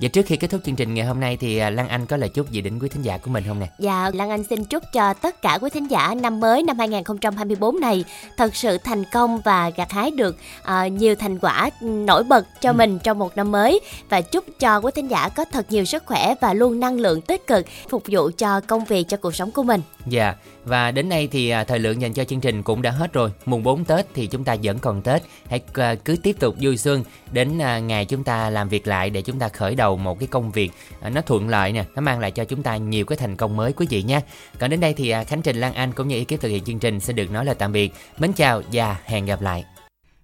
[0.00, 2.16] Và trước khi kết thúc chương trình ngày hôm nay thì à, Lan Anh có
[2.16, 3.66] lời chúc gì đến quý thính giả của mình không nè?
[3.78, 7.80] Và Lan Anh xin chúc cho tất cả quý thính giả năm mới năm 2024
[7.80, 8.04] này
[8.36, 12.72] thật sự thành công và gặt hái được à, nhiều thành quả nổi bật cho
[12.72, 16.02] mình trong một năm mới và chúc cho quý thính giả có thật nhiều sức
[16.06, 19.50] khỏe và luôn năng lượng tích cực phục vụ cho công việc cho cuộc sống
[19.50, 19.80] của mình.
[20.06, 20.34] Dạ,
[20.66, 23.32] và đến đây thì à, thời lượng dành cho chương trình cũng đã hết rồi.
[23.46, 25.22] Mùng 4 Tết thì chúng ta vẫn còn Tết.
[25.48, 29.10] Hãy à, cứ tiếp tục vui xuân đến à, ngày chúng ta làm việc lại
[29.10, 30.70] để chúng ta khởi đầu một cái công việc
[31.12, 33.72] nó thuận lợi nè, nó mang lại cho chúng ta nhiều cái thành công mới
[33.72, 34.20] quý vị nha.
[34.58, 37.00] Còn đến đây thì Khánh Trình Lan Anh cũng như ekip thực hiện chương trình
[37.00, 37.92] sẽ được nói lời tạm biệt.
[38.18, 39.64] Mến chào và hẹn gặp lại.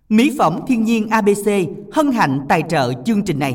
[0.09, 1.51] Mỹ phẩm thiên nhiên ABC
[1.93, 3.55] hân hạnh tài trợ chương trình này.